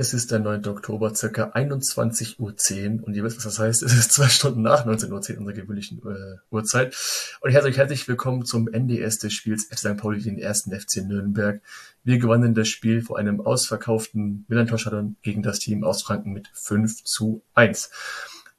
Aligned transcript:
es 0.00 0.14
ist 0.14 0.30
der 0.30 0.38
9. 0.38 0.66
Oktober, 0.68 1.14
circa 1.14 1.50
21.10 1.50 2.38
Uhr 2.38 3.04
und 3.06 3.14
ihr 3.14 3.22
wisst, 3.22 3.36
was 3.36 3.44
das 3.44 3.58
heißt. 3.58 3.82
Es 3.82 3.92
ist 3.92 4.12
zwei 4.12 4.28
Stunden 4.28 4.62
nach 4.62 4.86
19.10 4.86 5.10
Uhr 5.10 5.16
unserer 5.18 5.52
gewöhnlichen 5.52 5.98
äh, 5.98 6.38
Uhrzeit. 6.50 6.96
Und 7.42 7.50
ich 7.50 7.56
heiße 7.56 7.66
euch 7.66 7.76
herzlich 7.76 8.08
willkommen 8.08 8.46
zum 8.46 8.66
NDS 8.66 9.18
des 9.18 9.34
Spiels 9.34 9.66
FC 9.66 9.78
St. 9.78 9.96
Pauli 9.98 10.22
den 10.22 10.38
ersten 10.38 10.72
FC 10.72 11.04
Nürnberg. 11.06 11.60
Wir 12.02 12.18
gewannen 12.18 12.54
das 12.54 12.68
Spiel 12.68 13.02
vor 13.02 13.18
einem 13.18 13.42
ausverkauften 13.42 14.46
Millantor-Stadion 14.48 15.16
gegen 15.20 15.42
das 15.42 15.58
Team 15.58 15.84
aus 15.84 16.02
Franken 16.02 16.32
mit 16.32 16.48
5 16.54 17.04
zu 17.04 17.42
1. 17.52 17.90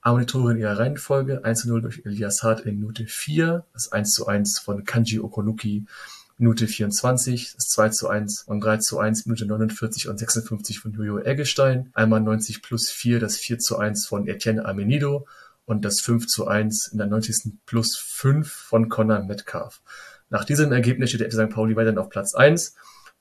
Aber 0.01 0.19
die 0.19 0.27
Tore 0.27 0.51
in 0.51 0.59
ihrer 0.59 0.77
Reihenfolge 0.77 1.43
1 1.43 1.61
zu 1.61 1.69
0 1.69 1.81
durch 1.81 2.03
Elias 2.05 2.43
Hart 2.43 2.59
in 2.61 2.79
Minute 2.79 3.07
4, 3.07 3.65
das 3.73 3.91
1 3.91 4.13
zu 4.13 4.27
1 4.27 4.59
von 4.59 4.83
Kanji 4.83 5.19
Okonuki 5.19 5.87
Minute 6.41 6.67
24, 6.67 7.53
das 7.55 7.69
2 7.69 7.89
zu 7.89 8.09
1 8.09 8.45
und 8.47 8.61
3 8.61 8.77
zu 8.77 8.97
1, 8.97 9.27
Minute 9.27 9.45
49 9.45 10.09
und 10.09 10.17
56 10.17 10.79
von 10.79 10.91
Jojo 10.91 11.19
Eggestein. 11.19 11.91
Einmal 11.93 12.19
90 12.19 12.63
plus 12.63 12.89
4, 12.89 13.19
das 13.19 13.37
4 13.37 13.59
zu 13.59 13.77
1 13.77 14.07
von 14.07 14.27
Etienne 14.27 14.65
Amenido 14.65 15.27
und 15.65 15.85
das 15.85 16.01
5 16.01 16.25
zu 16.25 16.47
1 16.47 16.87
in 16.87 16.97
der 16.97 17.05
90. 17.05 17.53
plus 17.67 17.95
5 17.95 18.51
von 18.51 18.89
Conor 18.89 19.23
Metcalf. 19.23 19.81
Nach 20.31 20.43
diesem 20.43 20.71
Ergebnis 20.71 21.11
steht 21.11 21.21
der 21.21 21.29
FC 21.29 21.47
St. 21.47 21.53
Pauli 21.53 21.75
weiterhin 21.75 21.99
auf 21.99 22.09
Platz 22.09 22.33
1 22.33 22.73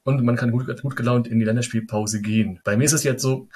und 0.02 0.24
man 0.24 0.36
kann 0.36 0.50
gut, 0.50 0.80
gut 0.80 0.96
gelaunt 0.96 1.28
in 1.28 1.38
die 1.38 1.44
Länderspielpause 1.44 2.22
gehen. 2.22 2.60
Bei 2.64 2.78
mir 2.78 2.84
ist 2.84 2.94
es 2.94 3.04
jetzt 3.04 3.20
so, 3.20 3.48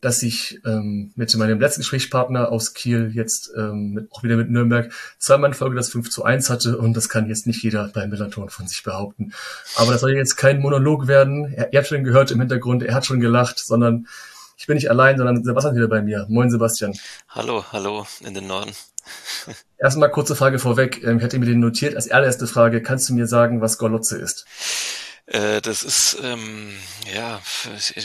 dass 0.00 0.22
ich 0.22 0.60
ähm, 0.64 1.12
mit 1.14 1.34
meinem 1.36 1.60
letzten 1.60 1.82
Gesprächspartner 1.82 2.50
aus 2.50 2.72
Kiel 2.74 3.10
jetzt 3.14 3.50
ähm, 3.56 3.92
mit, 3.92 4.12
auch 4.12 4.22
wieder 4.22 4.36
mit 4.36 4.50
Nürnberg 4.50 4.92
zweimal 5.18 5.50
in 5.50 5.54
Folge 5.54 5.76
das 5.76 5.90
5 5.90 6.10
zu 6.10 6.24
1 6.24 6.48
hatte 6.48 6.78
und 6.78 6.96
das 6.96 7.08
kann 7.08 7.28
jetzt 7.28 7.46
nicht 7.46 7.62
jeder 7.62 7.88
beim 7.88 8.10
Millanton 8.10 8.48
von 8.48 8.66
sich 8.66 8.82
behaupten. 8.82 9.32
Aber 9.76 9.92
das 9.92 10.00
soll 10.00 10.12
jetzt 10.12 10.36
kein 10.36 10.60
Monolog 10.60 11.06
werden. 11.06 11.52
Er, 11.52 11.72
ihr 11.72 11.78
habt 11.78 11.88
schon 11.88 12.04
gehört 12.04 12.30
im 12.30 12.40
Hintergrund, 12.40 12.82
er 12.82 12.94
hat 12.94 13.04
schon 13.04 13.20
gelacht, 13.20 13.58
sondern 13.58 14.06
ich 14.56 14.66
bin 14.66 14.74
nicht 14.74 14.90
allein, 14.90 15.16
sondern 15.16 15.42
Sebastian 15.42 15.74
wieder 15.74 15.88
bei 15.88 16.02
mir. 16.02 16.26
Moin 16.28 16.50
Sebastian. 16.50 16.94
Hallo, 17.28 17.64
hallo 17.72 18.06
in 18.20 18.34
den 18.34 18.46
Norden. 18.46 18.72
Erstmal 19.78 20.10
kurze 20.10 20.36
Frage 20.36 20.58
vorweg. 20.58 21.02
Ähm, 21.02 21.18
ich 21.18 21.24
hatte 21.24 21.38
mir 21.38 21.46
den 21.46 21.60
notiert. 21.60 21.96
Als 21.96 22.10
allererste 22.10 22.46
Frage, 22.46 22.82
kannst 22.82 23.08
du 23.08 23.14
mir 23.14 23.26
sagen, 23.26 23.60
was 23.60 23.78
Golotze 23.78 24.18
ist? 24.18 24.46
Äh, 25.30 25.60
das 25.62 25.84
ist 25.84 26.18
ähm, 26.24 26.76
ja 27.14 27.40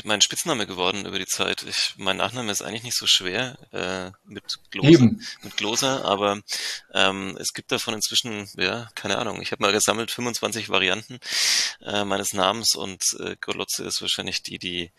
mein 0.04 0.22
Spitzname 0.22 0.68
geworden 0.68 1.08
über 1.08 1.18
die 1.18 1.26
Zeit. 1.26 1.66
Ich, 1.68 1.95
mein 1.98 2.18
Nachname 2.18 2.52
ist 2.52 2.62
eigentlich 2.62 2.84
nicht 2.84 2.98
so 2.98 3.08
schwer 3.08 3.58
äh, 3.72 4.12
mit 4.26 4.59
Gloser, 4.70 5.09
mit 5.42 5.58
Gloser, 5.58 6.06
aber 6.06 6.40
ähm, 6.94 7.36
es 7.42 7.53
gibt 7.53 7.72
davon 7.72 7.96
inzwischen, 7.96 8.48
ja, 8.58 8.90
keine 8.94 9.18
Ahnung. 9.18 9.42
Ich 9.42 9.52
habe 9.52 9.64
mal 9.64 9.72
gesammelt 9.72 10.12
25 10.12 10.70
Varianten 10.70 11.18
äh, 11.81 12.06
meines 12.06 12.34
Namens 12.34 12.76
und 12.76 13.02
äh, 13.20 13.36
Golotze 13.42 13.86
ist 13.86 14.03
wahrscheinlich 14.03 14.44
die, 14.44 14.59
die 14.59 14.92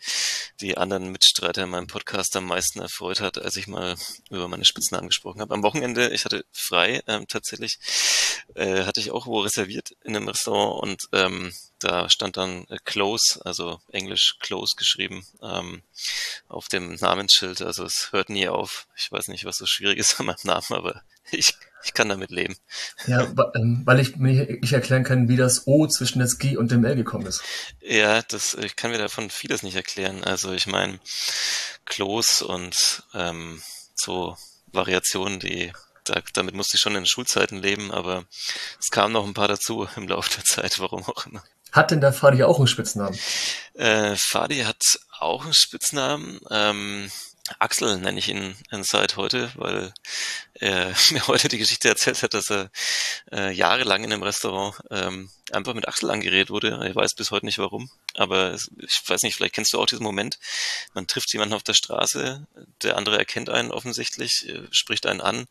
die 0.59 0.77
anderen 0.77 1.11
Mitstreiter 1.11 1.63
in 1.63 1.69
meinem 1.69 1.87
Podcast 1.87 2.35
am 2.35 2.45
meisten 2.45 2.79
erfreut 2.79 3.21
hat, 3.21 3.37
als 3.37 3.55
ich 3.55 3.67
mal 3.67 3.95
über 4.29 4.47
meine 4.47 4.65
Spitznamen 4.65 5.07
gesprochen 5.07 5.39
habe. 5.39 5.53
Am 5.53 5.63
Wochenende, 5.63 6.09
ich 6.09 6.25
hatte 6.25 6.45
frei 6.51 7.01
ähm, 7.07 7.25
tatsächlich, 7.27 7.79
äh, 8.55 8.83
hatte 8.83 8.99
ich 8.99 9.11
auch 9.11 9.27
wo 9.27 9.39
reserviert 9.39 9.91
in 10.03 10.15
einem 10.15 10.27
Restaurant 10.27 10.81
und 10.81 11.09
ähm, 11.13 11.53
da 11.79 12.09
stand 12.09 12.37
dann 12.37 12.65
äh, 12.69 12.77
Close, 12.83 13.39
also 13.45 13.79
Englisch 13.91 14.37
Close 14.39 14.75
geschrieben, 14.75 15.25
ähm, 15.41 15.83
auf 16.47 16.67
dem 16.67 16.95
Namensschild. 16.95 17.61
Also 17.61 17.85
es 17.85 18.09
hört 18.11 18.29
nie 18.29 18.47
auf. 18.47 18.87
Ich 18.95 19.11
weiß 19.11 19.27
nicht, 19.27 19.45
was 19.45 19.57
so 19.57 19.65
schwierig 19.65 19.97
ist 19.97 20.19
an 20.19 20.27
meinem 20.27 20.37
Namen, 20.43 20.65
aber 20.69 21.01
ich, 21.31 21.55
ich 21.83 21.93
kann 21.93 22.09
damit 22.09 22.31
leben. 22.31 22.55
Ja, 23.05 23.31
ähm, 23.55 23.81
weil 23.85 23.99
ich 23.99 24.15
mir 24.15 24.45
nicht 24.59 24.73
erklären 24.73 25.03
kann, 25.03 25.29
wie 25.29 25.37
das 25.37 25.67
O 25.67 25.87
zwischen 25.87 26.19
das 26.19 26.39
G 26.39 26.57
und 26.57 26.71
dem 26.71 26.85
L 26.85 26.95
gekommen 26.95 27.27
ist. 27.27 27.43
Ja, 27.81 28.21
das, 28.23 28.55
ich 28.55 28.75
kann 28.75 28.91
mir 28.91 28.97
davon 28.97 29.29
vieles 29.29 29.63
nicht 29.63 29.75
erklären. 29.75 30.23
Also 30.23 30.51
ich 30.53 30.67
meine, 30.67 30.99
Close 31.85 32.45
und 32.45 33.03
ähm, 33.13 33.61
so 33.95 34.37
Variationen, 34.71 35.39
die 35.39 35.71
da, 36.09 36.21
damit 36.33 36.55
musste 36.55 36.75
ich 36.75 36.81
schon 36.81 36.95
in 36.95 37.05
Schulzeiten 37.05 37.57
leben, 37.57 37.91
aber 37.91 38.25
es 38.79 38.89
kamen 38.89 39.13
noch 39.13 39.25
ein 39.25 39.33
paar 39.33 39.47
dazu 39.47 39.87
im 39.95 40.07
Laufe 40.07 40.35
der 40.35 40.45
Zeit, 40.45 40.79
warum 40.79 41.03
auch 41.03 41.25
immer. 41.25 41.43
Hat 41.71 41.91
denn 41.91 42.01
der 42.01 42.13
Fadi 42.13 42.43
auch 42.43 42.57
einen 42.57 42.67
Spitznamen? 42.67 43.17
Äh, 43.73 44.15
Fadi 44.15 44.59
hat 44.59 44.81
auch 45.19 45.43
einen 45.43 45.53
Spitznamen. 45.53 46.39
Ähm, 46.49 47.11
Axel 47.59 47.97
nenne 47.97 48.19
ich 48.19 48.29
ihn 48.29 48.55
seit 48.81 49.15
heute, 49.15 49.51
weil 49.55 49.93
er 50.53 50.93
mir 51.11 51.27
heute 51.27 51.47
die 51.47 51.57
Geschichte 51.57 51.87
erzählt 51.87 52.21
hat, 52.23 52.33
dass 52.33 52.49
er 52.49 52.69
äh, 53.31 53.51
jahrelang 53.51 54.03
in 54.03 54.11
einem 54.11 54.23
Restaurant 54.23 54.75
ähm, 54.91 55.29
einfach 55.51 55.73
mit 55.73 55.87
Axel 55.87 56.09
angeredet 56.09 56.49
wurde. 56.49 56.85
Ich 56.89 56.95
weiß 56.95 57.15
bis 57.15 57.31
heute 57.31 57.45
nicht 57.45 57.59
warum, 57.59 57.89
aber 58.15 58.53
ich 58.53 59.01
weiß 59.05 59.23
nicht, 59.23 59.35
vielleicht 59.35 59.55
kennst 59.55 59.73
du 59.73 59.79
auch 59.79 59.85
diesen 59.85 60.03
Moment. 60.03 60.39
Man 60.93 61.07
trifft 61.07 61.31
jemanden 61.33 61.55
auf 61.55 61.63
der 61.63 61.73
Straße, 61.73 62.45
der 62.83 62.97
andere 62.97 63.17
erkennt 63.17 63.49
einen 63.49 63.71
offensichtlich, 63.71 64.47
äh, 64.49 64.67
spricht 64.71 65.05
einen 65.05 65.21
an. 65.21 65.47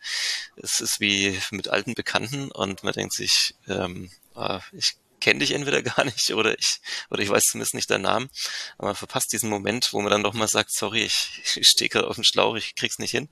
Es 0.56 0.81
ist 0.81 1.00
wie 1.00 1.38
mit 1.50 1.69
alten 1.69 1.94
Bekannten 1.94 2.50
und 2.50 2.84
man 2.84 2.93
denkt 2.93 3.15
sich, 3.15 3.54
ähm, 3.69 4.10
ah, 4.34 4.60
ich 4.72 4.97
kenne 5.26 5.41
dich 5.41 5.53
entweder 5.53 5.82
gar 5.97 6.04
nicht 6.04 6.32
oder 6.32 6.56
ich 6.56 6.81
oder 7.10 7.20
ich 7.20 7.28
weiß 7.28 7.42
zumindest 7.42 7.75
nicht 7.75 7.91
deinen 7.91 8.03
Namen. 8.03 8.31
Aber 8.78 8.88
man 8.88 8.94
verpasst 8.94 9.32
diesen 9.32 9.50
Moment, 9.50 9.92
wo 9.92 10.00
man 10.00 10.12
dann 10.12 10.22
doch 10.22 10.34
mal 10.34 10.47
sagt, 10.47 10.72
sorry, 10.72 11.03
ich, 11.03 11.42
ich 11.56 11.66
stehe 11.66 11.88
gerade 11.88 12.06
auf 12.06 12.14
dem 12.14 12.25
Schlauch, 12.25 12.54
ich 12.54 12.76
krieg's 12.76 13.00
nicht 13.00 13.10
hin. 13.10 13.28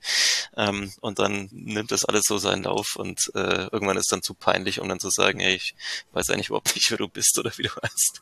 Ähm, 0.57 0.91
und 0.99 1.19
dann 1.19 1.47
nimmt 1.51 1.91
das 1.91 2.03
alles 2.03 2.25
so 2.25 2.37
seinen 2.37 2.63
Lauf 2.63 2.97
und 2.97 3.31
äh, 3.33 3.67
irgendwann 3.71 3.95
ist 3.95 4.11
dann 4.11 4.21
zu 4.21 4.33
peinlich, 4.33 4.81
um 4.81 4.89
dann 4.89 4.99
zu 4.99 5.09
sagen, 5.09 5.39
ey, 5.39 5.55
ich 5.55 5.73
weiß 6.11 6.29
eigentlich 6.29 6.49
überhaupt 6.49 6.75
nicht, 6.75 6.91
wer 6.91 6.97
du 6.97 7.07
bist 7.07 7.39
oder 7.39 7.51
wie 7.57 7.63
du 7.63 7.69
heißt. 7.81 8.21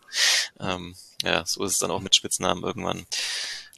Ähm, 0.60 0.96
ja, 1.24 1.44
so 1.48 1.64
ist 1.64 1.74
es 1.74 1.78
dann 1.80 1.92
auch 1.92 2.02
mit 2.02 2.16
Spitznamen 2.16 2.64
irgendwann 2.64 3.08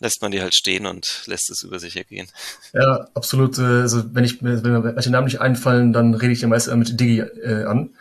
lässt 0.01 0.21
man 0.21 0.29
die 0.29 0.41
halt 0.41 0.53
stehen 0.53 0.85
und 0.87 1.23
lässt 1.25 1.49
es 1.49 1.63
über 1.63 1.79
sich 1.79 1.95
ergehen. 1.95 2.27
Ja, 2.73 3.07
absolut. 3.13 3.57
Äh, 3.57 3.61
also 3.61 4.03
wenn 4.13 4.25
ich 4.25 4.43
wenn 4.43 4.61
mir 4.61 4.83
welche 4.83 5.09
Namen 5.09 5.23
nicht 5.23 5.39
einfallen, 5.39 5.93
dann 5.93 6.13
rede 6.13 6.33
ich 6.33 6.41
den 6.41 6.49
meist 6.49 6.67
mit 6.75 6.99
Digi 6.99 7.19
äh, 7.19 7.63
an. 7.63 7.91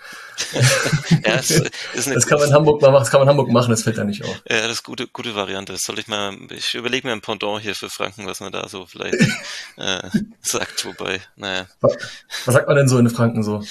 Ja, 1.25 1.37
das, 1.37 1.51
ist 1.51 2.07
eine 2.07 2.15
das 2.15 2.27
kann 2.27 2.39
man 2.39 2.49
in 2.49 2.55
Hamburg 2.55 2.83
mal 2.83 2.91
machen, 2.91 3.03
das 3.03 3.11
kann 3.11 3.21
man 3.21 3.29
in 3.29 3.31
Hamburg 3.31 3.51
machen, 3.51 3.71
das 3.71 3.83
fällt 3.83 3.99
da 3.99 4.05
nicht 4.05 4.25
auf. 4.25 4.43
Ja, 4.49 4.63
das 4.63 4.73
ist 4.73 4.83
gute, 4.83 5.07
gute 5.09 5.35
Variante. 5.35 5.73
Das 5.73 5.85
soll 5.85 5.99
ich 5.99 6.09
mal, 6.09 6.37
ich 6.51 6.75
überlege 6.75 7.07
mir 7.07 7.13
ein 7.13 7.21
Pendant 7.21 7.63
hier 7.63 7.75
für 7.75 7.91
Franken, 7.91 8.27
was 8.27 8.41
man 8.41 8.53
da 8.53 8.69
so 8.69 8.87
vielleicht 8.87 9.15
äh, 9.77 10.09
sagt, 10.41 10.85
wobei, 10.85 11.21
naja. 11.37 11.67
Was, 11.81 11.97
was 12.45 12.55
sagt 12.55 12.69
man 12.69 12.77
denn 12.77 12.89
so 12.89 12.99
in 12.99 13.11
Franken 13.11 13.43
so? 13.43 13.63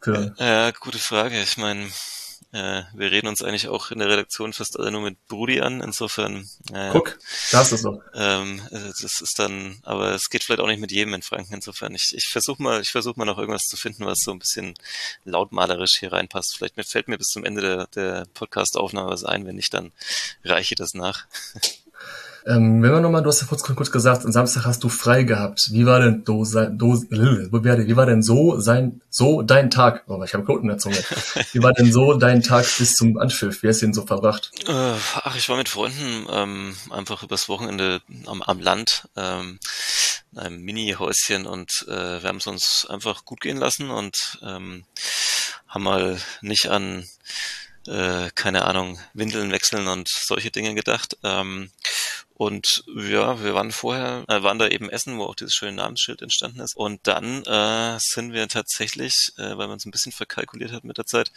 Für? 0.00 0.34
Ja, 0.38 0.70
gute 0.72 0.98
Frage. 0.98 1.40
Ich 1.40 1.56
meine, 1.58 1.88
äh, 2.52 2.82
wir 2.92 3.10
reden 3.10 3.28
uns 3.28 3.42
eigentlich 3.42 3.68
auch 3.68 3.90
in 3.90 3.98
der 3.98 4.08
Redaktion 4.08 4.52
fast 4.52 4.78
alle 4.78 4.90
nur 4.90 5.00
mit 5.00 5.26
Brudi 5.26 5.62
an. 5.62 5.80
Insofern. 5.80 6.46
Äh, 6.72 6.90
Guck, 6.92 7.18
da 7.50 7.62
ist 7.62 7.72
es 7.72 7.82
doch. 7.82 7.98
Ähm, 8.14 8.60
äh, 8.70 8.92
das 9.00 9.20
ist 9.22 9.38
dann, 9.38 9.78
aber 9.84 10.10
es 10.12 10.28
geht 10.28 10.44
vielleicht 10.44 10.60
auch 10.60 10.66
nicht 10.66 10.80
mit 10.80 10.92
jedem 10.92 11.14
in 11.14 11.22
Franken. 11.22 11.54
Insofern, 11.54 11.94
ich, 11.94 12.12
ich 12.14 12.28
versuche 12.28 12.62
mal, 12.62 12.82
ich 12.82 12.90
versuche 12.90 13.18
mal 13.18 13.24
noch 13.24 13.38
irgendwas 13.38 13.62
zu 13.62 13.78
finden, 13.78 14.04
was 14.04 14.18
so 14.20 14.32
ein 14.32 14.38
bisschen 14.38 14.74
lautmalerisch 15.24 15.98
hier 15.98 16.12
reinpasst. 16.12 16.56
Vielleicht 16.56 16.74
fällt 16.90 17.08
mir 17.08 17.16
bis 17.16 17.28
zum 17.28 17.44
Ende 17.44 17.62
der, 17.62 17.86
der 17.86 18.26
Podcast-Aufnahme 18.34 19.08
was 19.08 19.24
ein. 19.24 19.46
Wenn 19.46 19.56
nicht, 19.56 19.72
dann 19.72 19.92
reiche 20.44 20.74
ich 20.74 20.78
das 20.78 20.92
nach. 20.92 21.24
Ähm, 22.46 22.82
wenn 22.82 22.90
wir 22.90 23.00
nochmal, 23.00 23.22
du 23.22 23.28
hast 23.28 23.40
ja 23.40 23.46
kurz, 23.46 23.62
kurz 23.62 23.90
gesagt, 23.90 24.24
am 24.24 24.32
Samstag 24.32 24.64
hast 24.64 24.82
du 24.82 24.88
frei 24.88 25.22
gehabt. 25.22 25.70
Wie 25.72 25.86
war 25.86 26.00
denn 26.00 26.24
do, 26.24 26.44
do, 26.44 27.02
wie 27.02 27.96
war 27.96 28.06
denn 28.06 28.22
so 28.22 28.58
sein, 28.58 29.00
so 29.10 29.42
dein 29.42 29.70
Tag? 29.70 30.04
Oh, 30.08 30.22
ich 30.22 30.34
habe 30.34 30.44
Knoten 30.44 30.62
in 30.62 30.68
der 30.68 30.78
Zunge. 30.78 30.96
Wie 31.52 31.62
war 31.62 31.72
denn 31.72 31.92
so 31.92 32.14
dein 32.14 32.42
Tag 32.42 32.66
bis 32.78 32.96
zum 32.96 33.18
Anpfiff? 33.18 33.62
Wie 33.62 33.68
hast 33.68 33.82
du 33.82 33.86
ihn 33.86 33.94
so 33.94 34.06
verbracht? 34.06 34.50
Äh, 34.66 34.94
ach, 35.14 35.36
ich 35.36 35.48
war 35.48 35.56
mit 35.56 35.68
Freunden 35.68 36.26
ähm, 36.30 36.74
einfach 36.90 37.22
übers 37.22 37.48
Wochenende 37.48 38.00
am, 38.26 38.42
am 38.42 38.58
Land. 38.60 39.08
Ähm, 39.16 39.58
in 40.32 40.38
einem 40.38 40.62
Mini-Häuschen 40.62 41.46
und 41.46 41.84
äh, 41.88 42.22
wir 42.22 42.28
haben 42.28 42.38
es 42.38 42.46
uns 42.46 42.86
einfach 42.88 43.26
gut 43.26 43.42
gehen 43.42 43.58
lassen 43.58 43.90
und 43.90 44.38
ähm, 44.42 44.84
haben 45.68 45.82
mal 45.82 46.18
nicht 46.40 46.68
an 46.70 47.04
äh, 47.86 48.30
keine 48.34 48.64
Ahnung, 48.64 48.98
Windeln 49.12 49.50
wechseln 49.50 49.88
und 49.88 50.08
solche 50.08 50.50
Dinge 50.50 50.74
gedacht. 50.74 51.16
Ähm, 51.22 51.70
und 52.42 52.82
ja, 52.96 53.40
wir 53.44 53.54
waren 53.54 53.70
vorher, 53.70 54.24
äh, 54.26 54.42
waren 54.42 54.58
da 54.58 54.66
eben 54.66 54.90
essen, 54.90 55.16
wo 55.16 55.26
auch 55.26 55.36
dieses 55.36 55.54
schöne 55.54 55.76
Namensschild 55.76 56.22
entstanden 56.22 56.58
ist. 56.58 56.74
Und 56.74 56.98
dann 57.04 57.44
äh, 57.44 57.98
sind 58.00 58.32
wir 58.32 58.48
tatsächlich, 58.48 59.32
äh, 59.36 59.56
weil 59.56 59.68
man 59.68 59.76
es 59.76 59.86
ein 59.86 59.92
bisschen 59.92 60.10
verkalkuliert 60.10 60.72
hat 60.72 60.82
mit 60.82 60.98
der 60.98 61.06
Zeit, 61.06 61.30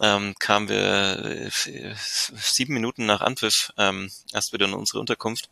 ähm, 0.00 0.34
kamen 0.38 0.70
wir 0.70 1.22
äh, 1.22 1.94
sieben 1.98 2.72
Minuten 2.72 3.04
nach 3.04 3.20
Anpfiff 3.20 3.74
ähm, 3.76 4.10
erst 4.32 4.54
wieder 4.54 4.64
in 4.64 4.72
unsere 4.72 5.00
Unterkunft. 5.00 5.50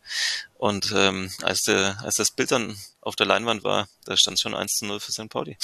Und 0.57 0.91
ähm, 0.95 1.29
als, 1.43 1.61
der, 1.61 2.01
als 2.01 2.15
das 2.15 2.31
Bild 2.31 2.51
dann 2.51 2.75
auf 3.01 3.15
der 3.15 3.27
Leinwand 3.27 3.63
war, 3.63 3.87
da 4.05 4.17
stand 4.17 4.39
schon 4.39 4.55
1 4.55 4.77
zu 4.77 4.85
0 4.87 4.99
für 4.99 5.11
St. 5.11 5.29
Pauli. 5.29 5.57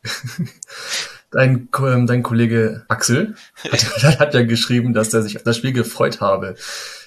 dein, 1.30 1.68
ähm, 1.78 2.06
dein 2.06 2.22
Kollege 2.22 2.86
Axel 2.88 3.36
hat, 3.70 4.02
hat, 4.18 4.34
ja 4.34 4.44
geschrieben, 4.44 4.94
dass 4.94 5.12
er 5.12 5.22
sich 5.22 5.36
auf 5.36 5.42
das 5.42 5.58
Spiel 5.58 5.72
gefreut 5.72 6.22
habe. 6.22 6.56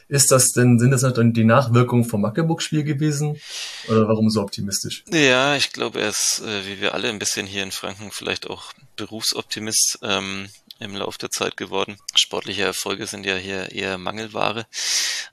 Ist 0.07 0.31
das 0.31 0.51
denn, 0.51 0.79
sind 0.79 0.91
das 0.91 1.01
dann 1.01 1.33
die 1.33 1.43
Nachwirkungen 1.43 2.05
vom 2.05 2.21
Magdeburg-Spiel 2.21 2.83
gewesen? 2.83 3.39
Oder 3.87 4.07
warum 4.07 4.29
so 4.29 4.41
optimistisch? 4.41 5.03
Ja, 5.11 5.55
ich 5.55 5.71
glaube, 5.71 6.01
er 6.01 6.09
ist, 6.09 6.41
äh, 6.41 6.65
wie 6.67 6.81
wir 6.81 6.93
alle 6.93 7.09
ein 7.09 7.19
bisschen 7.19 7.47
hier 7.47 7.63
in 7.63 7.71
Franken, 7.71 8.11
vielleicht 8.11 8.49
auch 8.49 8.73
Berufsoptimist. 8.95 9.99
Ähm, 10.03 10.47
im 10.83 10.95
Laufe 10.95 11.17
der 11.17 11.31
Zeit 11.31 11.57
geworden. 11.57 11.97
Sportliche 12.15 12.63
Erfolge 12.63 13.07
sind 13.07 13.25
ja 13.25 13.35
hier 13.35 13.71
eher 13.71 13.97
Mangelware. 13.97 14.67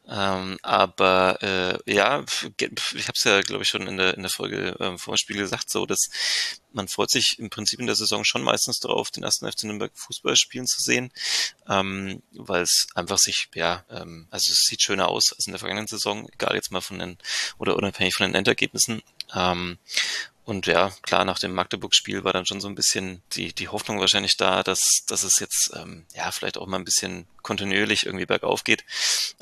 Ähm, 0.09 0.59
aber 0.63 1.43
äh, 1.43 1.93
ja, 1.93 2.25
ich 2.59 3.09
habe 3.09 3.13
es 3.15 3.25
ja, 3.25 3.41
glaube 3.43 3.63
ich, 3.63 3.69
schon 3.69 3.87
in 3.87 3.97
der, 3.97 4.15
in 4.15 4.23
der 4.23 4.31
Folge 4.31 4.77
ähm, 4.81 4.99
vor 4.99 5.15
dem 5.15 5.19
Spiel 5.19 5.37
gesagt, 5.37 5.71
so 5.71 5.87
dass 5.87 6.09
man 6.73 6.89
freut 6.89 7.11
sich 7.11 7.39
im 7.39 7.51
Prinzip 7.51 7.81
in 7.81 7.87
der 7.87 7.97
Saison 7.97 8.25
schon 8.25 8.43
meistens 8.43 8.79
darauf, 8.79 9.11
den 9.11 9.25
ersten 9.25 9.51
FC 9.51 9.65
Nürnberg 9.65 9.93
Fußball 9.95 10.37
spielen 10.37 10.67
zu 10.67 10.81
sehen, 10.81 11.13
ähm, 11.69 12.23
weil 12.33 12.63
es 12.63 12.87
einfach 12.95 13.19
sich, 13.19 13.49
ja, 13.55 13.85
ähm, 13.91 14.29
also 14.31 14.53
es 14.53 14.63
sieht 14.63 14.83
schöner 14.83 15.09
aus 15.09 15.33
als 15.33 15.47
in 15.47 15.53
der 15.53 15.59
vergangenen 15.59 15.89
Saison, 15.89 16.29
egal 16.33 16.55
jetzt 16.55 16.71
mal 16.71 16.81
von 16.81 16.99
den, 16.99 17.19
oder 17.59 17.77
unabhängig 17.77 18.15
von 18.15 18.27
den 18.27 18.35
Endergebnissen. 18.35 19.03
Ähm, 19.35 19.79
und 20.45 20.67
ja, 20.67 20.91
klar, 21.03 21.25
nach 21.25 21.39
dem 21.39 21.53
Magdeburg-Spiel 21.53 22.25
war 22.25 22.33
dann 22.33 22.47
schon 22.47 22.61
so 22.61 22.69
ein 22.69 22.75
bisschen 22.75 23.23
die, 23.33 23.53
die 23.55 23.69
Hoffnung 23.69 24.01
wahrscheinlich 24.01 24.37
da, 24.37 24.63
dass, 24.63 25.05
dass 25.07 25.23
es 25.23 25.39
jetzt 25.39 25.73
ähm, 25.77 26.05
ja 26.15 26.31
vielleicht 26.31 26.59
auch 26.59 26.67
mal 26.67 26.79
ein 26.79 26.85
bisschen 26.85 27.27
kontinuierlich 27.43 28.07
irgendwie 28.07 28.27
bergauf 28.27 28.65
geht, 28.65 28.85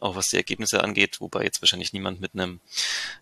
auch 0.00 0.17
was 0.17 0.29
die 0.29 0.37
Ergebnisse 0.37 0.83
angeht, 0.83 1.21
wobei 1.21 1.45
jetzt 1.45 1.62
wahrscheinlich 1.62 1.93
niemand 1.93 2.21
mit 2.21 2.35
einem 2.35 2.61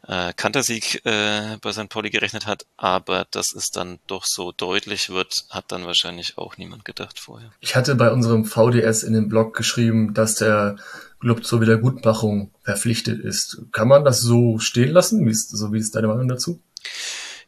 äh, 0.06 0.32
Kantersieg 0.32 1.04
äh, 1.04 1.58
bei 1.60 1.72
St. 1.72 1.88
Pauli 1.88 2.10
gerechnet 2.10 2.46
hat, 2.46 2.66
aber 2.76 3.26
dass 3.30 3.54
es 3.54 3.70
dann 3.70 3.98
doch 4.06 4.24
so 4.24 4.52
deutlich 4.52 5.10
wird, 5.10 5.44
hat 5.50 5.70
dann 5.70 5.86
wahrscheinlich 5.86 6.38
auch 6.38 6.56
niemand 6.56 6.84
gedacht 6.84 7.18
vorher. 7.18 7.52
Ich 7.60 7.76
hatte 7.76 7.94
bei 7.94 8.10
unserem 8.10 8.44
VDS 8.44 9.02
in 9.02 9.12
dem 9.12 9.28
Blog 9.28 9.54
geschrieben, 9.54 10.14
dass 10.14 10.34
der 10.34 10.76
Club 11.20 11.44
zur 11.44 11.60
Wiedergutmachung 11.60 12.50
verpflichtet 12.62 13.20
ist. 13.20 13.62
Kann 13.72 13.88
man 13.88 14.04
das 14.04 14.20
so 14.20 14.58
stehen 14.58 14.90
lassen? 14.90 15.24
Wie 15.26 15.30
ist, 15.30 15.50
so 15.50 15.72
wie 15.72 15.78
ist 15.78 15.94
deine 15.94 16.08
Meinung 16.08 16.28
dazu? 16.28 16.60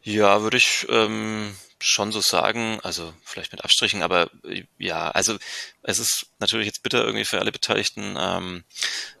Ja, 0.01 0.41
würde 0.41 0.57
ich 0.57 0.87
ähm, 0.89 1.55
schon 1.81 2.11
so 2.11 2.19
sagen, 2.21 2.79
also 2.83 3.13
vielleicht 3.23 3.51
mit 3.51 3.63
Abstrichen, 3.63 4.01
aber 4.01 4.29
äh, 4.43 4.63
ja, 4.77 5.11
also 5.11 5.37
es 5.81 5.99
ist 5.99 6.27
natürlich 6.39 6.67
jetzt 6.67 6.83
bitter 6.83 7.03
irgendwie 7.03 7.25
für 7.25 7.39
alle 7.39 7.51
Beteiligten. 7.51 8.15
Ähm, 8.19 8.63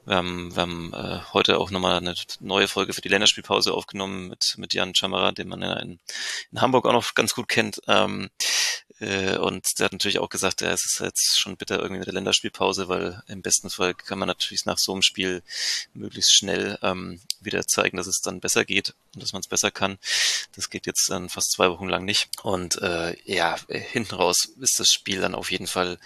wir 0.05 0.15
haben, 0.17 0.55
wir 0.55 0.61
haben 0.61 0.93
äh, 0.93 1.19
heute 1.33 1.57
auch 1.57 1.71
nochmal 1.71 1.97
eine 1.97 2.15
neue 2.39 2.67
Folge 2.67 2.93
für 2.93 3.01
die 3.01 3.09
Länderspielpause 3.09 3.73
aufgenommen 3.73 4.29
mit, 4.29 4.55
mit 4.57 4.73
Jan 4.73 4.93
Chamara, 4.95 5.31
den 5.31 5.47
man 5.47 5.61
ja 5.61 5.73
in, 5.79 5.99
in 6.51 6.61
Hamburg 6.61 6.85
auch 6.85 6.93
noch 6.93 7.13
ganz 7.13 7.33
gut 7.33 7.47
kennt. 7.47 7.81
Ähm, 7.87 8.29
äh, 8.88 8.88
und 9.01 9.65
der 9.77 9.85
hat 9.85 9.93
natürlich 9.93 10.19
auch 10.19 10.29
gesagt, 10.29 10.61
ja, 10.61 10.71
es 10.71 10.85
ist 10.85 10.99
jetzt 10.99 11.39
schon 11.39 11.55
bitter 11.55 11.77
irgendwie 11.77 11.99
mit 11.99 12.07
der 12.07 12.13
Länderspielpause, 12.13 12.89
weil 12.89 13.23
im 13.27 13.41
besten 13.41 13.69
Fall 13.69 13.93
kann 13.93 14.19
man 14.19 14.27
natürlich 14.27 14.65
nach 14.65 14.77
so 14.77 14.91
einem 14.91 15.01
Spiel 15.01 15.41
möglichst 15.93 16.33
schnell 16.35 16.77
ähm, 16.81 17.21
wieder 17.39 17.65
zeigen, 17.65 17.97
dass 17.97 18.07
es 18.07 18.19
dann 18.21 18.41
besser 18.41 18.65
geht 18.65 18.95
und 19.13 19.23
dass 19.23 19.31
man 19.33 19.39
es 19.39 19.47
besser 19.47 19.71
kann. 19.71 19.97
Das 20.55 20.69
geht 20.69 20.85
jetzt 20.85 21.09
dann 21.09 21.29
fast 21.29 21.51
zwei 21.51 21.69
Wochen 21.69 21.87
lang 21.87 22.03
nicht. 22.03 22.29
Und 22.43 22.81
äh, 22.81 23.15
ja, 23.23 23.57
hinten 23.69 24.15
raus 24.15 24.49
ist 24.59 24.79
das 24.79 24.91
Spiel 24.91 25.21
dann 25.21 25.35
auf 25.35 25.51
jeden 25.51 25.67
Fall 25.67 25.97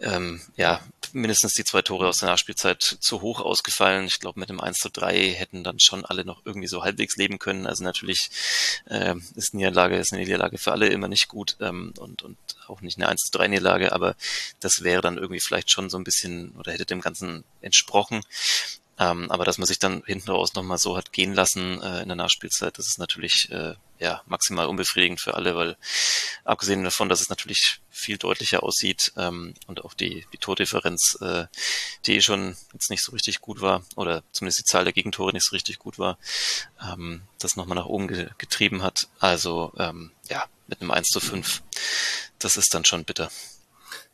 ähm, 0.00 0.40
ja, 0.56 0.82
mindestens 1.12 1.54
die 1.54 1.64
zwei 1.64 1.82
Tore 1.82 2.08
aus 2.08 2.18
der 2.18 2.28
Nachspielzeit 2.28 2.82
zu 2.82 3.20
hoch 3.20 3.40
ausgefallen. 3.40 4.06
Ich 4.06 4.20
glaube, 4.20 4.40
mit 4.40 4.48
dem 4.48 4.60
1 4.60 4.78
zu 4.78 4.90
3 4.90 5.30
hätten 5.30 5.64
dann 5.64 5.80
schon 5.80 6.04
alle 6.04 6.24
noch 6.24 6.42
irgendwie 6.44 6.68
so 6.68 6.82
halbwegs 6.82 7.16
leben 7.16 7.38
können. 7.38 7.66
Also 7.66 7.84
natürlich 7.84 8.30
äh, 8.86 9.14
ist 9.34 9.54
Niederlage, 9.54 9.96
ist 9.96 10.12
eine 10.12 10.22
Niederlage 10.22 10.58
für 10.58 10.72
alle 10.72 10.88
immer 10.88 11.08
nicht 11.08 11.28
gut 11.28 11.56
ähm, 11.60 11.92
und, 11.98 12.22
und 12.22 12.36
auch 12.68 12.80
nicht 12.80 12.98
eine 12.98 13.08
1 13.08 13.22
zu 13.22 13.38
3 13.38 13.48
Niederlage, 13.48 13.92
aber 13.92 14.16
das 14.60 14.82
wäre 14.82 15.02
dann 15.02 15.18
irgendwie 15.18 15.40
vielleicht 15.40 15.70
schon 15.70 15.90
so 15.90 15.98
ein 15.98 16.04
bisschen 16.04 16.52
oder 16.56 16.72
hätte 16.72 16.86
dem 16.86 17.00
Ganzen 17.00 17.44
entsprochen. 17.60 18.22
Ähm, 18.98 19.30
aber 19.30 19.44
dass 19.44 19.58
man 19.58 19.66
sich 19.66 19.78
dann 19.78 20.02
hinten 20.06 20.30
raus 20.30 20.54
nochmal 20.54 20.78
so 20.78 20.96
hat 20.96 21.12
gehen 21.12 21.34
lassen 21.34 21.82
äh, 21.82 22.00
in 22.00 22.08
der 22.08 22.16
Nachspielzeit, 22.16 22.78
das 22.78 22.86
ist 22.86 22.98
natürlich 22.98 23.50
äh, 23.50 23.74
ja 23.98 24.22
maximal 24.26 24.66
unbefriedigend 24.66 25.20
für 25.20 25.34
alle, 25.34 25.54
weil 25.54 25.76
abgesehen 26.44 26.82
davon, 26.84 27.08
dass 27.08 27.20
es 27.20 27.28
natürlich 27.28 27.80
viel 27.90 28.16
deutlicher 28.16 28.62
aussieht 28.62 29.12
ähm, 29.16 29.54
und 29.66 29.84
auch 29.84 29.94
die, 29.94 30.26
die 30.32 30.38
Tordifferenz, 30.38 31.18
äh, 31.20 31.46
die 32.06 32.22
schon 32.22 32.56
jetzt 32.72 32.90
nicht 32.90 33.02
so 33.02 33.12
richtig 33.12 33.40
gut 33.40 33.60
war, 33.60 33.84
oder 33.96 34.22
zumindest 34.32 34.60
die 34.60 34.64
Zahl 34.64 34.84
der 34.84 34.92
Gegentore 34.92 35.32
nicht 35.32 35.44
so 35.44 35.54
richtig 35.54 35.78
gut 35.78 35.98
war, 35.98 36.18
ähm, 36.82 37.22
das 37.38 37.56
nochmal 37.56 37.76
nach 37.76 37.86
oben 37.86 38.08
ge 38.08 38.30
getrieben 38.38 38.82
hat. 38.82 39.08
Also 39.18 39.72
ähm, 39.78 40.12
ja, 40.28 40.44
mit 40.68 40.80
einem 40.80 40.90
1 40.90 41.08
zu 41.08 41.20
5, 41.20 41.62
das 42.38 42.56
ist 42.56 42.72
dann 42.74 42.84
schon 42.84 43.04
bitter. 43.04 43.30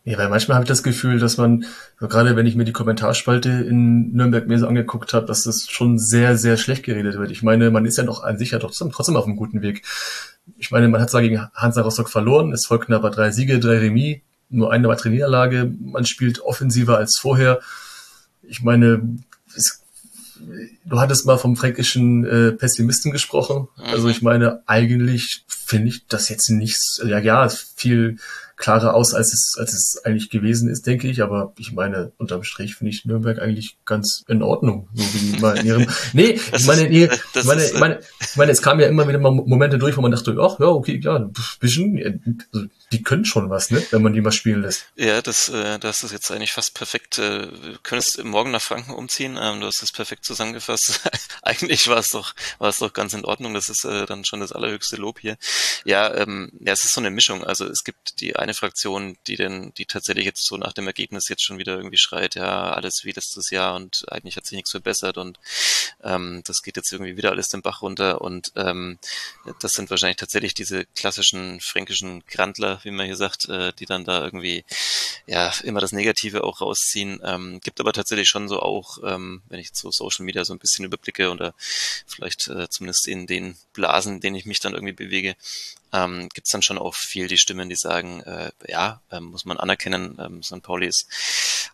Ja, 0.05 0.19
weil 0.19 0.29
manchmal 0.29 0.57
habe 0.57 0.65
ich 0.65 0.69
das 0.69 0.83
Gefühl, 0.83 1.21
dass 1.21 1.37
man, 1.37 1.65
gerade 1.99 2.35
wenn 2.35 2.47
ich 2.47 2.57
mir 2.57 2.65
die 2.65 2.73
Kommentarspalte 2.73 3.49
in 3.51 4.13
Nürnberg 4.13 4.49
mir 4.49 4.59
so 4.59 4.67
angeguckt 4.67 5.15
habe, 5.15 5.27
dass 5.27 5.45
das 5.45 5.69
schon 5.71 5.97
sehr, 5.99 6.37
sehr 6.37 6.57
schlecht 6.57 6.83
geredet 6.83 7.19
wird. 7.19 7.31
Ich 7.31 7.45
meine, 7.45 7.71
man 7.71 7.87
ist 7.87 7.99
ja 7.99 8.05
noch 8.05 8.25
an 8.25 8.37
sich 8.37 8.51
ja 8.51 8.59
trotzdem, 8.59 8.91
trotzdem 8.91 9.17
auf 9.17 9.27
einem 9.27 9.37
guten 9.37 9.63
Weg. 9.63 9.85
Ich 10.59 10.73
meine, 10.73 10.89
man 10.89 11.01
hat 11.01 11.11
zwar 11.11 11.23
gegen 11.23 11.47
Hansa 11.55 11.83
Rostock 11.83 12.09
verloren, 12.09 12.53
es 12.53 12.67
folgten 12.67 12.95
aber 12.95 13.11
drei 13.11 13.31
Siege, 13.31 13.61
drei 13.61 13.79
Remis, 13.79 14.19
nur 14.49 14.73
eine 14.73 14.89
weitere 14.89 15.11
Niederlage. 15.11 15.73
Man 15.81 16.05
spielt 16.05 16.41
offensiver 16.41 16.99
als 16.99 17.17
vorher. 17.17 17.61
Ich 18.43 18.61
meine, 18.65 19.19
es, 19.57 19.85
du 20.85 21.01
hattest 21.01 21.27
mal 21.27 21.39
vom 21.39 21.57
fränkischen 21.57 22.25
äh, 22.25 22.53
Pessimisten 22.53 23.13
gesprochen. 23.13 23.69
Also 23.77 24.09
ich 24.09 24.23
meine, 24.23 24.63
eigentlich 24.67 25.45
finde 25.47 25.89
ich 25.89 26.07
das 26.07 26.29
jetzt 26.29 26.51
nicht, 26.51 26.79
ja, 27.05 27.19
ja, 27.19 27.49
viel 27.49 28.19
klarer 28.63 28.95
aus, 28.95 29.13
als 29.13 29.33
es, 29.33 29.57
als 29.59 29.73
es 29.73 30.05
eigentlich 30.05 30.31
gewesen 30.31 30.71
ist, 30.71 30.87
denke 30.87 31.09
ich. 31.09 31.21
Aber 31.23 31.53
ich 31.59 31.73
meine, 31.73 32.13
unterm 32.17 32.45
Strich 32.45 32.77
finde 32.77 32.93
ich 32.93 33.05
Nürnberg 33.05 33.41
eigentlich 33.41 33.77
ganz 33.85 34.25
in 34.29 34.43
Ordnung. 34.43 34.89
So 34.95 35.03
wie 35.03 35.41
mal 35.41 35.59
in 35.59 35.67
ihrem, 35.67 35.87
nee, 36.13 36.39
ich 36.57 36.67
meine, 36.67 36.89
nee, 36.89 37.09
ich 37.35 37.45
meine, 37.45 37.65
ich 37.65 37.79
meine, 37.79 37.99
ich 38.21 38.37
meine, 38.37 38.53
es 38.53 38.63
kamen 38.63 38.81
ja 38.81 38.87
immer 38.87 39.09
wieder 39.09 39.19
mal 39.19 39.33
Momente 39.33 39.79
durch, 39.79 39.97
wo 39.97 40.01
man 40.01 40.13
dachte, 40.13 40.37
ach 40.41 40.61
ja, 40.61 40.67
okay, 40.67 41.01
klar, 41.01 41.31
bisschen, 41.59 42.47
also, 42.53 42.67
die 42.93 43.03
können 43.03 43.25
schon 43.25 43.51
was, 43.51 43.71
ne, 43.71 43.83
wenn 43.91 44.03
man 44.03 44.13
die 44.13 44.21
mal 44.21 44.31
spielen 44.31 44.63
lässt. 44.63 44.87
Ja, 44.97 45.23
das, 45.23 45.49
äh, 45.49 45.79
das 45.79 46.05
ist 46.05 46.13
jetzt 46.13 46.31
eigentlich 46.31 46.53
fast 46.53 46.75
perfekt. 46.75 47.19
Äh, 47.19 47.47
du 47.47 47.79
könntest 47.83 48.23
morgen 48.23 48.53
nach 48.53 48.63
Franken 48.63 48.93
umziehen. 48.93 49.39
Ähm, 49.41 49.61
du 49.61 49.67
hast 49.67 49.83
es 49.83 49.91
perfekt 49.91 50.25
zusammengefasst. 50.25 50.72
eigentlich 51.43 51.89
war 51.89 51.99
es 51.99 52.09
doch, 52.09 52.35
war 52.59 52.69
es 52.69 52.79
doch 52.79 52.93
ganz 52.93 53.15
in 53.15 53.25
Ordnung. 53.25 53.55
Das 53.55 53.69
ist 53.69 53.85
äh, 53.85 54.07
dann 54.07 54.25
schon 54.25 54.41
das 54.41 54.53
allerhöchste 54.53 54.97
Lob 54.97 55.21
hier. 55.21 55.37
Ja, 55.85 56.15
ähm, 56.15 56.53
ja, 56.61 56.73
es 56.73 56.85
ist 56.85 56.95
so 56.95 57.01
eine 57.01 57.11
Mischung. 57.11 57.45
Also 57.45 57.67
es 57.67 57.85
gibt 57.85 58.21
die 58.21 58.37
eine 58.37 58.55
Fraktion, 58.55 59.17
die 59.27 59.37
denn, 59.37 59.73
die 59.75 59.87
tatsächlich 59.87 60.25
jetzt 60.25 60.47
so 60.47 60.57
nach 60.57 60.73
dem 60.73 60.87
Ergebnis 60.87 61.29
jetzt 61.29 61.45
schon 61.45 61.59
wieder 61.59 61.77
irgendwie 61.77 61.99
schreit, 61.99 62.35
ja, 62.35 62.73
alles 62.73 63.01
wie 63.05 63.13
letztes 63.13 63.51
Jahr 63.51 63.75
und 63.75 64.05
eigentlich 64.11 64.37
hat 64.37 64.47
sich 64.47 64.57
nichts 64.57 64.71
verbessert 64.71 65.19
und 65.19 65.39
ähm, 66.03 66.43
das 66.45 66.63
geht 66.63 66.77
jetzt 66.77 66.93
irgendwie 66.93 67.17
wieder 67.17 67.31
alles 67.31 67.49
den 67.49 67.63
Bach 67.63 67.83
runter 67.83 68.21
und 68.21 68.53
ähm, 68.57 68.99
das 69.61 69.73
sind 69.73 69.91
wahrscheinlich 69.91 70.17
tatsächlich 70.17 70.55
diese 70.55 70.85
klassischen 70.85 71.61
fränkischen 71.61 72.25
Grandler, 72.27 72.81
wie 72.83 72.91
man 72.91 73.07
hier 73.07 73.17
sagt, 73.17 73.49
äh, 73.49 73.73
die 73.73 73.87
dann 73.87 74.05
da 74.05 74.25
irgendwie 74.25 74.65
ja 75.27 75.53
immer 75.63 75.81
das 75.81 75.93
Negative 75.93 76.45
auch 76.45 76.61
rausziehen. 76.61 77.21
Ähm, 77.25 77.61
gibt 77.63 77.81
aber 77.81 77.93
tatsächlich 77.93 78.29
schon 78.29 78.49
so 78.49 78.61
auch, 78.61 78.99
ähm, 79.05 79.43
wenn 79.49 79.61
ich 79.61 79.71
so 79.73 79.91
Social 79.91 80.25
Media 80.25 80.45
so 80.45 80.53
ein 80.53 80.59
bisschen 80.63 80.85
überblicke 80.85 81.31
oder 81.31 81.55
vielleicht 82.07 82.49
äh, 82.49 82.69
zumindest 82.71 83.07
in 83.07 83.27
den 83.27 83.57
Blasen, 83.75 84.15
in 84.15 84.21
denen 84.21 84.37
ich 84.37 84.47
mich 84.47 84.61
dann 84.61 84.73
irgendwie 84.73 84.95
bewege, 84.95 85.37
ähm, 85.93 86.29
gibt 86.31 86.47
es 86.47 86.53
dann 86.53 86.63
schon 86.63 86.79
auch 86.79 86.95
viel 86.95 87.29
die 87.29 87.37
Stimmen, 87.37 87.69
die 87.69 87.77
sagen, 87.77 88.21
äh, 88.23 88.51
ja, 88.67 89.03
ähm, 89.11 89.25
muss 89.25 89.45
man 89.45 89.59
anerkennen, 89.59 90.19
ähm, 90.19 90.43
St. 90.43 90.63
Pauli 90.63 90.87
ist 90.87 91.07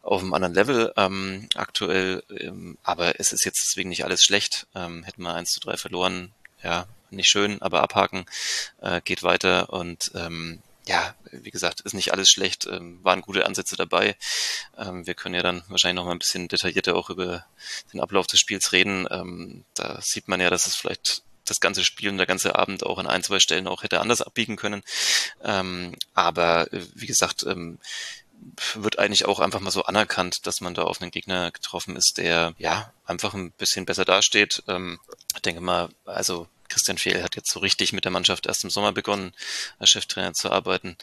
auf 0.03 0.23
einem 0.23 0.35
anderen 0.35 0.55
Level 0.55 0.93
ähm, 0.97 1.49
aktuell, 1.55 2.23
ähm, 2.31 2.79
aber 2.83 3.21
es 3.21 3.33
ist 3.33 3.45
jetzt 3.45 3.63
deswegen 3.65 3.91
nicht 3.91 4.05
alles 4.05 4.23
schlecht. 4.23 4.67
Ähm, 4.75 5.05
hätten 5.05 5.23
wir 5.23 5.35
1 5.35 5.53
zu 5.53 5.61
3 5.61 5.77
verloren, 5.77 6.33
ja, 6.63 6.87
nicht 7.11 7.29
schön, 7.29 7.63
aber 7.63 7.83
abhaken, 7.83 8.27
äh, 8.81 9.01
geht 9.03 9.23
weiter 9.23 9.71
und 9.73 10.11
ähm, 10.15 10.63
ja, 10.89 11.15
wie 11.31 11.51
gesagt, 11.51 11.83
ist 11.83 11.93
nicht 11.93 12.13
alles 12.13 12.31
schlecht, 12.31 12.67
ähm, 12.67 12.99
waren 13.05 13.21
gute 13.21 13.45
Ansätze 13.45 13.77
dabei. 13.77 14.17
Ähm, 14.77 15.07
wir 15.07 15.15
können 15.15 15.35
ja 15.35 15.43
dann 15.43 15.63
wahrscheinlich 15.69 15.97
noch 15.97 16.07
mal 16.07 16.13
ein 16.13 16.19
bisschen 16.19 16.49
detaillierter 16.49 16.97
auch 16.97 17.11
über 17.11 17.45
den 17.93 18.01
Ablauf 18.01 18.27
des 18.27 18.41
Spiels 18.41 18.73
reden. 18.73 19.07
Ähm, 19.11 19.65
da 19.75 20.01
sieht 20.03 20.29
man 20.29 20.41
ja, 20.41 20.49
dass 20.49 20.67
es 20.67 20.77
vielleicht 20.77 21.23
das 21.45 21.61
ganze 21.61 21.85
Spiel 21.85 22.09
und 22.09 22.17
der 22.17 22.27
ganze 22.27 22.57
Abend 22.57 22.85
auch 22.85 22.99
an 22.99 23.07
ein, 23.07 23.23
zwei 23.23 23.39
Stellen 23.39 23.69
auch 23.69 23.83
hätte 23.83 24.01
anders 24.01 24.23
abbiegen 24.23 24.57
können. 24.57 24.83
Ähm, 25.45 25.95
aber 26.15 26.73
äh, 26.73 26.81
wie 26.95 27.07
gesagt, 27.07 27.43
ähm, 27.43 27.79
wird 28.75 28.99
eigentlich 28.99 29.27
auch 29.27 29.41
einfach 29.41 29.61
mal 29.61 29.71
so 29.71 29.83
anerkannt, 29.83 30.47
dass 30.47 30.63
man 30.63 30.73
da 30.73 30.83
auf 30.85 31.03
einen 31.03 31.11
Gegner 31.11 31.51
getroffen 31.51 31.97
ist, 31.97 32.15
der 32.17 32.55
ja 32.57 32.93
einfach 33.05 33.35
ein 33.35 33.51
bisschen 33.53 33.85
besser 33.85 34.07
dasteht. 34.07 34.63
Ähm, 34.69 34.99
ich 35.35 35.43
denke 35.43 35.61
mal, 35.61 35.91
also 36.07 36.49
Christian 36.69 36.99
Fehl 36.99 37.23
hat 37.23 37.37
jetzt 37.37 37.51
so 37.51 37.61
richtig 37.61 37.93
mit 37.93 38.05
der 38.05 38.13
Mannschaft 38.13 38.47
erst 38.47 38.65
im 38.65 38.71
Sommer 38.71 38.93
begonnen, 38.93 39.33
als 39.79 39.91
Cheftrainer 39.91 40.33
zu 40.33 40.51
arbeiten. 40.51 40.97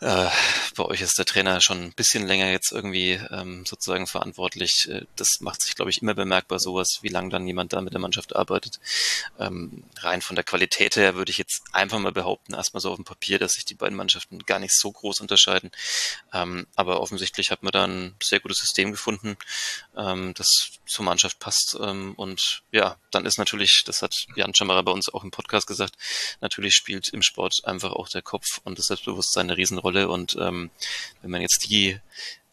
Äh, 0.00 0.28
bei 0.76 0.84
euch 0.84 1.00
ist 1.00 1.16
der 1.18 1.24
Trainer 1.24 1.60
schon 1.60 1.82
ein 1.82 1.92
bisschen 1.92 2.26
länger 2.26 2.50
jetzt 2.50 2.72
irgendwie 2.72 3.12
ähm, 3.30 3.64
sozusagen 3.64 4.06
verantwortlich. 4.06 4.88
Äh, 4.90 5.06
das 5.16 5.40
macht 5.40 5.62
sich, 5.62 5.76
glaube 5.76 5.90
ich, 5.90 6.02
immer 6.02 6.14
bemerkbar, 6.14 6.58
sowas, 6.58 6.98
wie 7.02 7.08
lange 7.08 7.30
dann 7.30 7.46
jemand 7.46 7.72
da 7.72 7.80
mit 7.80 7.94
der 7.94 8.00
Mannschaft 8.00 8.36
arbeitet. 8.36 8.80
Ähm, 9.38 9.84
rein 9.98 10.20
von 10.20 10.36
der 10.36 10.44
Qualität 10.44 10.96
her 10.96 11.14
würde 11.14 11.30
ich 11.30 11.38
jetzt 11.38 11.62
einfach 11.72 11.98
mal 12.00 12.12
behaupten, 12.12 12.54
erstmal 12.54 12.80
so 12.80 12.90
auf 12.90 12.96
dem 12.96 13.04
Papier, 13.04 13.38
dass 13.38 13.52
sich 13.52 13.64
die 13.64 13.74
beiden 13.74 13.96
Mannschaften 13.96 14.40
gar 14.40 14.58
nicht 14.58 14.74
so 14.78 14.90
groß 14.90 15.20
unterscheiden. 15.20 15.70
Ähm, 16.32 16.66
aber 16.74 17.00
offensichtlich 17.00 17.50
hat 17.50 17.62
man 17.62 17.72
da 17.72 17.86
ein 17.86 18.14
sehr 18.22 18.40
gutes 18.40 18.58
System 18.58 18.90
gefunden, 18.90 19.38
ähm, 19.96 20.34
das 20.34 20.70
zur 20.86 21.04
Mannschaft 21.04 21.38
passt. 21.38 21.76
Ähm, 21.80 22.14
und 22.16 22.62
ja, 22.72 22.96
dann 23.10 23.26
ist 23.26 23.38
natürlich, 23.38 23.84
das 23.86 24.02
hat 24.02 24.26
Jan 24.36 24.54
Schammerer 24.54 24.82
bei 24.82 24.92
uns 24.92 25.08
auch 25.08 25.24
im 25.24 25.30
Podcast 25.30 25.66
gesagt, 25.66 25.94
natürlich 26.40 26.74
spielt 26.74 27.08
im 27.08 27.22
Sport 27.22 27.64
einfach 27.64 27.92
auch 27.92 28.08
der 28.08 28.22
Kopf 28.22 28.60
und 28.64 28.78
das 28.78 28.86
Selbstbewusstsein 28.86 29.46
eine 29.46 29.56
Riesenrolle 29.56 29.94
Rolle. 29.94 30.08
Und 30.08 30.36
ähm, 30.40 30.70
wenn 31.22 31.30
man 31.30 31.40
jetzt 31.40 31.68
die 31.68 31.98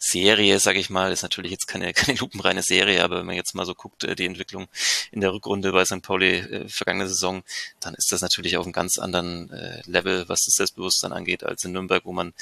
Serie, 0.03 0.59
sage 0.59 0.79
ich 0.79 0.89
mal, 0.89 1.11
ist 1.11 1.23
natürlich 1.23 1.51
jetzt 1.51 1.67
keine, 1.67 1.93
keine 1.93 2.17
lupenreine 2.17 2.63
Serie, 2.63 3.03
aber 3.03 3.19
wenn 3.19 3.25
man 3.25 3.35
jetzt 3.35 3.55
mal 3.55 3.65
so 3.65 3.75
guckt, 3.75 4.03
äh, 4.03 4.15
die 4.15 4.25
Entwicklung 4.25 4.67
in 5.11 5.21
der 5.21 5.33
Rückrunde 5.33 5.71
bei 5.71 5.85
St. 5.85 6.01
Pauli 6.01 6.37
äh, 6.37 6.67
vergangene 6.67 7.07
Saison, 7.07 7.43
dann 7.79 7.93
ist 7.95 8.11
das 8.11 8.21
natürlich 8.21 8.57
auf 8.57 8.65
einem 8.65 8.73
ganz 8.73 8.97
anderen 8.97 9.51
äh, 9.51 9.81
Level, 9.85 10.27
was 10.27 10.45
das 10.45 10.55
Selbstbewusstsein 10.55 11.13
angeht, 11.13 11.43
als 11.43 11.63
in 11.63 11.71
Nürnberg, 11.71 12.05
wo 12.05 12.13
man 12.13 12.33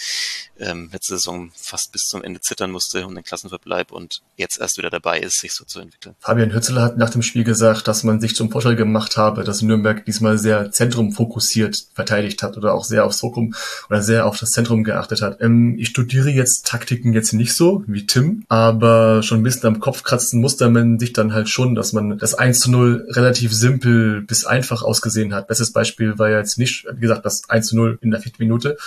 ähm, 0.60 0.90
letzte 0.92 1.16
Saison 1.16 1.52
fast 1.56 1.92
bis 1.92 2.04
zum 2.04 2.24
Ende 2.24 2.42
zittern 2.42 2.72
musste 2.72 3.06
um 3.06 3.16
den 3.16 3.24
Klassenverbleib 3.24 3.92
und 3.92 4.22
jetzt 4.38 4.60
erst 4.60 4.78
wieder 4.78 4.90
dabei 4.90 5.20
ist, 5.20 5.40
sich 5.40 5.54
so 5.54 5.66
zu 5.66 5.80
entwickeln. 5.80 6.16
Fabian 6.20 6.54
Hützeler 6.54 6.82
hat 6.82 6.98
nach 6.98 7.10
dem 7.10 7.24
Spiel 7.24 7.44
gesagt, 7.44 7.88
dass 7.88 8.04
man 8.04 8.22
sich 8.22 8.36
zum 8.36 8.52
Vorteil 8.52 8.76
gemacht 8.76 9.18
habe, 9.18 9.44
dass 9.44 9.62
Nürnberg 9.62 10.06
diesmal 10.06 10.38
sehr 10.38 10.72
zentrumfokussiert 10.72 11.88
verteidigt 11.94 12.44
hat 12.44 12.58
oder 12.58 12.74
auch 12.74 12.84
sehr 12.84 13.06
aufs 13.06 13.20
Zentrum 13.20 13.54
oder 13.90 14.02
sehr 14.02 14.26
auf 14.26 14.38
das 14.38 14.50
Zentrum 14.50 14.84
geachtet 14.84 15.22
hat. 15.22 15.42
Ähm, 15.42 15.78
ich 15.78 15.90
studiere 15.90 16.30
jetzt 16.30 16.66
Taktiken 16.66 17.14
jetzt 17.14 17.34
nicht 17.34 17.49
nicht 17.50 17.58
so 17.58 17.84
wie 17.88 18.06
Tim, 18.06 18.44
aber 18.48 19.24
schon 19.24 19.40
ein 19.40 19.44
bisschen 19.44 19.66
am 19.66 19.80
Kopf 19.80 20.04
kratzen 20.04 20.40
musste 20.40 20.70
man 20.70 21.00
sich 21.00 21.14
dann 21.14 21.34
halt 21.34 21.50
schon, 21.50 21.74
dass 21.74 21.94
man 21.94 22.20
das 22.20 22.36
1 22.36 22.60
zu 22.60 22.70
0 22.70 23.08
relativ 23.10 23.52
simpel 23.54 24.22
bis 24.22 24.46
einfach 24.46 24.84
ausgesehen 24.84 25.34
hat. 25.34 25.48
Bestes 25.48 25.74
Beispiel 25.74 26.20
war 26.20 26.30
ja 26.30 26.38
jetzt 26.38 26.60
nicht, 26.60 26.86
wie 26.94 27.02
gesagt, 27.02 27.26
das 27.26 27.50
1 27.50 27.68
zu 27.68 27.76
0 27.76 27.98
in 28.02 28.12
der 28.12 28.20
vierten 28.22 28.44
Minute. 28.44 28.78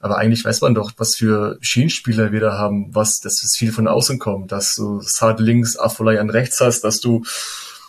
Aber 0.00 0.18
eigentlich 0.18 0.44
weiß 0.44 0.60
man 0.60 0.74
doch, 0.74 0.92
was 0.98 1.16
für 1.16 1.56
Schienenspieler 1.60 2.30
wir 2.30 2.40
da 2.40 2.58
haben, 2.58 2.94
was, 2.94 3.20
dass 3.20 3.42
es 3.42 3.56
viel 3.56 3.72
von 3.72 3.88
außen 3.88 4.18
kommt, 4.18 4.52
dass 4.52 4.76
du 4.76 5.00
Saad 5.00 5.40
links, 5.40 5.78
Affolay 5.78 6.18
an 6.18 6.30
rechts 6.30 6.60
hast, 6.60 6.84
dass 6.84 7.00
du 7.00 7.22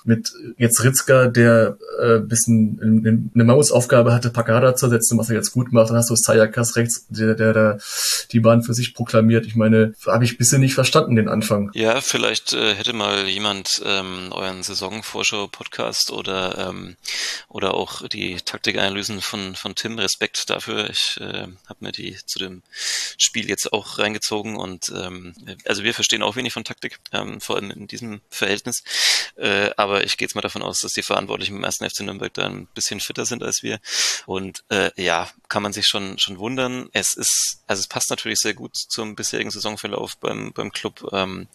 mit 0.04 0.32
jetzt 0.58 0.84
Ritzka, 0.84 1.28
der 1.28 1.78
äh, 2.00 2.20
bisschen 2.20 2.80
eine, 3.34 3.44
Mammutsaufgabe 3.44 4.14
hatte, 4.14 4.30
Pagada 4.30 4.76
zu 4.76 4.90
setzen, 4.90 5.18
was 5.18 5.30
er 5.30 5.36
jetzt 5.36 5.52
gut 5.52 5.72
macht. 5.72 5.90
Dann 5.90 5.98
hast 5.98 6.10
du 6.10 6.16
Sayakas 6.16 6.76
rechts, 6.76 7.06
der, 7.10 7.36
der, 7.36 7.54
der 7.54 7.78
die 8.32 8.40
Bahn 8.40 8.64
für 8.64 8.74
sich 8.74 8.94
proklamiert. 8.94 9.46
Ich 9.46 9.56
meine, 9.56 9.94
habe 10.06 10.24
ich 10.24 10.38
bisschen 10.38 10.62
nicht 10.62 10.74
verstanden, 10.74 11.16
den 11.16 11.30
Anfang. 11.30 11.72
Ja, 11.74 12.02
vielleicht 12.02 12.54
äh, 12.54 12.76
hätte 12.76 12.94
mal 12.94 13.28
jemand 13.28 13.82
ähm, 13.86 14.30
euren 14.32 14.64
Saisonvorschau-Podcast 14.64 16.12
oder 16.12 16.70
ähm, 16.70 16.96
oder 17.50 17.74
auch 17.74 18.08
die 18.08 18.38
Taktikanalysen 18.38 19.22
von 19.22 19.56
von 19.56 19.76
Tim 19.76 20.00
Respekt 20.00 20.50
dafür. 20.50 20.90
Ich 20.90 21.20
äh, 21.20 21.48
habe 21.68 21.80
mir 21.80 21.92
die 21.92 22.18
zu 22.26 22.40
dem 22.40 22.64
Spiel 23.18 23.50
jetzt 23.50 23.72
auch 23.74 24.00
reingezogen 24.00 24.56
und 24.56 24.92
ähm, 24.96 25.34
also 25.66 25.84
wir 25.84 25.94
verstehen 25.94 26.24
auch 26.24 26.36
wenig 26.36 26.54
von 26.54 26.64
Taktik, 26.64 27.00
ähm, 27.12 27.42
vor 27.42 27.58
allem 27.58 27.72
in 27.72 27.88
diesem 27.88 28.22
Verhältnis. 28.30 28.84
Äh, 29.36 29.72
aber 29.78 29.91
aber 29.92 30.06
ich 30.06 30.16
gehe 30.16 30.26
jetzt 30.26 30.36
mal 30.36 30.42
davon 30.42 30.62
aus, 30.62 30.80
dass 30.80 30.94
die 30.94 31.04
Verantwortlichen 31.04 31.54
beim 31.54 31.66
ersten 31.66 31.90
FC 31.90 32.02
Nürnberg 32.02 32.34
da 32.34 32.46
ein 32.46 32.68
bisschen 32.68 33.02
fitter 33.02 33.26
sind 33.26 33.44
als 33.44 33.62
wir. 33.62 33.80
Und 34.26 34.64
äh, 34.70 34.90
ja, 34.96 35.30
kann 35.50 35.62
man 35.62 35.74
sich 35.74 35.88
schon 35.88 36.18
schon 36.18 36.40
wundern. 36.40 36.88
Es 36.94 37.14
ist, 37.14 37.62
also 37.68 37.82
es 37.82 37.88
passt 37.88 38.10
natürlich 38.10 38.40
sehr 38.40 38.54
gut 38.54 38.78
zum 38.78 39.16
bisherigen 39.16 39.52
Saisonverlauf 39.52 40.16
beim 40.18 40.54
beim 40.54 40.72
Club. 40.72 41.10
Ähm, 41.12 41.50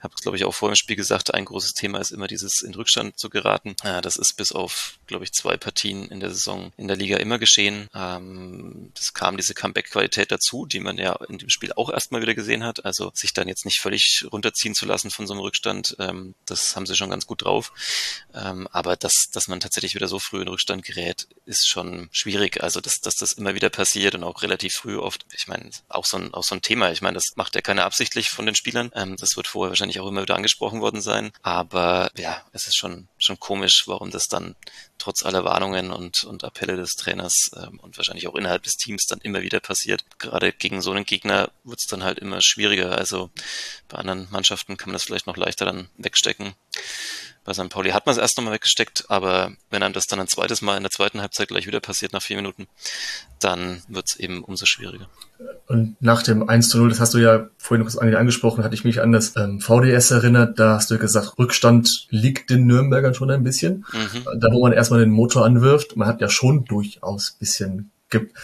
habe 0.00 0.14
es 0.14 0.22
glaube 0.22 0.36
ich 0.36 0.44
auch 0.44 0.52
vor 0.52 0.70
dem 0.70 0.76
Spiel 0.76 0.96
gesagt. 0.96 1.32
Ein 1.32 1.46
großes 1.46 1.72
Thema 1.72 2.00
ist 2.00 2.10
immer 2.10 2.26
dieses 2.26 2.60
in 2.60 2.74
Rückstand 2.74 3.18
zu 3.18 3.30
geraten. 3.30 3.74
Äh, 3.82 4.02
das 4.02 4.16
ist 4.16 4.36
bis 4.36 4.52
auf 4.52 4.98
glaube 5.06 5.24
ich 5.24 5.32
zwei 5.32 5.56
Partien 5.56 6.08
in 6.08 6.20
der 6.20 6.30
Saison 6.30 6.72
in 6.76 6.86
der 6.86 6.98
Liga 6.98 7.16
immer 7.16 7.38
geschehen. 7.38 7.88
Ähm, 7.94 8.92
das 8.94 9.14
kam 9.14 9.38
diese 9.38 9.54
Comeback-Qualität 9.54 10.30
dazu, 10.30 10.66
die 10.66 10.80
man 10.80 10.98
ja 10.98 11.14
in 11.28 11.38
dem 11.38 11.48
Spiel 11.48 11.72
auch 11.72 11.88
erstmal 11.88 12.20
wieder 12.20 12.34
gesehen 12.34 12.62
hat. 12.62 12.84
Also 12.84 13.10
sich 13.14 13.32
dann 13.32 13.48
jetzt 13.48 13.64
nicht 13.64 13.80
völlig 13.80 14.26
runterziehen 14.30 14.74
zu 14.74 14.84
lassen 14.84 15.10
von 15.10 15.26
so 15.26 15.32
einem 15.32 15.40
Rückstand, 15.40 15.96
ähm, 15.98 16.34
das 16.44 16.76
haben 16.76 16.84
sie 16.84 16.96
schon 16.96 17.08
ganz 17.08 17.26
gut 17.26 17.44
drauf. 17.44 17.69
Ähm, 18.34 18.68
aber 18.72 18.96
dass, 18.96 19.30
dass 19.32 19.48
man 19.48 19.60
tatsächlich 19.60 19.94
wieder 19.94 20.08
so 20.08 20.18
früh 20.18 20.40
in 20.40 20.48
Rückstand 20.48 20.84
gerät, 20.84 21.26
ist 21.46 21.68
schon 21.68 22.08
schwierig. 22.12 22.62
Also 22.62 22.80
dass, 22.80 23.00
dass 23.00 23.16
das 23.16 23.32
immer 23.32 23.54
wieder 23.54 23.70
passiert 23.70 24.14
und 24.14 24.24
auch 24.24 24.42
relativ 24.42 24.74
früh 24.74 24.96
oft. 24.98 25.26
Ich 25.32 25.48
meine, 25.48 25.70
auch 25.88 26.04
so 26.04 26.16
ein, 26.16 26.32
auch 26.34 26.44
so 26.44 26.54
ein 26.54 26.62
Thema. 26.62 26.90
Ich 26.92 27.02
meine, 27.02 27.14
das 27.14 27.36
macht 27.36 27.54
ja 27.54 27.60
keiner 27.60 27.84
absichtlich 27.84 28.30
von 28.30 28.46
den 28.46 28.54
Spielern. 28.54 28.92
Ähm, 28.94 29.16
das 29.16 29.36
wird 29.36 29.48
vorher 29.48 29.70
wahrscheinlich 29.70 30.00
auch 30.00 30.06
immer 30.06 30.22
wieder 30.22 30.36
angesprochen 30.36 30.80
worden 30.80 31.00
sein. 31.00 31.32
Aber 31.42 32.10
ja, 32.16 32.42
es 32.52 32.68
ist 32.68 32.76
schon, 32.76 33.08
schon 33.18 33.40
komisch, 33.40 33.84
warum 33.86 34.10
das 34.10 34.28
dann 34.28 34.54
trotz 34.98 35.24
aller 35.24 35.44
Warnungen 35.44 35.90
und, 35.90 36.24
und 36.24 36.44
Appelle 36.44 36.76
des 36.76 36.94
Trainers 36.94 37.50
ähm, 37.56 37.80
und 37.80 37.96
wahrscheinlich 37.96 38.28
auch 38.28 38.34
innerhalb 38.36 38.62
des 38.62 38.76
Teams 38.76 39.06
dann 39.06 39.20
immer 39.20 39.42
wieder 39.42 39.60
passiert. 39.60 40.04
Gerade 40.18 40.52
gegen 40.52 40.82
so 40.82 40.92
einen 40.92 41.04
Gegner 41.04 41.50
wird 41.64 41.80
es 41.80 41.86
dann 41.86 42.04
halt 42.04 42.18
immer 42.18 42.40
schwieriger. 42.42 42.96
Also 42.96 43.30
bei 43.88 43.98
anderen 43.98 44.28
Mannschaften 44.30 44.76
kann 44.76 44.90
man 44.90 44.94
das 44.94 45.04
vielleicht 45.04 45.26
noch 45.26 45.36
leichter 45.36 45.64
dann 45.64 45.88
wegstecken. 45.96 46.54
Bei 47.50 47.54
St. 47.54 47.68
Pauli 47.68 47.90
hat 47.90 48.06
man 48.06 48.12
es 48.12 48.22
erst 48.22 48.36
nochmal 48.36 48.54
weggesteckt, 48.54 49.06
aber 49.08 49.50
wenn 49.70 49.82
einem 49.82 49.92
das 49.92 50.06
dann 50.06 50.20
ein 50.20 50.28
zweites 50.28 50.62
Mal 50.62 50.76
in 50.76 50.84
der 50.84 50.92
zweiten 50.92 51.20
Halbzeit 51.20 51.48
gleich 51.48 51.66
wieder 51.66 51.80
passiert 51.80 52.12
nach 52.12 52.22
vier 52.22 52.36
Minuten, 52.36 52.68
dann 53.40 53.82
wird 53.88 54.06
es 54.06 54.20
eben 54.20 54.44
umso 54.44 54.66
schwieriger. 54.66 55.08
Und 55.66 55.96
nach 56.00 56.22
dem 56.22 56.48
1 56.48 56.68
zu 56.68 56.78
0, 56.78 56.90
das 56.90 57.00
hast 57.00 57.12
du 57.12 57.18
ja 57.18 57.48
vorhin 57.58 57.84
noch 57.84 57.92
angesprochen, 58.00 58.62
hatte 58.62 58.76
ich 58.76 58.84
mich 58.84 59.02
an 59.02 59.10
das 59.10 59.34
ähm, 59.34 59.60
VDS 59.60 60.12
erinnert, 60.12 60.60
da 60.60 60.74
hast 60.74 60.92
du 60.92 60.98
gesagt, 60.98 61.40
Rückstand 61.40 62.06
liegt 62.10 62.50
den 62.50 62.66
Nürnbergern 62.66 63.14
schon 63.14 63.32
ein 63.32 63.42
bisschen. 63.42 63.84
Mhm. 63.92 64.26
Da 64.38 64.52
wo 64.52 64.62
man 64.62 64.72
erstmal 64.72 65.00
den 65.00 65.10
Motor 65.10 65.44
anwirft, 65.44 65.96
man 65.96 66.06
hat 66.06 66.20
ja 66.20 66.28
schon 66.28 66.66
durchaus 66.66 67.32
bisschen 67.32 67.90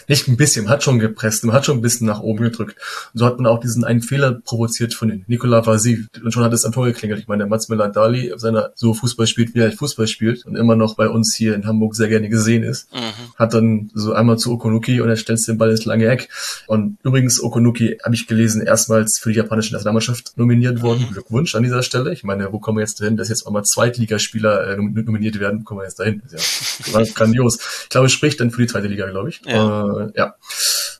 nicht 0.09 0.29
ein 0.29 0.37
bisschen, 0.37 0.69
hat 0.69 0.83
schon 0.83 0.99
gepresst, 0.99 1.45
man 1.45 1.55
hat 1.55 1.67
schon 1.67 1.79
ein 1.79 1.83
bisschen 1.83 2.07
nach 2.07 2.21
oben 2.21 2.45
gedrückt. 2.45 2.77
Und 3.13 3.21
so 3.21 3.27
hat 3.27 3.39
man 3.39 3.47
auch 3.47 3.61
diesen 3.61 3.85
einen 3.85 4.03
Fehler 4.03 4.33
provoziert 4.33 4.95
von 4.95 5.25
Nicolas 5.27 5.67
Vasi 5.67 6.07
und 6.23 6.33
schon 6.33 6.45
hat 6.45 6.53
es 6.53 6.65
am 6.65 6.73
Tor 6.73 6.87
geklingelt. 6.87 7.21
Ich 7.21 7.29
meine, 7.29 7.45
der 7.45 7.49
Mats 7.49 7.67
Dali, 7.67 8.33
seiner 8.37 8.71
so 8.75 8.95
Fußball 8.95 9.27
spielt, 9.27 9.55
wie 9.55 9.61
er 9.61 9.69
halt 9.69 9.79
Fußball 9.79 10.07
spielt 10.07 10.47
und 10.47 10.57
immer 10.57 10.77
noch 10.77 10.95
bei 10.95 11.09
uns 11.09 11.35
hier 11.35 11.55
in 11.55 11.67
Hamburg 11.67 11.95
sehr 11.95 12.09
gerne 12.09 12.29
gesehen 12.29 12.63
ist, 12.63 12.93
mhm. 12.93 13.37
hat 13.37 13.55
dann 13.55 13.91
so 13.95 14.13
einmal 14.13 14.39
zu 14.39 14.53
Okonuki 14.53 15.01
und 15.01 15.09
er 15.09 15.17
stellt 15.17 15.47
den 15.47 15.59
Ball 15.59 15.71
ins 15.71 15.85
lange 15.85 16.07
Eck. 16.07 16.29
Und 16.67 16.99
übrigens, 17.03 17.43
Okonuki, 17.43 17.99
habe 18.05 18.15
ich 18.15 18.27
gelesen, 18.27 18.63
erstmans 18.63 19.19
für 19.19 19.31
die 19.31 19.37
japanische 19.37 19.73
Nationalmannschaft 19.73 20.37
nominiert 20.37 20.83
worden. 20.83 21.07
Mhm. 21.09 21.13
Glückwunsch 21.13 21.55
an 21.55 21.63
dieser 21.63 21.83
Stelle. 21.83 22.13
Ich 22.13 22.25
meine, 22.25 22.53
wo 22.53 22.59
kommen 22.59 22.79
wir 22.79 22.83
jetzt 22.83 23.01
dahin, 23.01 23.17
dass 23.17 23.29
jetzt 23.29 23.47
auch 23.47 23.51
mal 23.51 23.65
Zweitligaspieler 23.65 24.69
äh, 24.69 24.77
nominiert 24.77 25.39
werden? 25.39 25.61
Wo 25.61 25.65
kommen 25.65 25.81
wir 25.81 25.85
jetzt 25.85 25.99
dahin? 25.99 26.23
Das 26.31 26.43
ist 26.43 26.89
ja 26.93 27.03
grandios. 27.15 27.59
Ich 27.83 27.89
glaube, 27.89 28.07
es 28.07 28.13
spricht 28.13 28.41
dann 28.41 28.51
für 28.51 28.63
die 28.63 28.69
zweite 28.69 28.87
Liga, 28.87 29.09
glaube 29.09 29.29
ich. 29.29 29.43
Ja. 29.45 29.56
Äh, 29.57 30.13
ja. 30.17 30.35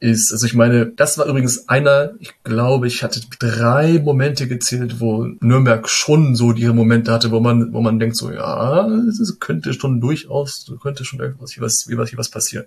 Ist, 0.01 0.33
also 0.33 0.47
ich 0.47 0.55
meine, 0.55 0.87
das 0.87 1.19
war 1.19 1.27
übrigens 1.27 1.69
einer, 1.69 2.13
ich 2.21 2.33
glaube, 2.45 2.87
ich 2.87 3.03
hatte 3.03 3.21
drei 3.39 3.99
Momente 3.99 4.47
gezählt, 4.47 5.01
wo 5.01 5.25
Nürnberg 5.41 5.89
schon 5.89 6.37
so 6.37 6.53
diese 6.53 6.73
Momente 6.73 7.13
hatte, 7.13 7.31
wo 7.31 7.41
man, 7.41 7.73
wo 7.73 7.81
man 7.81 7.99
denkt 7.99 8.17
so, 8.17 8.31
ja, 8.31 8.87
es 8.87 9.39
könnte 9.41 9.73
schon 9.73 10.01
durchaus, 10.01 10.71
könnte 10.83 11.05
schon 11.05 11.21
irgendwas 11.21 11.53
hier 11.53 11.63
was, 11.63 11.85
hier 11.87 11.99
was, 11.99 12.11
hier 12.11 12.19
was 12.19 12.31
passieren. 12.31 12.67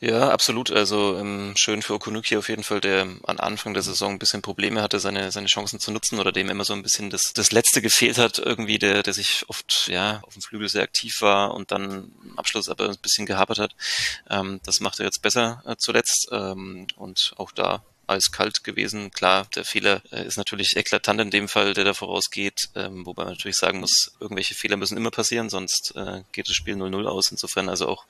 Ja, 0.00 0.30
absolut. 0.30 0.70
Also 0.70 1.16
ähm, 1.18 1.52
schön 1.56 1.82
für 1.82 1.94
Okunuki 1.94 2.36
auf 2.36 2.48
jeden 2.48 2.62
Fall, 2.62 2.80
der 2.80 3.02
am 3.02 3.20
Anfang 3.38 3.74
der 3.74 3.82
Saison 3.82 4.12
ein 4.12 4.18
bisschen 4.18 4.42
Probleme 4.42 4.82
hatte, 4.82 4.98
seine, 4.98 5.32
seine 5.32 5.46
Chancen 5.46 5.80
zu 5.80 5.90
nutzen 5.90 6.18
oder 6.18 6.32
dem 6.32 6.50
immer 6.50 6.64
so 6.64 6.74
ein 6.74 6.82
bisschen 6.82 7.10
das, 7.10 7.32
das 7.32 7.52
Letzte 7.52 7.80
gefehlt 7.80 8.18
hat, 8.18 8.38
irgendwie, 8.38 8.78
der, 8.78 9.02
der 9.02 9.14
sich 9.14 9.44
oft 9.48 9.88
ja 9.90 10.20
auf 10.22 10.34
dem 10.34 10.42
Flügel 10.42 10.68
sehr 10.68 10.82
aktiv 10.82 11.22
war 11.22 11.54
und 11.54 11.70
dann 11.70 12.12
am 12.22 12.34
Abschluss 12.36 12.68
aber 12.68 12.88
ein 12.88 12.96
bisschen 13.00 13.26
gehapert 13.26 13.58
hat. 13.58 13.74
Ähm, 14.28 14.60
das 14.64 14.80
macht 14.80 15.00
er 15.00 15.06
jetzt 15.06 15.22
besser 15.22 15.62
äh, 15.66 15.76
zuletzt. 15.78 16.28
Ähm, 16.32 16.65
und 16.96 17.32
auch 17.36 17.52
da 17.52 17.82
als 18.06 18.30
kalt 18.30 18.64
gewesen. 18.64 19.10
Klar, 19.10 19.48
der 19.54 19.64
Fehler 19.64 20.00
äh, 20.12 20.24
ist 20.24 20.36
natürlich 20.36 20.76
eklatant 20.76 21.20
in 21.20 21.30
dem 21.30 21.48
Fall, 21.48 21.74
der 21.74 21.84
da 21.84 21.94
vorausgeht, 21.94 22.68
ähm, 22.74 23.04
wobei 23.04 23.24
man 23.24 23.34
natürlich 23.34 23.56
sagen 23.56 23.80
muss, 23.80 24.12
irgendwelche 24.20 24.54
Fehler 24.54 24.76
müssen 24.76 24.96
immer 24.96 25.10
passieren, 25.10 25.50
sonst 25.50 25.94
äh, 25.96 26.22
geht 26.32 26.48
das 26.48 26.54
Spiel 26.54 26.76
0-0 26.76 27.06
aus. 27.06 27.30
Insofern 27.30 27.68
also 27.68 27.88
auch 27.88 28.04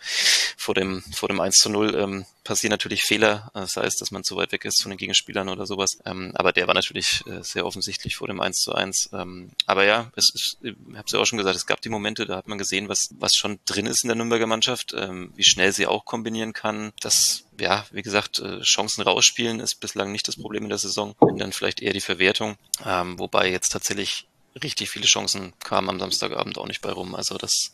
vor 0.56 0.74
dem, 0.74 1.02
vor 1.14 1.28
dem 1.28 1.40
1 1.40 1.64
0 1.66 1.94
ähm, 1.94 2.26
passieren 2.46 2.70
natürlich 2.70 3.02
Fehler, 3.02 3.50
äh, 3.54 3.60
das 3.60 3.76
heißt, 3.76 4.00
dass 4.00 4.10
man 4.10 4.24
zu 4.24 4.36
weit 4.36 4.52
weg 4.52 4.64
ist 4.64 4.82
von 4.82 4.90
den 4.90 4.98
Gegenspielern 4.98 5.48
oder 5.48 5.66
sowas. 5.66 5.98
Ähm, 6.04 6.32
aber 6.34 6.52
der 6.52 6.66
war 6.66 6.74
natürlich 6.74 7.22
äh, 7.26 7.42
sehr 7.42 7.66
offensichtlich 7.66 8.16
vor 8.16 8.28
dem 8.28 8.40
1 8.40 8.56
zu 8.58 8.74
1. 8.74 9.10
Ähm, 9.12 9.50
aber 9.66 9.84
ja, 9.84 10.10
es 10.16 10.30
ist, 10.34 10.58
ich 10.62 10.74
habe 10.94 11.04
es 11.06 11.12
ja 11.12 11.20
auch 11.20 11.26
schon 11.26 11.38
gesagt, 11.38 11.56
es 11.56 11.66
gab 11.66 11.80
die 11.80 11.88
Momente, 11.88 12.26
da 12.26 12.36
hat 12.36 12.48
man 12.48 12.58
gesehen, 12.58 12.88
was, 12.88 13.08
was 13.18 13.34
schon 13.34 13.58
drin 13.66 13.86
ist 13.86 14.04
in 14.04 14.08
der 14.08 14.16
Nürnberger 14.16 14.46
Mannschaft, 14.46 14.94
ähm, 14.96 15.32
wie 15.36 15.44
schnell 15.44 15.72
sie 15.72 15.86
auch 15.86 16.04
kombinieren 16.04 16.52
kann. 16.52 16.92
Das 17.00 17.44
ja, 17.60 17.86
wie 17.90 18.02
gesagt, 18.02 18.38
äh, 18.38 18.60
Chancen 18.60 19.02
rausspielen 19.02 19.60
ist 19.60 19.76
bislang 19.80 20.12
nicht 20.12 20.28
das 20.28 20.36
Problem 20.36 20.64
in 20.64 20.68
der 20.68 20.78
Saison, 20.78 21.14
wenn 21.20 21.36
dann 21.36 21.52
vielleicht 21.52 21.80
eher 21.80 21.92
die 21.92 22.00
Verwertung. 22.00 22.56
Ähm, 22.84 23.18
wobei 23.18 23.50
jetzt 23.50 23.70
tatsächlich 23.70 24.26
richtig 24.62 24.90
viele 24.90 25.06
Chancen 25.06 25.52
kamen 25.62 25.88
am 25.90 25.98
Samstagabend 25.98 26.58
auch 26.58 26.66
nicht 26.66 26.82
bei 26.82 26.90
rum. 26.90 27.14
Also 27.14 27.36
das 27.36 27.72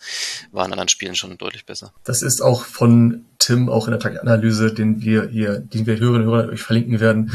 war 0.50 0.64
in 0.66 0.72
anderen 0.72 0.88
Spielen 0.88 1.14
schon 1.14 1.38
deutlich 1.38 1.64
besser. 1.64 1.92
Das 2.04 2.22
ist 2.22 2.40
auch 2.40 2.64
von 2.64 3.24
Tim 3.38 3.68
auch 3.68 3.86
in 3.86 3.92
der 3.92 4.00
Taktanalyse, 4.00 4.72
den 4.72 5.02
wir 5.02 5.28
hier, 5.28 5.58
den 5.58 5.86
wir 5.86 5.98
Hörerinnen 5.98 6.28
und 6.28 6.34
Hörer 6.34 6.48
euch 6.48 6.62
verlinken 6.62 7.00
werden, 7.00 7.32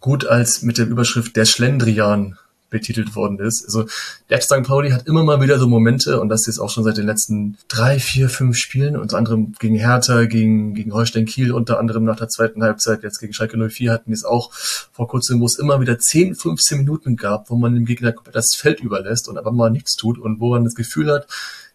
gut 0.00 0.26
als 0.26 0.62
mit 0.62 0.78
der 0.78 0.86
Überschrift 0.86 1.36
der 1.36 1.44
Schlendrian 1.44 2.38
betitelt 2.70 3.16
worden 3.16 3.38
ist. 3.38 3.64
Also 3.64 3.86
der 4.30 4.40
St. 4.40 4.62
Pauli 4.62 4.90
hat 4.90 5.06
immer 5.06 5.24
mal 5.24 5.40
wieder 5.40 5.58
so 5.58 5.66
Momente 5.66 6.20
und 6.20 6.28
das 6.28 6.46
ist 6.46 6.58
auch 6.58 6.70
schon 6.70 6.84
seit 6.84 6.96
den 6.96 7.06
letzten 7.06 7.56
drei, 7.68 7.98
vier, 7.98 8.28
fünf 8.28 8.56
Spielen, 8.56 8.96
unter 8.96 9.16
anderem 9.16 9.54
gegen 9.58 9.76
Hertha, 9.76 10.24
gegen, 10.26 10.74
gegen 10.74 10.92
Holstein 10.92 11.26
Kiel, 11.26 11.52
unter 11.52 11.78
anderem 11.78 12.04
nach 12.04 12.16
der 12.16 12.28
zweiten 12.28 12.62
Halbzeit, 12.62 13.02
jetzt 13.02 13.20
gegen 13.20 13.32
Schalke 13.32 13.56
04 13.56 13.92
hatten 13.92 14.10
wir 14.10 14.14
es 14.14 14.24
auch 14.24 14.52
vor 14.52 15.08
kurzem, 15.08 15.40
wo 15.40 15.46
es 15.46 15.58
immer 15.58 15.80
wieder 15.80 15.98
10, 15.98 16.34
15 16.34 16.78
Minuten 16.78 17.16
gab, 17.16 17.50
wo 17.50 17.56
man 17.56 17.74
dem 17.74 17.84
Gegner 17.84 18.14
das 18.32 18.54
Feld 18.54 18.80
überlässt 18.80 19.28
und 19.28 19.38
aber 19.38 19.52
mal 19.52 19.70
nichts 19.70 19.96
tut 19.96 20.18
und 20.18 20.40
wo 20.40 20.50
man 20.50 20.64
das 20.64 20.74
Gefühl 20.74 21.10
hat, 21.12 21.26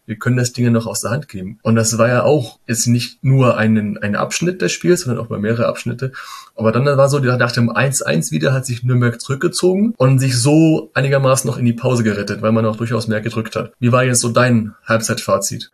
wir 0.05 0.17
können 0.17 0.37
das 0.37 0.53
Ding 0.53 0.71
noch 0.71 0.85
aus 0.85 1.01
der 1.01 1.11
Hand 1.11 1.29
geben. 1.29 1.59
Und 1.63 1.75
das 1.75 1.97
war 1.97 2.07
ja 2.07 2.23
auch 2.23 2.59
jetzt 2.67 2.87
nicht 2.87 3.23
nur 3.23 3.57
einen, 3.57 3.97
ein 3.97 4.15
Abschnitt 4.15 4.61
des 4.61 4.71
Spiels, 4.71 5.01
sondern 5.01 5.23
auch 5.23 5.29
mal 5.29 5.39
mehrere 5.39 5.67
Abschnitte. 5.67 6.11
Aber 6.55 6.71
dann 6.71 6.85
war 6.85 7.09
so, 7.09 7.19
nach 7.19 7.51
dem 7.51 7.71
1-1 7.71 8.31
wieder 8.31 8.53
hat 8.53 8.65
sich 8.65 8.83
Nürnberg 8.83 9.19
zurückgezogen 9.19 9.93
und 9.97 10.19
sich 10.19 10.37
so 10.37 10.91
einigermaßen 10.93 11.49
noch 11.49 11.57
in 11.57 11.65
die 11.65 11.73
Pause 11.73 12.03
gerettet, 12.03 12.41
weil 12.41 12.51
man 12.51 12.65
auch 12.65 12.75
durchaus 12.75 13.07
mehr 13.07 13.21
gedrückt 13.21 13.55
hat. 13.55 13.71
Wie 13.79 13.91
war 13.91 14.03
jetzt 14.03 14.21
so 14.21 14.29
dein 14.29 14.75
Halbzeitfazit? 14.85 15.71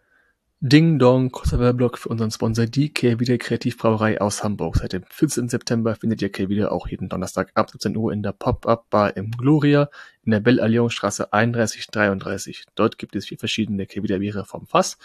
Ding 0.61 0.99
Dong, 0.99 1.31
Werbeblock 1.31 1.97
für 1.97 2.09
unseren 2.09 2.31
Sponsor, 2.31 2.65
die 2.65 2.93
Kehrwieder 2.93 3.37
Kreativbrauerei 3.37 4.19
aus 4.19 4.43
Hamburg. 4.43 4.75
Seit 4.75 4.91
dem 4.91 5.03
14. 5.09 5.47
September 5.47 5.95
findet 5.95 6.21
ihr 6.21 6.29
Kehrwieder 6.29 6.73
auch 6.73 6.89
jeden 6.89 7.07
Donnerstag 7.07 7.51
ab 7.53 7.71
17 7.71 7.95
Uhr 7.95 8.11
in 8.11 8.23
der 8.23 8.33
Pop-Up-Bar 8.33 9.15
im 9.15 9.31
Gloria 9.31 9.89
in 10.25 10.31
der 10.31 10.41
Belle 10.41 10.61
Alliance 10.61 10.93
Straße 10.97 11.29
3133. 11.31 12.65
Dort 12.75 12.97
gibt 12.97 13.15
es 13.15 13.27
vier 13.27 13.39
verschiedene 13.39 13.85
Kehrwieder 13.85 14.19
Biere 14.19 14.43
vom 14.43 14.67
Fass 14.67 14.97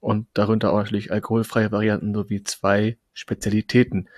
und 0.00 0.26
darunter 0.34 0.74
auch 0.74 0.82
natürlich 0.82 1.10
alkoholfreie 1.10 1.72
Varianten 1.72 2.12
sowie 2.12 2.44
zwei 2.44 2.98
Spezialitäten. 3.14 4.10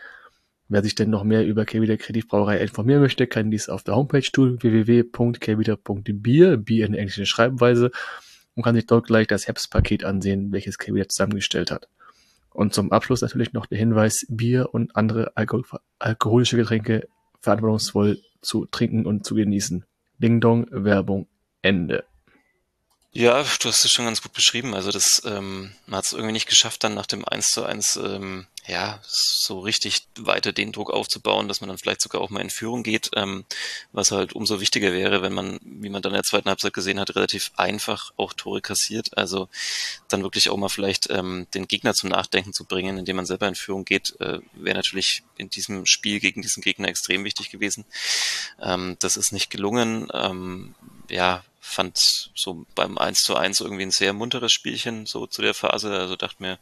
Wer 0.67 0.83
sich 0.83 0.97
denn 0.97 1.09
noch 1.09 1.23
mehr 1.23 1.47
über 1.47 1.67
Kehrwieder 1.67 1.99
Kreativbrauerei 1.99 2.59
informieren 2.59 3.01
möchte, 3.01 3.29
kann 3.29 3.53
dies 3.53 3.69
auf 3.69 3.85
der 3.85 3.95
Homepage 3.95 4.29
tun 4.33 4.61
www.kehrwieder.bier, 4.61 6.57
Bier 6.57 6.87
in 6.87 6.95
englischer 6.95 7.27
Schreibweise 7.27 7.93
und 8.59 8.65
kann 8.65 8.75
sich 8.75 8.87
dort 8.87 9.07
gleich 9.07 9.29
das 9.29 9.47
Herbstpaket 9.47 10.03
ansehen, 10.03 10.51
welches 10.51 10.79
Kevin 10.79 11.09
zusammengestellt 11.09 11.71
hat. 11.71 11.89
Und 12.51 12.75
zum 12.75 12.91
Abschluss 12.91 13.23
natürlich 13.23 13.53
noch 13.53 13.67
der 13.67 13.79
Hinweis, 13.79 14.27
Bier 14.29 14.75
und 14.75 14.97
andere 14.97 15.31
Alkohol 15.37 15.63
alkoholische 16.01 16.57
Getränke 16.57 17.07
verantwortungsvoll 17.41 18.21
zu 18.43 18.67
trinken 18.67 19.07
und 19.07 19.25
zu 19.25 19.37
genießen. 19.37 19.85
Ding 20.19 20.41
Dong, 20.41 20.67
Werbung, 20.73 21.29
Ende. 21.63 22.03
Ja, 23.13 23.45
du 23.63 23.69
hast 23.69 23.85
es 23.85 23.93
schon 23.93 24.07
ganz 24.07 24.23
gut 24.23 24.33
beschrieben. 24.33 24.75
Also 24.75 24.91
das, 24.91 25.23
ähm, 25.25 25.71
man 25.87 25.99
hat 25.99 26.07
es 26.07 26.13
irgendwie 26.13 26.33
nicht 26.33 26.49
geschafft, 26.49 26.83
dann 26.83 26.95
nach 26.95 27.07
dem 27.07 27.25
1 27.25 27.51
zu 27.51 27.65
1 27.65 28.01
ähm, 28.03 28.49
ja, 28.69 29.01
so 29.03 29.61
richtig 29.61 30.07
weiter 30.19 30.53
den 30.53 30.73
Druck 30.73 30.91
aufzubauen, 30.91 31.49
dass 31.49 31.63
man 31.63 31.69
dann 31.69 31.79
vielleicht 31.79 32.03
sogar 32.03 32.21
auch 32.21 32.29
mal 32.29 32.43
in 32.43 32.51
Führung 32.51 32.83
geht, 32.83 33.11
ähm, 33.17 33.47
was 33.93 34.11
halt 34.11 34.35
umso 34.35 34.61
wichtiger 34.61 34.93
wäre, 34.93 35.23
wenn 35.23 35.33
man, 35.33 35.59
wie 35.63 35.89
man 35.89 36.03
dann 36.03 36.13
in 36.13 36.17
der 36.17 36.23
zweiten 36.23 36.51
Halbzeit 36.51 36.75
gesehen 36.75 37.01
hat, 37.01 37.17
relativ 37.17 37.51
einfach 37.57 38.13
auch 38.19 38.35
Tore 38.35 38.61
kassiert. 38.61 39.17
Also 39.17 39.49
dann 40.09 40.23
wirklich 40.23 40.51
auch 40.51 40.59
mal 40.59 40.69
vielleicht 40.69 41.09
ähm, 41.09 41.47
den 41.55 41.67
Gegner 41.67 41.95
zum 41.95 42.11
Nachdenken 42.11 42.53
zu 42.53 42.67
bringen, 42.67 42.99
indem 42.99 43.17
man 43.17 43.27
selber 43.27 43.49
in 43.49 43.55
Führung 43.55 43.87
geht, 43.87 44.15
äh, 44.21 44.41
wäre 44.53 44.77
natürlich 44.77 45.23
in 45.39 45.49
diesem 45.49 45.87
Spiel 45.87 46.21
gegen 46.21 46.43
diesen 46.43 46.63
Gegner 46.63 46.89
extrem 46.89 47.25
wichtig 47.25 47.49
gewesen. 47.49 47.87
Ähm, 48.61 48.97
das 49.01 49.17
ist 49.17 49.33
nicht 49.33 49.49
gelungen. 49.49 50.09
Ähm, 50.13 50.75
ja, 51.09 51.43
fand 51.69 51.99
so 52.35 52.67
beim 52.75 52.99
1 52.99 53.23
zu 53.23 53.37
1 53.37 53.61
irgendwie 53.61 53.83
ein 53.83 53.91
sehr 53.91 54.13
munteres 54.13 54.53
Spielchen 54.53 55.07
so 55.07 55.27
zu 55.27 55.43
der 55.43 55.55
Phase. 55.55 55.93
Also 55.93 56.17
dachte 56.17 56.43
mir, 56.43 56.59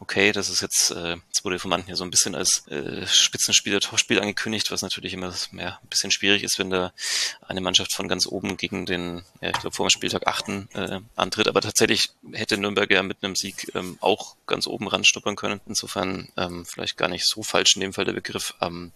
okay, 0.00 0.32
das 0.32 0.48
ist 0.48 0.62
jetzt, 0.62 0.90
äh, 0.90 1.16
das 1.32 1.44
wurde 1.44 1.58
von 1.58 1.70
manchen 1.70 1.90
ja 1.90 1.96
so 1.96 2.04
ein 2.04 2.10
bisschen 2.10 2.34
als 2.34 2.66
äh, 2.68 3.06
Spitzenspieler 3.06 3.80
Torspiel 3.80 4.20
angekündigt, 4.20 4.70
was 4.70 4.82
natürlich 4.82 5.12
immer 5.12 5.32
ja, 5.52 5.78
ein 5.82 5.88
bisschen 5.88 6.10
schwierig 6.10 6.42
ist, 6.42 6.58
wenn 6.58 6.70
da 6.70 6.92
eine 7.46 7.60
Mannschaft 7.60 7.92
von 7.92 8.08
ganz 8.08 8.26
oben 8.26 8.56
gegen 8.56 8.86
den, 8.86 9.22
ja, 9.40 9.50
ich 9.50 9.58
glaube 9.58 9.76
vor 9.76 9.86
dem 9.86 9.90
Spieltag 9.90 10.26
achten 10.26 10.68
äh, 10.72 11.00
antritt. 11.14 11.48
Aber 11.48 11.60
tatsächlich 11.60 12.10
hätte 12.32 12.56
Nürnberg 12.56 12.90
ja 12.90 13.02
mit 13.02 13.22
einem 13.22 13.36
Sieg 13.36 13.70
ähm, 13.74 13.98
auch 14.00 14.36
ganz 14.46 14.66
oben 14.66 14.88
ran 14.88 15.04
stuppern 15.04 15.36
können. 15.36 15.60
Insofern 15.66 16.32
ähm, 16.36 16.64
vielleicht 16.64 16.96
gar 16.96 17.08
nicht 17.08 17.26
so 17.26 17.42
falsch 17.42 17.76
in 17.76 17.80
dem 17.80 17.92
Fall 17.92 18.06
der 18.06 18.14
Begriff. 18.14 18.54
Ähm, 18.60 18.92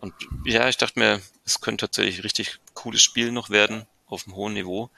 und 0.00 0.14
ja, 0.44 0.68
ich 0.68 0.78
dachte 0.78 0.98
mir, 0.98 1.20
es 1.44 1.60
könnte 1.60 1.86
tatsächlich 1.86 2.24
richtig 2.24 2.58
cooles 2.72 3.02
Spiel 3.02 3.30
noch 3.30 3.50
werden 3.50 3.86
auf 4.14 4.26
einem 4.26 4.36
hohen 4.36 4.54
Niveau 4.54 4.90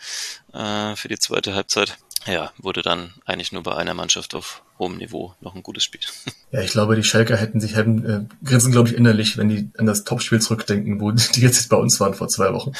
äh, 0.53 0.95
für 0.95 1.09
die 1.09 1.19
zweite 1.19 1.55
Halbzeit. 1.55 1.99
Ja, 2.27 2.53
wurde 2.59 2.83
dann 2.83 3.15
eigentlich 3.25 3.53
nur 3.53 3.63
bei 3.63 3.77
einer 3.77 3.95
Mannschaft 3.95 4.35
auf 4.35 4.63
hohem 4.79 4.97
Niveau 4.97 5.35
noch 5.41 5.55
ein 5.55 5.63
gutes 5.63 5.85
Spiel. 5.85 6.01
Ja, 6.53 6.61
ich 6.61 6.71
glaube, 6.71 6.95
die 6.95 7.03
Schalker 7.03 7.37
hätten 7.37 7.61
sich 7.61 7.75
hätten 7.75 8.05
äh, 8.07 8.21
grinsen, 8.45 8.71
glaube 8.71 8.89
ich, 8.89 8.95
innerlich, 8.95 9.37
wenn 9.37 9.49
die 9.49 9.69
an 9.77 9.85
das 9.85 10.05
Topspiel 10.05 10.41
zurückdenken, 10.41 11.01
wo 11.01 11.11
die 11.35 11.41
jetzt 11.41 11.69
bei 11.69 11.77
uns 11.77 11.99
waren 11.99 12.15
vor 12.15 12.29
zwei 12.29 12.53
Wochen. 12.55 12.71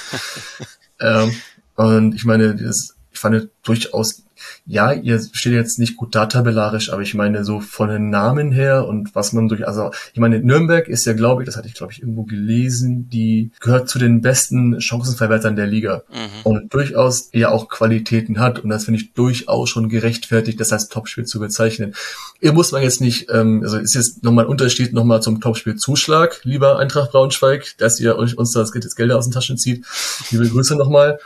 ähm, 1.01 1.37
und 1.75 2.15
ich 2.15 2.25
meine, 2.25 2.55
das, 2.55 2.95
ich 3.13 3.19
fand 3.19 3.51
durchaus 3.65 4.23
ja, 4.65 4.93
ihr 4.93 5.21
steht 5.33 5.53
jetzt 5.53 5.79
nicht 5.79 5.97
gut 5.97 6.15
da 6.15 6.27
tabellarisch, 6.27 6.93
aber 6.93 7.03
ich 7.03 7.15
meine 7.15 7.45
so 7.45 7.61
von 7.61 7.89
den 7.89 8.11
Namen 8.11 8.53
her 8.53 8.87
und 8.87 9.15
was 9.15 9.33
man 9.33 9.49
durch, 9.49 9.67
also 9.67 9.91
ich 10.13 10.21
meine, 10.21 10.41
Nürnberg 10.41 10.89
ist 10.89 11.05
ja, 11.07 11.13
glaube 11.13 11.43
ich, 11.43 11.47
das 11.47 11.57
hatte 11.57 11.69
ich, 11.69 11.75
glaube 11.75 11.93
ich, 11.93 12.01
irgendwo 12.01 12.25
gelesen, 12.25 13.09
die 13.09 13.51
gehört 13.61 13.89
zu 13.89 13.99
den 13.99 14.21
besten 14.21 14.81
Chancenverwertern 14.81 15.57
der 15.57 15.67
Liga 15.67 16.03
mhm. 16.11 16.43
und 16.45 16.75
durchaus 16.75 17.31
ja 17.33 17.51
auch 17.51 17.69
Qualitäten 17.69 18.39
hat 18.39 18.59
und 18.61 18.71
das 18.71 18.85
finde 18.85 19.01
ich 19.01 19.13
durchaus 19.13 19.71
schon 19.71 19.89
gerechtfertigt, 19.89 20.61
das 20.61 20.73
als 20.73 20.89
Topspiel 20.89 21.25
zu 21.25 21.41
bezeichnen. 21.41 21.95
Ihr 22.41 22.53
muss 22.53 22.73
man 22.73 22.83
jetzt 22.83 23.01
nicht, 23.01 23.29
ähm, 23.33 23.61
also 23.63 23.79
ist 23.79 23.95
jetzt 23.95 24.23
nochmal 24.23 24.45
ein 24.45 24.51
Unterschied 24.51 24.93
nochmal 24.93 25.23
zum 25.23 25.41
Topspiel 25.41 25.77
Zuschlag, 25.77 26.41
lieber 26.45 26.79
Eintracht 26.79 27.13
Braunschweig, 27.13 27.75
dass 27.79 27.99
ihr 28.01 28.17
euch 28.17 28.37
uns 28.37 28.53
das 28.53 28.73
Geld 28.73 29.13
aus 29.13 29.27
den 29.27 29.33
Taschen 29.33 29.57
zieht. 29.57 29.85
Liebe 30.31 30.49
Grüße 30.49 30.77
nochmal. 30.77 31.19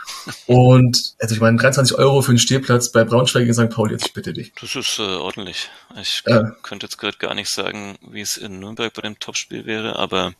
Und 0.47 1.15
also 1.19 1.35
ich 1.35 1.41
meine, 1.41 1.57
23 1.57 1.97
Euro 1.97 2.21
für 2.21 2.29
einen 2.29 2.37
Stehplatz 2.37 2.91
bei 2.91 3.00
Braunschweig 3.05 3.47
in 3.47 3.53
St. 3.53 3.69
Pauli, 3.69 3.93
jetzt 3.93 4.07
ich 4.07 4.13
bitte 4.13 4.33
dich. 4.33 4.53
Das 4.59 4.75
ist 4.75 4.99
äh, 4.99 5.01
ordentlich. 5.01 5.69
Ich 6.01 6.23
äh. 6.25 6.43
könnte 6.63 6.85
jetzt 6.85 6.97
gerade 6.97 7.17
gar 7.17 7.33
nicht 7.33 7.49
sagen, 7.49 7.97
wie 8.09 8.21
es 8.21 8.37
in 8.37 8.59
Nürnberg 8.59 8.93
bei 8.93 9.01
dem 9.01 9.19
Topspiel 9.19 9.65
wäre, 9.65 9.97
aber 9.97 10.33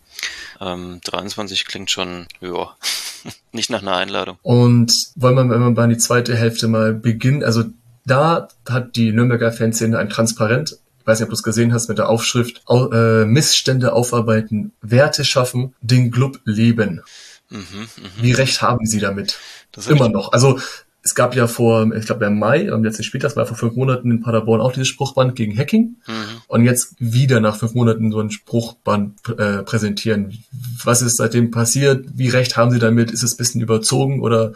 ähm, 0.59 1.01
23 1.03 1.65
klingt 1.65 1.91
schon, 1.91 2.27
ja, 2.39 2.75
nicht 3.51 3.69
nach 3.69 3.81
einer 3.81 3.95
Einladung. 3.95 4.37
Und 4.41 4.93
wollen 5.15 5.35
wir, 5.35 5.49
wenn 5.49 5.59
wir 5.59 5.71
mal 5.71 5.89
die 5.89 5.97
zweite 5.97 6.35
Hälfte 6.35 6.67
mal 6.67 6.93
beginnen, 6.93 7.43
also 7.43 7.63
da 8.05 8.47
hat 8.67 8.95
die 8.95 9.11
Nürnberger 9.11 9.51
Fanszene 9.51 9.97
ein 9.97 10.09
Transparent 10.09 10.77
ich 11.01 11.07
weiß 11.07 11.19
nicht, 11.19 11.25
ob 11.25 11.29
du 11.29 11.35
es 11.35 11.43
gesehen 11.43 11.73
hast, 11.73 11.89
mit 11.89 11.97
der 11.97 12.09
Aufschrift 12.09 12.61
äh, 12.69 13.25
Missstände 13.25 13.93
aufarbeiten, 13.93 14.71
Werte 14.81 15.25
schaffen, 15.25 15.73
den 15.81 16.11
Club 16.11 16.39
leben. 16.45 17.01
Mhm, 17.49 17.59
mh. 17.59 17.87
Wie 18.21 18.33
recht 18.33 18.61
haben 18.61 18.85
sie 18.85 18.99
damit? 18.99 19.39
Immer 19.87 20.09
noch. 20.09 20.31
Also 20.31 20.59
es 21.03 21.15
gab 21.15 21.35
ja 21.35 21.47
vor, 21.47 21.91
ich 21.93 22.05
glaube 22.05 22.25
im 22.25 22.37
Mai, 22.37 22.71
am 22.71 22.83
letzten 22.83 23.03
Spieltag, 23.03 23.35
war 23.35 23.45
vor 23.45 23.57
fünf 23.57 23.75
Monaten 23.75 24.11
in 24.11 24.21
Paderborn 24.21 24.61
auch 24.61 24.71
dieses 24.71 24.87
Spruchband 24.87 25.35
gegen 25.35 25.57
Hacking. 25.57 25.97
Mhm. 26.05 26.41
Und 26.47 26.63
jetzt 26.63 26.95
wieder 26.99 27.39
nach 27.39 27.57
fünf 27.57 27.73
Monaten 27.73 28.11
so 28.11 28.19
ein 28.19 28.29
Spruchband 28.29 29.17
äh, 29.37 29.63
präsentieren. 29.63 30.43
Was 30.83 31.01
ist 31.01 31.17
seitdem 31.17 31.49
passiert? 31.49 32.05
Wie 32.13 32.29
recht 32.29 32.55
haben 32.55 32.71
Sie 32.71 32.79
damit? 32.79 33.09
Ist 33.11 33.23
es 33.23 33.35
bisschen 33.35 33.61
überzogen 33.61 34.21
oder 34.21 34.53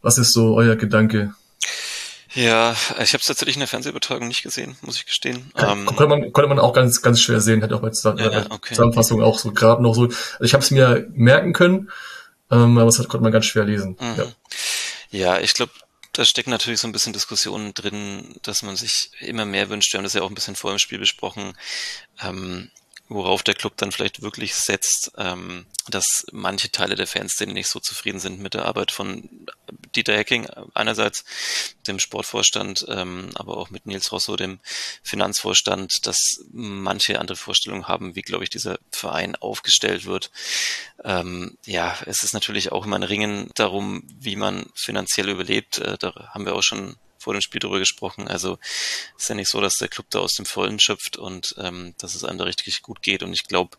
was 0.00 0.18
ist 0.18 0.32
so 0.32 0.54
euer 0.54 0.76
Gedanke? 0.76 1.34
Ja, 2.32 2.76
ich 3.02 3.12
habe 3.12 3.20
es 3.20 3.26
tatsächlich 3.26 3.56
in 3.56 3.60
der 3.60 3.66
Fernsehübertragung 3.66 4.28
nicht 4.28 4.44
gesehen, 4.44 4.76
muss 4.82 4.96
ich 4.96 5.06
gestehen. 5.06 5.50
Ja, 5.58 5.72
ähm, 5.72 5.86
konnte, 5.86 6.06
man, 6.06 6.32
konnte 6.32 6.48
man 6.48 6.60
auch 6.60 6.72
ganz, 6.72 7.02
ganz 7.02 7.20
schwer 7.20 7.40
sehen, 7.40 7.60
hat 7.62 7.72
auch 7.72 7.80
bei, 7.80 7.90
Zusammen 7.90 8.18
ja, 8.18 8.46
okay. 8.50 8.74
Zusammenfassung 8.74 9.20
auch 9.20 9.40
so 9.40 9.50
gerade 9.50 9.82
noch 9.82 9.96
so. 9.96 10.04
Also 10.04 10.16
ich 10.42 10.54
habe 10.54 10.62
es 10.62 10.70
mir 10.70 11.08
merken 11.12 11.52
können, 11.52 11.90
ähm, 12.52 12.78
aber 12.78 12.86
es 12.86 12.98
konnte 12.98 13.20
man 13.20 13.32
ganz 13.32 13.46
schwer 13.46 13.64
lesen. 13.64 13.96
Mhm. 13.98 14.14
Ja. 14.16 14.24
Ja, 15.10 15.40
ich 15.40 15.54
glaube, 15.54 15.72
da 16.12 16.24
steckt 16.24 16.48
natürlich 16.48 16.80
so 16.80 16.88
ein 16.88 16.92
bisschen 16.92 17.12
Diskussionen 17.12 17.74
drin, 17.74 18.34
dass 18.42 18.62
man 18.62 18.76
sich 18.76 19.10
immer 19.20 19.44
mehr 19.44 19.68
wünscht. 19.68 19.92
Wir 19.92 19.98
haben 19.98 20.04
das 20.04 20.14
ja 20.14 20.22
auch 20.22 20.28
ein 20.28 20.34
bisschen 20.34 20.56
vor 20.56 20.70
dem 20.72 20.78
Spiel 20.78 20.98
besprochen. 20.98 21.56
Ähm, 22.22 22.70
worauf 23.10 23.42
der 23.42 23.54
Club 23.54 23.76
dann 23.76 23.90
vielleicht 23.90 24.22
wirklich 24.22 24.54
setzt, 24.54 25.12
ähm, 25.18 25.66
dass 25.88 26.24
manche 26.30 26.70
Teile 26.70 26.94
der 26.94 27.08
Fans 27.08 27.34
denen 27.34 27.54
nicht 27.54 27.66
so 27.66 27.80
zufrieden 27.80 28.20
sind 28.20 28.38
mit 28.38 28.54
der 28.54 28.66
Arbeit 28.66 28.92
von 28.92 29.28
Dieter 29.96 30.16
Hecking 30.16 30.46
einerseits, 30.74 31.24
dem 31.88 31.98
Sportvorstand, 31.98 32.86
ähm, 32.88 33.30
aber 33.34 33.56
auch 33.56 33.70
mit 33.70 33.84
Nils 33.84 34.12
Rosso, 34.12 34.36
dem 34.36 34.60
Finanzvorstand, 35.02 36.06
dass 36.06 36.44
manche 36.52 37.18
andere 37.18 37.36
Vorstellungen 37.36 37.88
haben, 37.88 38.14
wie, 38.14 38.22
glaube 38.22 38.44
ich, 38.44 38.50
dieser 38.50 38.78
Verein 38.92 39.34
aufgestellt 39.34 40.04
wird. 40.04 40.30
Ähm, 41.02 41.58
ja, 41.66 41.98
es 42.06 42.22
ist 42.22 42.32
natürlich 42.32 42.70
auch 42.70 42.86
immer 42.86 42.96
ein 42.96 43.02
Ringen 43.02 43.50
darum, 43.56 44.04
wie 44.06 44.36
man 44.36 44.66
finanziell 44.76 45.28
überlebt. 45.28 45.78
Äh, 45.78 45.98
da 45.98 46.30
haben 46.32 46.46
wir 46.46 46.54
auch 46.54 46.62
schon 46.62 46.96
vor 47.20 47.34
dem 47.34 47.42
Spiel 47.42 47.60
darüber 47.60 47.78
gesprochen. 47.78 48.26
Also 48.26 48.58
ist 49.16 49.28
ja 49.28 49.34
nicht 49.34 49.50
so, 49.50 49.60
dass 49.60 49.76
der 49.76 49.88
Club 49.88 50.06
da 50.10 50.20
aus 50.20 50.32
dem 50.32 50.46
Vollen 50.46 50.80
schöpft 50.80 51.18
und 51.18 51.54
ähm, 51.58 51.94
dass 51.98 52.14
es 52.14 52.24
einem 52.24 52.38
da 52.38 52.44
richtig 52.44 52.82
gut 52.82 53.02
geht. 53.02 53.22
Und 53.22 53.32
ich 53.32 53.44
glaube, 53.44 53.76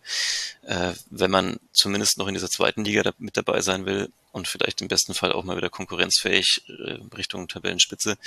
äh, 0.62 0.94
wenn 1.10 1.32
man 1.32 1.60
zumindest 1.74 2.18
noch 2.18 2.28
in 2.28 2.36
dieser 2.36 2.50
zweiten 2.50 2.86
Liga 2.86 3.04
da 3.04 3.14
mit 3.18 3.36
dabei 3.36 3.62
sein 3.62 3.86
will 3.86 4.12
und 4.32 4.48
vielleicht 4.48 4.82
im 4.82 4.88
besten 4.88 5.14
Fall 5.14 5.32
auch 5.32 5.44
mal 5.44 5.58
wieder 5.58 5.70
konkurrenzfähig 5.70 6.64
äh, 6.68 7.00
Richtung 7.16 7.48
Tabellenspitze, 7.48 8.18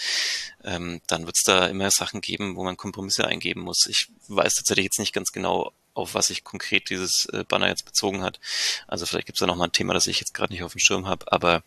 ähm, 0.64 1.00
dann 1.06 1.26
wird 1.26 1.36
es 1.36 1.44
da 1.44 1.66
immer 1.66 1.90
Sachen 1.90 2.20
geben, 2.20 2.56
wo 2.56 2.64
man 2.64 2.76
Kompromisse 2.76 3.26
eingeben 3.26 3.60
muss. 3.60 3.86
Ich 3.86 4.08
weiß 4.28 4.54
tatsächlich 4.54 4.84
jetzt 4.84 4.98
nicht 4.98 5.14
ganz 5.14 5.30
genau, 5.30 5.72
auf 5.94 6.14
was 6.14 6.26
sich 6.26 6.42
konkret 6.42 6.90
dieses 6.90 7.26
äh, 7.26 7.44
Banner 7.46 7.68
jetzt 7.68 7.84
bezogen 7.84 8.22
hat. 8.22 8.40
Also 8.88 9.06
vielleicht 9.06 9.26
gibt 9.26 9.36
es 9.36 9.40
da 9.40 9.46
noch 9.46 9.56
mal 9.56 9.66
ein 9.66 9.72
Thema, 9.72 9.94
das 9.94 10.08
ich 10.08 10.18
jetzt 10.18 10.34
gerade 10.34 10.52
nicht 10.52 10.64
auf 10.64 10.72
dem 10.72 10.80
Schirm 10.80 11.06
habe, 11.06 11.30
aber 11.30 11.62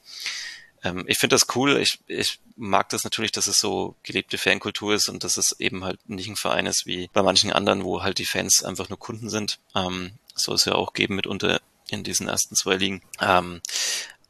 ähm, 0.88 1.04
ich 1.08 1.18
finde 1.18 1.36
das 1.36 1.56
cool. 1.56 1.78
Ich, 1.78 2.00
ich 2.08 2.40
mag 2.56 2.90
das 2.90 3.04
natürlich, 3.04 3.32
dass 3.32 3.48
es 3.48 3.60
so 3.60 3.96
gelebte 4.04 4.38
Fankultur 4.38 4.94
ist 4.94 5.10
und 5.10 5.24
dass 5.24 5.38
es 5.38 5.60
eben 5.60 5.84
halt 5.84 6.00
nicht 6.10 6.30
ein 6.30 6.36
Verein 6.36 6.66
ist 6.66 6.86
wie 6.86 7.10
bei 7.14 7.24
manchen 7.24 7.52
anderen, 7.52 7.84
wo 7.84 8.04
halt 8.04 8.18
die 8.18 8.26
Fans 8.26 8.64
einfach 8.64 8.90
nur 8.90 9.00
Kunden 9.00 9.30
sind. 9.30 9.60
Ähm, 9.76 10.14
soll 10.36 10.56
es 10.56 10.66
ja 10.66 10.74
auch 10.74 10.94
geben 10.94 11.16
mitunter 11.16 11.62
in 11.90 12.04
diesen 12.04 12.28
ersten 12.28 12.56
zwei 12.56 12.76
Ligen. 12.76 13.02
Ähm, 13.20 13.62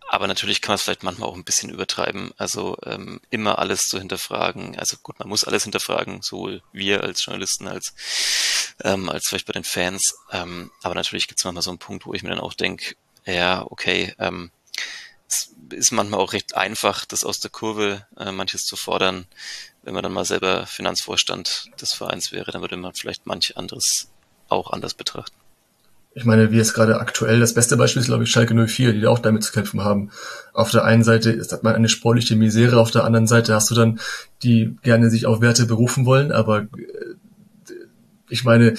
aber 0.10 0.28
natürlich 0.28 0.62
kann 0.62 0.72
man 0.72 0.76
es 0.76 0.84
vielleicht 0.84 1.04
manchmal 1.04 1.28
auch 1.28 1.36
ein 1.36 1.44
bisschen 1.44 1.70
übertreiben. 1.70 2.32
Also 2.38 2.78
ähm, 2.86 3.20
immer 3.30 3.60
alles 3.60 3.88
zu 3.88 4.00
hinterfragen. 4.00 4.80
Also 4.80 4.98
gut, 5.04 5.20
man 5.20 5.28
muss 5.28 5.44
alles 5.44 5.64
hinterfragen, 5.64 6.22
sowohl 6.22 6.62
wir 6.72 7.04
als 7.04 7.26
Journalisten 7.26 7.68
als 7.68 7.94
ähm, 8.84 9.10
als 9.10 9.28
vielleicht 9.28 9.48
bei 9.48 9.54
den 9.54 9.64
Fans. 9.64 10.16
Ähm, 10.32 10.72
aber 10.82 10.96
natürlich 10.96 11.28
gibt 11.28 11.40
es 11.40 11.44
manchmal 11.44 11.64
so 11.64 11.72
einen 11.72 11.80
Punkt, 11.80 12.06
wo 12.06 12.14
ich 12.14 12.24
mir 12.24 12.30
dann 12.30 12.40
auch 12.40 12.54
denke, 12.54 12.96
ja, 13.26 13.66
okay, 13.70 14.14
ähm, 14.20 14.52
es 15.28 15.54
ist 15.72 15.92
manchmal 15.92 16.20
auch 16.20 16.34
recht 16.34 16.56
einfach, 16.56 17.06
das 17.06 17.24
aus 17.24 17.40
der 17.40 17.52
Kurve 17.52 18.06
äh, 18.18 18.32
manches 18.32 18.66
zu 18.66 18.76
fordern. 18.76 19.26
Wenn 19.84 19.94
man 19.94 20.04
dann 20.04 20.14
mal 20.14 20.26
selber 20.26 20.66
Finanzvorstand 20.66 21.72
des 21.82 21.94
Vereins 21.94 22.32
wäre, 22.32 22.52
dann 22.52 22.62
würde 22.62 22.78
man 22.78 22.94
vielleicht 22.94 23.26
manch 23.26 23.58
anderes 23.58 24.10
auch 24.50 24.72
anders 24.72 24.94
betrachten. 24.94 25.36
Ich 26.14 26.26
meine, 26.26 26.52
wie 26.52 26.58
es 26.58 26.74
gerade 26.74 27.00
aktuell, 27.00 27.40
das 27.40 27.54
beste 27.54 27.78
Beispiel 27.78 28.02
ist, 28.02 28.08
glaube 28.08 28.24
ich, 28.24 28.32
Schalke 28.32 28.56
04, 28.56 28.94
die 28.94 29.02
da 29.02 29.10
auch 29.10 29.20
damit 29.20 29.44
zu 29.44 29.52
kämpfen 29.52 29.84
haben. 29.84 30.10
Auf 30.52 30.72
der 30.72 30.84
einen 30.84 31.04
Seite 31.04 31.30
ist, 31.30 31.52
hat 31.52 31.64
man 31.64 31.76
eine 31.76 31.90
sportliche 31.90 32.36
Misere, 32.36 32.80
auf 32.80 32.90
der 32.90 33.04
anderen 33.04 33.28
Seite 33.28 33.54
hast 33.54 33.70
du 33.70 33.76
dann, 33.76 34.00
die 34.42 34.76
gerne 34.82 35.12
sich 35.12 35.28
auf 35.28 35.42
Werte 35.42 35.68
berufen 35.68 36.08
wollen, 36.08 36.32
aber 36.32 36.62
äh, 36.62 36.66
ich 38.30 38.44
meine, 38.44 38.74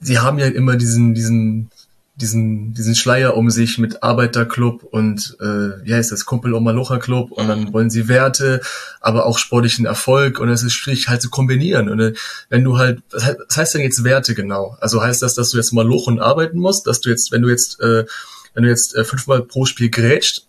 sie 0.00 0.18
haben 0.18 0.38
ja 0.38 0.46
immer 0.46 0.76
diesen, 0.76 1.14
diesen 1.14 1.70
diesen, 2.16 2.72
diesen 2.72 2.94
Schleier 2.94 3.36
um 3.36 3.50
sich 3.50 3.78
mit 3.78 4.02
Arbeiterclub 4.02 4.82
und 4.84 5.36
äh, 5.40 5.86
ja, 5.88 5.98
ist 5.98 6.12
das 6.12 6.24
Kumpel 6.24 6.54
Omalocha 6.54 6.98
Club 6.98 7.30
und 7.30 7.46
dann 7.46 7.72
wollen 7.74 7.90
sie 7.90 8.08
Werte, 8.08 8.62
aber 9.00 9.26
auch 9.26 9.38
sportlichen 9.38 9.84
Erfolg 9.84 10.40
und 10.40 10.48
es 10.48 10.62
ist 10.62 10.72
schwierig 10.72 11.08
halt 11.08 11.20
zu 11.20 11.28
kombinieren. 11.28 11.90
Und 11.90 12.00
äh, 12.00 12.14
wenn 12.48 12.64
du 12.64 12.78
halt, 12.78 13.02
was 13.10 13.56
heißt 13.56 13.74
denn 13.74 13.82
jetzt 13.82 14.02
Werte 14.02 14.34
genau? 14.34 14.78
Also 14.80 15.02
heißt 15.02 15.22
das, 15.22 15.34
dass 15.34 15.50
du 15.50 15.58
jetzt 15.58 15.72
mal 15.72 15.86
Lochen 15.86 16.18
arbeiten 16.18 16.58
musst, 16.58 16.86
dass 16.86 17.02
du 17.02 17.10
jetzt, 17.10 17.32
wenn 17.32 17.42
du 17.42 17.50
jetzt, 17.50 17.80
äh, 17.80 18.06
wenn 18.54 18.62
du 18.62 18.70
jetzt 18.70 18.96
äh, 18.96 19.04
fünfmal 19.04 19.42
pro 19.42 19.66
Spiel 19.66 19.90
grätscht, 19.90 20.46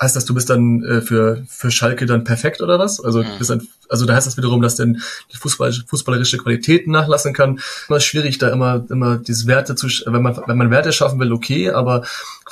heißt 0.00 0.16
das, 0.16 0.24
du 0.24 0.34
bist 0.34 0.50
dann 0.50 0.82
äh, 0.84 1.00
für, 1.00 1.44
für 1.48 1.70
Schalke 1.70 2.06
dann 2.06 2.24
perfekt 2.24 2.60
oder 2.60 2.78
was? 2.78 3.02
Also, 3.02 3.22
mhm. 3.22 3.38
bist 3.38 3.50
dann, 3.50 3.66
also 3.88 4.06
da 4.06 4.14
heißt 4.14 4.26
das 4.26 4.36
wiederum, 4.36 4.62
dass 4.62 4.76
dann 4.76 5.02
die 5.32 5.36
Fußball, 5.36 5.72
fußballerische 5.86 6.38
Qualität 6.38 6.88
nachlassen 6.88 7.34
kann. 7.34 7.60
Immer 7.88 8.00
schwierig, 8.00 8.38
da 8.38 8.50
immer, 8.50 8.84
immer 8.90 9.18
diese 9.18 9.46
Werte 9.46 9.74
zu, 9.74 9.88
wenn 10.06 10.22
man, 10.22 10.40
wenn 10.46 10.56
man 10.56 10.70
Werte 10.70 10.92
schaffen 10.92 11.20
will, 11.20 11.32
okay, 11.32 11.70
aber 11.70 12.04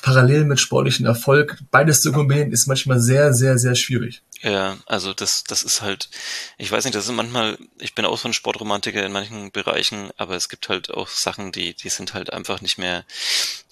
parallel 0.02 0.44
mit 0.44 0.60
sportlichen 0.60 1.06
Erfolg 1.06 1.58
beides 1.70 2.00
zu 2.00 2.12
kombinieren, 2.12 2.52
ist 2.52 2.66
manchmal 2.66 3.00
sehr, 3.00 3.32
sehr, 3.34 3.58
sehr 3.58 3.74
schwierig. 3.74 4.22
Ja, 4.42 4.78
also 4.86 5.12
das, 5.12 5.44
das 5.44 5.62
ist 5.62 5.82
halt, 5.82 6.08
ich 6.56 6.72
weiß 6.72 6.84
nicht, 6.84 6.94
das 6.94 7.04
ist 7.04 7.12
manchmal, 7.12 7.58
ich 7.78 7.94
bin 7.94 8.06
auch 8.06 8.16
so 8.16 8.28
ein 8.28 8.32
Sportromantiker 8.32 9.04
in 9.04 9.12
manchen 9.12 9.50
Bereichen, 9.50 10.10
aber 10.16 10.34
es 10.34 10.48
gibt 10.48 10.70
halt 10.70 10.90
auch 10.90 11.08
Sachen, 11.08 11.52
die, 11.52 11.74
die 11.74 11.90
sind 11.90 12.14
halt 12.14 12.32
einfach 12.32 12.62
nicht 12.62 12.78
mehr 12.78 13.04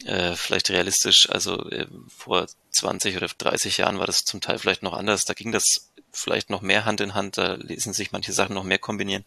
äh, 0.05 0.35
vielleicht 0.35 0.71
realistisch. 0.71 1.29
Also 1.31 1.69
äh, 1.71 1.87
vor 2.09 2.47
20 2.71 3.17
oder 3.17 3.29
30 3.29 3.79
Jahren 3.79 3.99
war 3.99 4.07
das 4.07 4.25
zum 4.25 4.41
Teil 4.41 4.59
vielleicht 4.59 4.83
noch 4.83 4.93
anders. 4.93 5.25
Da 5.25 5.35
ging 5.35 5.53
das 5.53 5.91
vielleicht 6.11 6.51
noch 6.51 6.63
mehr 6.63 6.85
Hand 6.85 7.01
in 7.01 7.15
Hand, 7.15 7.39
da 7.39 7.55
lesen 7.55 7.93
sich 7.93 8.13
manche 8.13 8.33
Sachen 8.33 8.55
noch 8.55 8.65
mehr 8.65 8.79
kombinieren. 8.79 9.25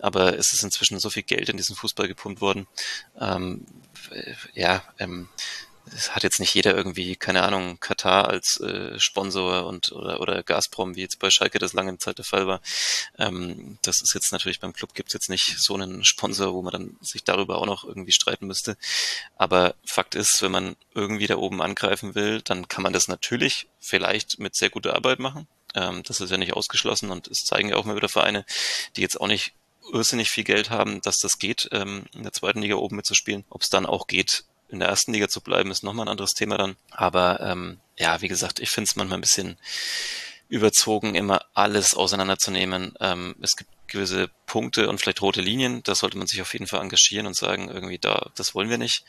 Aber 0.00 0.38
es 0.38 0.52
ist 0.52 0.62
inzwischen 0.62 0.98
so 0.98 1.10
viel 1.10 1.22
Geld 1.22 1.48
in 1.48 1.56
diesen 1.56 1.76
Fußball 1.76 2.08
gepumpt 2.08 2.40
worden. 2.40 2.66
Ähm, 3.20 3.66
äh, 4.10 4.34
ja, 4.54 4.82
ähm, 4.98 5.28
es 5.92 6.14
hat 6.14 6.22
jetzt 6.22 6.40
nicht 6.40 6.54
jeder 6.54 6.74
irgendwie, 6.74 7.16
keine 7.16 7.42
Ahnung, 7.42 7.78
Katar 7.80 8.28
als 8.28 8.58
äh, 8.60 8.98
Sponsor 8.98 9.66
und 9.66 9.92
oder, 9.92 10.20
oder 10.20 10.42
Gazprom, 10.42 10.96
wie 10.96 11.02
jetzt 11.02 11.18
bei 11.18 11.30
Schalke 11.30 11.58
das 11.58 11.72
lange 11.72 11.98
Zeit 11.98 12.18
der 12.18 12.24
Fall 12.24 12.46
war. 12.46 12.60
Ähm, 13.18 13.78
das 13.82 14.00
ist 14.00 14.14
jetzt 14.14 14.32
natürlich 14.32 14.60
beim 14.60 14.72
Club 14.72 14.94
gibt's 14.94 15.12
jetzt 15.12 15.28
nicht 15.28 15.58
so 15.58 15.74
einen 15.74 16.04
Sponsor, 16.04 16.54
wo 16.54 16.62
man 16.62 16.72
dann 16.72 16.96
sich 17.00 17.24
darüber 17.24 17.58
auch 17.58 17.66
noch 17.66 17.84
irgendwie 17.84 18.12
streiten 18.12 18.46
müsste. 18.46 18.76
Aber 19.36 19.74
Fakt 19.84 20.14
ist, 20.14 20.40
wenn 20.42 20.52
man 20.52 20.76
irgendwie 20.94 21.26
da 21.26 21.36
oben 21.36 21.60
angreifen 21.60 22.14
will, 22.14 22.40
dann 22.42 22.68
kann 22.68 22.82
man 22.82 22.92
das 22.92 23.08
natürlich 23.08 23.68
vielleicht 23.78 24.38
mit 24.38 24.54
sehr 24.54 24.70
guter 24.70 24.94
Arbeit 24.94 25.18
machen. 25.18 25.46
Ähm, 25.74 26.02
das 26.04 26.20
ist 26.20 26.30
ja 26.30 26.38
nicht 26.38 26.54
ausgeschlossen 26.54 27.10
und 27.10 27.28
es 27.28 27.44
zeigen 27.44 27.68
ja 27.68 27.76
auch 27.76 27.84
mal 27.84 27.96
wieder 27.96 28.08
Vereine, 28.08 28.46
die 28.96 29.02
jetzt 29.02 29.20
auch 29.20 29.26
nicht 29.28 29.52
irrsinnig 29.92 30.30
viel 30.30 30.44
Geld 30.44 30.70
haben, 30.70 31.02
dass 31.02 31.18
das 31.18 31.38
geht, 31.38 31.68
ähm, 31.72 32.06
in 32.14 32.22
der 32.22 32.32
zweiten 32.32 32.62
Liga 32.62 32.76
oben 32.76 32.96
mitzuspielen. 32.96 33.44
Ob 33.50 33.62
es 33.62 33.70
dann 33.70 33.86
auch 33.86 34.06
geht, 34.06 34.44
in 34.74 34.80
der 34.80 34.88
ersten 34.88 35.12
Liga 35.12 35.28
zu 35.28 35.40
bleiben, 35.40 35.70
ist 35.70 35.82
nochmal 35.82 36.06
ein 36.06 36.10
anderes 36.10 36.34
Thema 36.34 36.58
dann. 36.58 36.76
Aber 36.90 37.40
ähm, 37.40 37.78
ja, 37.96 38.20
wie 38.20 38.28
gesagt, 38.28 38.60
ich 38.60 38.70
finde 38.70 38.88
es 38.88 38.96
manchmal 38.96 39.18
ein 39.18 39.22
bisschen 39.22 39.56
überzogen, 40.48 41.14
immer 41.14 41.40
alles 41.54 41.94
auseinanderzunehmen. 41.94 42.94
Ähm, 43.00 43.34
es 43.40 43.56
gibt 43.56 43.70
gewisse 43.86 44.28
Punkte 44.46 44.88
und 44.88 44.98
vielleicht 44.98 45.22
rote 45.22 45.40
Linien, 45.40 45.82
da 45.84 45.94
sollte 45.94 46.18
man 46.18 46.26
sich 46.26 46.42
auf 46.42 46.52
jeden 46.52 46.66
Fall 46.66 46.80
engagieren 46.80 47.26
und 47.26 47.36
sagen, 47.36 47.68
irgendwie 47.68 47.98
da, 47.98 48.30
das 48.34 48.54
wollen 48.54 48.70
wir 48.70 48.78
nicht. 48.78 49.04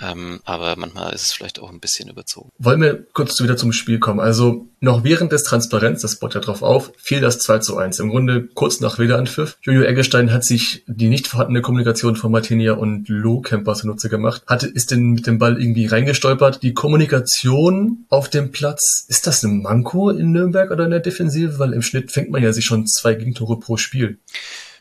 Ähm, 0.00 0.40
aber 0.44 0.76
manchmal 0.76 1.12
ist 1.12 1.22
es 1.22 1.32
vielleicht 1.32 1.58
auch 1.60 1.70
ein 1.70 1.80
bisschen 1.80 2.08
überzogen. 2.08 2.50
Wollen 2.58 2.80
wir 2.80 3.04
kurz 3.12 3.40
wieder 3.42 3.56
zum 3.56 3.72
Spiel 3.72 3.98
kommen? 3.98 4.20
Also 4.20 4.68
noch 4.80 5.02
während 5.02 5.32
des 5.32 5.42
Transparenz, 5.42 6.02
das 6.02 6.16
baut 6.16 6.34
ja 6.34 6.40
drauf 6.40 6.62
auf, 6.62 6.92
fiel 6.96 7.20
das 7.20 7.40
2 7.40 7.58
zu 7.58 7.76
1. 7.76 7.98
Im 7.98 8.10
Grunde 8.10 8.48
kurz 8.54 8.80
nach 8.80 8.98
Wiederanpfiff. 8.98 9.58
Jojo 9.62 9.82
Eggestein 9.82 10.32
hat 10.32 10.44
sich 10.44 10.84
die 10.86 11.08
nicht 11.08 11.26
vorhandene 11.26 11.62
Kommunikation 11.62 12.16
von 12.16 12.30
Martinia 12.30 12.74
und 12.74 13.08
Lou 13.08 13.40
Kemper 13.40 13.74
zunutze 13.74 14.08
gemacht. 14.08 14.42
Hatte, 14.46 14.68
ist 14.68 14.90
denn 14.90 15.10
mit 15.10 15.26
dem 15.26 15.38
Ball 15.38 15.60
irgendwie 15.60 15.86
reingestolpert. 15.86 16.62
Die 16.62 16.74
Kommunikation 16.74 18.06
auf 18.08 18.28
dem 18.28 18.52
Platz, 18.52 19.04
ist 19.08 19.26
das 19.26 19.42
ein 19.42 19.62
Manko 19.62 20.10
in 20.10 20.30
Nürnberg 20.30 20.70
oder 20.70 20.84
in 20.84 20.90
der 20.90 21.00
Defensive? 21.00 21.58
Weil 21.58 21.72
im 21.72 21.82
Schnitt 21.82 22.12
fängt 22.12 22.30
man 22.30 22.42
ja 22.42 22.52
sich 22.52 22.64
schon 22.64 22.86
zwei 22.86 23.14
Gegentore 23.14 23.58
pro 23.58 23.76
Spiel. 23.76 24.18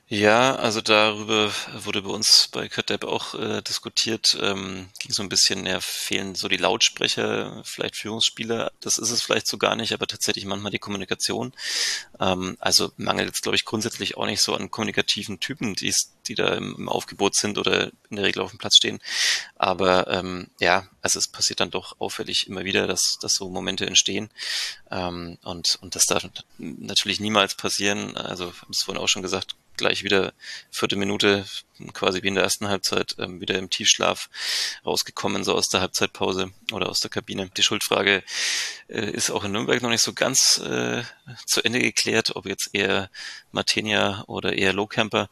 Ja, 0.10 0.56
also 0.56 0.80
darüber 0.80 1.52
wurde 1.84 2.02
bei 2.02 2.10
uns 2.10 2.48
bei 2.54 2.70
Kadepp 2.70 3.04
auch 3.04 3.34
äh, 3.34 3.62
diskutiert. 3.62 4.38
Ähm, 4.42 4.88
ging 5.00 5.12
so 5.12 5.22
ein 5.22 5.28
bisschen, 5.28 5.66
ja, 5.66 5.82
fehlen 5.82 6.34
so 6.34 6.48
die 6.48 6.56
Lautsprecher, 6.56 7.62
vielleicht 7.66 7.98
Führungsspieler. 7.98 8.72
Das 8.80 9.00
ist 9.00 9.10
es 9.10 9.22
vielleicht 9.22 9.48
so 9.48 9.58
gar 9.58 9.76
nicht, 9.76 9.92
aber 9.92 10.08
tatsächlich 10.08 10.46
manchmal 10.46 10.72
die 10.72 10.80
Kommunikation. 10.80 11.52
Ähm, 12.22 12.56
also 12.62 12.94
mangelt 12.96 13.36
es, 13.36 13.42
glaube 13.42 13.58
ich, 13.58 13.66
grundsätzlich 13.66 14.16
auch 14.16 14.28
nicht 14.28 14.42
so 14.42 14.56
an 14.56 14.72
kommunikativen 14.72 15.42
Typen, 15.42 15.76
die, 15.76 15.94
die 16.26 16.36
da 16.36 16.54
im, 16.54 16.76
im, 16.78 16.88
Aufgebot 16.88 17.36
sind 17.36 17.58
oder 17.58 17.92
in 18.10 18.16
der 18.16 18.24
Regel 18.24 18.42
auf 18.44 18.52
dem 18.52 18.60
Platz 18.60 18.78
stehen. 18.78 19.00
Aber 19.58 20.08
ähm, 20.08 20.48
ja, 20.62 20.88
also 21.02 21.20
es 21.20 21.28
passiert 21.28 21.60
dann 21.60 21.72
doch 21.72 22.00
auffällig 22.00 22.48
immer 22.48 22.64
wieder, 22.64 22.88
dass, 22.88 23.18
dass 23.20 23.34
so 23.34 23.50
Momente 23.50 23.86
entstehen. 23.86 24.30
Ähm, 24.90 25.38
und, 25.44 25.78
und 25.82 25.96
das 25.96 26.06
darf 26.06 26.26
natürlich 26.58 27.20
niemals 27.20 27.56
passieren. 27.56 28.16
Also, 28.16 28.54
ich 28.56 28.62
habe 28.62 28.72
es 28.72 28.84
vorhin 28.84 29.04
auch 29.04 29.10
schon 29.10 29.22
gesagt, 29.22 29.58
gleich 29.78 30.04
wieder 30.04 30.34
vierte 30.70 30.96
Minute, 30.96 31.46
quasi 31.94 32.24
wie 32.24 32.28
in 32.28 32.36
der 32.36 32.44
ersten 32.44 32.68
Halbzeit, 32.68 33.16
ähm, 33.20 33.40
wieder 33.40 33.56
im 33.58 33.70
Tiefschlaf 33.70 34.30
rausgekommen, 34.86 35.44
so 35.44 35.54
aus 35.54 35.70
der 35.70 35.82
Halbzeitpause 35.82 36.52
oder 36.72 36.90
aus 36.90 37.00
der 37.00 37.10
Kabine. 37.10 37.50
Die 37.56 37.64
Schuldfrage 37.64 38.24
äh, 38.88 39.12
ist 39.12 39.30
auch 39.30 39.44
in 39.44 39.52
Nürnberg 39.52 39.82
noch 39.82 39.90
nicht 39.90 40.02
so 40.02 40.14
ganz 40.14 40.58
äh, 40.58 41.04
zu 41.46 41.64
Ende 41.64 41.80
geklärt, 41.80 42.36
ob 42.36 42.46
jetzt 42.46 42.70
eher 42.74 43.10
Martenia 43.52 44.24
oder 44.28 44.54
eher 44.54 44.74
Lowcamper. 44.74 45.30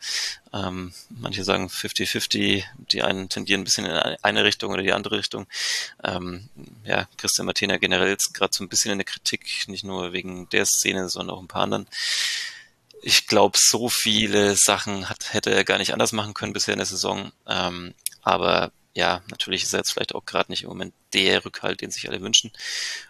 Ähm, 0.53 0.93
manche 1.09 1.43
sagen 1.43 1.67
50-50, 1.67 2.63
die 2.91 3.01
einen 3.01 3.29
tendieren 3.29 3.61
ein 3.61 3.65
bisschen 3.65 3.85
in 3.85 3.91
eine 3.91 4.43
Richtung 4.43 4.71
oder 4.71 4.83
die 4.83 4.93
andere 4.93 5.17
Richtung. 5.17 5.47
Ähm, 6.03 6.49
ja, 6.85 7.07
Christian 7.17 7.45
Martenia 7.45 7.77
generell 7.77 8.09
jetzt 8.09 8.33
gerade 8.33 8.53
so 8.53 8.63
ein 8.63 8.69
bisschen 8.69 8.91
in 8.91 8.99
der 8.99 9.05
Kritik, 9.05 9.67
nicht 9.67 9.83
nur 9.83 10.13
wegen 10.13 10.47
der 10.49 10.65
Szene, 10.65 11.09
sondern 11.09 11.35
auch 11.35 11.41
ein 11.41 11.47
paar 11.47 11.63
anderen 11.63 11.87
ich 13.05 13.27
glaube, 13.27 13.55
so 13.61 13.87
viele 13.87 14.55
Sachen 14.55 15.09
hat, 15.09 15.31
hätte 15.31 15.53
er 15.53 15.63
gar 15.63 15.77
nicht 15.77 15.93
anders 15.93 16.11
machen 16.11 16.33
können 16.33 16.53
bisher 16.53 16.73
in 16.73 16.79
der 16.79 16.87
Saison. 16.87 17.31
Ähm, 17.47 17.93
aber 18.23 18.71
ja, 18.95 19.21
natürlich 19.29 19.61
ist 19.61 19.73
er 19.73 19.79
jetzt 19.79 19.91
vielleicht 19.91 20.15
auch 20.15 20.25
gerade 20.25 20.51
nicht 20.51 20.63
im 20.63 20.69
Moment 20.69 20.91
der 21.13 21.45
Rückhalt, 21.45 21.81
den 21.81 21.91
sich 21.91 22.09
alle 22.09 22.21
wünschen. 22.21 22.51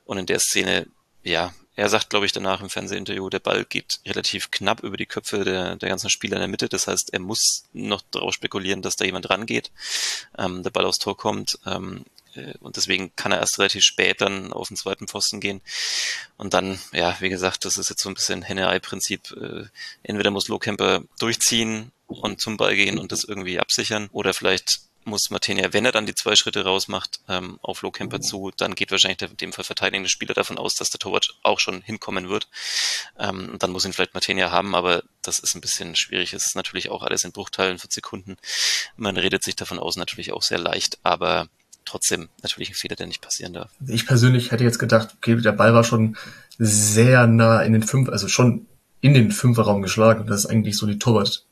Und 0.03 0.17
in 0.17 0.25
der 0.25 0.39
Szene, 0.39 0.87
ja, 1.23 1.53
er 1.77 1.87
sagt, 1.87 2.09
glaube 2.09 2.25
ich, 2.25 2.33
danach 2.33 2.59
im 2.59 2.69
Fernsehinterview, 2.69 3.29
der 3.29 3.39
Ball 3.39 3.63
geht 3.63 4.01
relativ 4.05 4.51
knapp 4.51 4.83
über 4.83 4.97
die 4.97 5.05
Köpfe 5.05 5.45
der, 5.45 5.77
der 5.77 5.87
ganzen 5.87 6.09
Spieler 6.09 6.35
in 6.35 6.41
der 6.41 6.49
Mitte. 6.49 6.67
Das 6.67 6.87
heißt, 6.87 7.13
er 7.13 7.19
muss 7.21 7.63
noch 7.71 8.01
darauf 8.11 8.33
spekulieren, 8.33 8.81
dass 8.81 8.97
da 8.97 9.05
jemand 9.05 9.29
rangeht, 9.29 9.71
ähm, 10.37 10.61
der 10.61 10.71
Ball 10.71 10.85
aufs 10.85 10.99
Tor 10.99 11.15
kommt. 11.15 11.57
Ähm, 11.65 12.03
äh, 12.03 12.14
und 12.59 12.75
deswegen 12.75 13.15
kann 13.15 13.31
er 13.31 13.39
erst 13.39 13.59
relativ 13.59 13.83
spät 13.83 14.21
dann 14.21 14.53
auf 14.53 14.67
den 14.67 14.77
zweiten 14.77 15.07
Pfosten 15.07 15.39
gehen. 15.39 15.61
Und 16.37 16.53
dann, 16.53 16.79
ja, 16.91 17.15
wie 17.19 17.29
gesagt, 17.29 17.65
das 17.65 17.77
ist 17.77 17.89
jetzt 17.89 18.01
so 18.01 18.09
ein 18.09 18.15
bisschen 18.15 18.41
Henne-Ei-Prinzip. 18.41 19.31
Äh, 19.31 19.65
entweder 20.03 20.31
muss 20.31 20.47
Lohkemper 20.47 21.03
durchziehen 21.19 21.91
und 22.07 22.41
zum 22.41 22.57
Ball 22.57 22.75
gehen 22.75 22.99
und 22.99 23.11
das 23.11 23.23
irgendwie 23.23 23.59
absichern 23.59 24.09
oder 24.11 24.33
vielleicht 24.33 24.81
muss 25.05 25.29
Martinia, 25.29 25.71
wenn 25.71 25.85
er 25.85 25.91
dann 25.91 26.07
die 26.07 26.15
zwei 26.15 26.35
Schritte 26.35 26.63
rausmacht, 26.63 27.19
ähm, 27.29 27.59
auf 27.61 27.83
Low 27.83 27.91
Camper 27.91 28.19
zu, 28.21 28.51
dann 28.57 28.75
geht 28.75 28.91
wahrscheinlich 28.91 29.19
der 29.19 29.29
in 29.29 29.37
dem 29.37 29.53
Fall 29.53 29.63
verteidigende 29.63 30.09
Spieler 30.09 30.33
davon 30.33 30.57
aus, 30.57 30.75
dass 30.75 30.89
der 30.89 30.99
Torwart 30.99 31.37
auch 31.43 31.59
schon 31.59 31.81
hinkommen 31.81 32.29
wird. 32.29 32.47
Ähm, 33.19 33.49
und 33.51 33.63
dann 33.63 33.71
muss 33.71 33.85
ihn 33.85 33.93
vielleicht 33.93 34.15
Martinia 34.15 34.51
haben, 34.51 34.75
aber 34.75 35.03
das 35.21 35.39
ist 35.39 35.55
ein 35.55 35.61
bisschen 35.61 35.95
schwierig. 35.95 36.33
Es 36.33 36.47
ist 36.47 36.55
natürlich 36.55 36.89
auch 36.89 37.03
alles 37.03 37.23
in 37.23 37.31
Bruchteilen 37.31 37.77
von 37.77 37.91
Sekunden. 37.91 38.37
Man 38.97 39.17
redet 39.17 39.43
sich 39.43 39.55
davon 39.55 39.79
aus 39.79 39.95
natürlich 39.95 40.33
auch 40.33 40.41
sehr 40.41 40.59
leicht, 40.59 40.97
aber 41.03 41.49
trotzdem 41.85 42.29
natürlich 42.43 42.69
ein 42.69 42.75
Fehler, 42.75 42.95
der 42.95 43.07
nicht 43.07 43.21
passieren 43.21 43.53
darf. 43.53 43.71
Ich 43.87 44.05
persönlich 44.05 44.51
hätte 44.51 44.63
jetzt 44.63 44.79
gedacht, 44.79 45.15
okay, 45.17 45.35
der 45.35 45.51
Ball 45.51 45.73
war 45.73 45.83
schon 45.83 46.17
sehr 46.57 47.27
nah 47.27 47.61
in 47.61 47.73
den 47.73 47.83
fünf, 47.83 48.09
also 48.09 48.27
schon 48.27 48.67
in 49.01 49.13
den 49.13 49.31
Fünferraum 49.31 49.81
geschlagen. 49.81 50.21
Und 50.21 50.27
das 50.27 50.41
ist 50.41 50.45
eigentlich 50.47 50.77
so 50.77 50.85
die 50.87 50.99
Torwart 50.99 51.45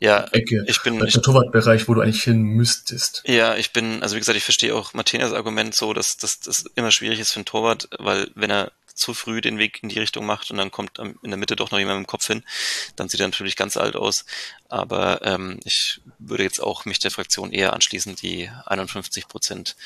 ja, 0.00 0.26
Ecke, 0.32 0.64
ich 0.66 0.82
bin 0.82 0.98
der 0.98 1.08
Torwartbereich, 1.08 1.88
wo 1.88 1.94
du 1.94 2.00
eigentlich 2.00 2.22
hin 2.22 2.42
müsstest. 2.42 3.22
Ja, 3.26 3.56
ich 3.56 3.72
bin, 3.72 4.02
also 4.02 4.14
wie 4.14 4.20
gesagt, 4.20 4.38
ich 4.38 4.44
verstehe 4.44 4.74
auch 4.74 4.94
Martinas 4.94 5.32
Argument 5.32 5.74
so, 5.74 5.92
dass 5.92 6.16
das 6.16 6.64
immer 6.74 6.90
schwierig 6.90 7.20
ist 7.20 7.32
für 7.32 7.36
einen 7.36 7.44
Torwart, 7.44 7.88
weil 7.98 8.30
wenn 8.34 8.50
er 8.50 8.72
zu 8.98 9.14
früh 9.14 9.40
den 9.40 9.58
Weg 9.58 9.82
in 9.82 9.88
die 9.88 9.98
Richtung 9.98 10.26
macht 10.26 10.50
und 10.50 10.58
dann 10.58 10.70
kommt 10.70 10.98
in 10.98 11.16
der 11.22 11.36
Mitte 11.36 11.56
doch 11.56 11.70
noch 11.70 11.78
jemand 11.78 11.98
dem 11.98 12.06
Kopf 12.06 12.26
hin, 12.26 12.44
dann 12.96 13.08
sieht 13.08 13.20
er 13.20 13.28
natürlich 13.28 13.56
ganz 13.56 13.76
alt 13.76 13.96
aus. 13.96 14.24
Aber 14.68 15.24
ähm, 15.24 15.60
ich 15.64 16.00
würde 16.18 16.42
jetzt 16.42 16.60
auch 16.60 16.84
mich 16.84 16.98
der 16.98 17.10
Fraktion 17.10 17.52
eher 17.52 17.72
anschließen, 17.72 18.16
die 18.16 18.50
51 18.66 19.28
Prozent 19.28 19.76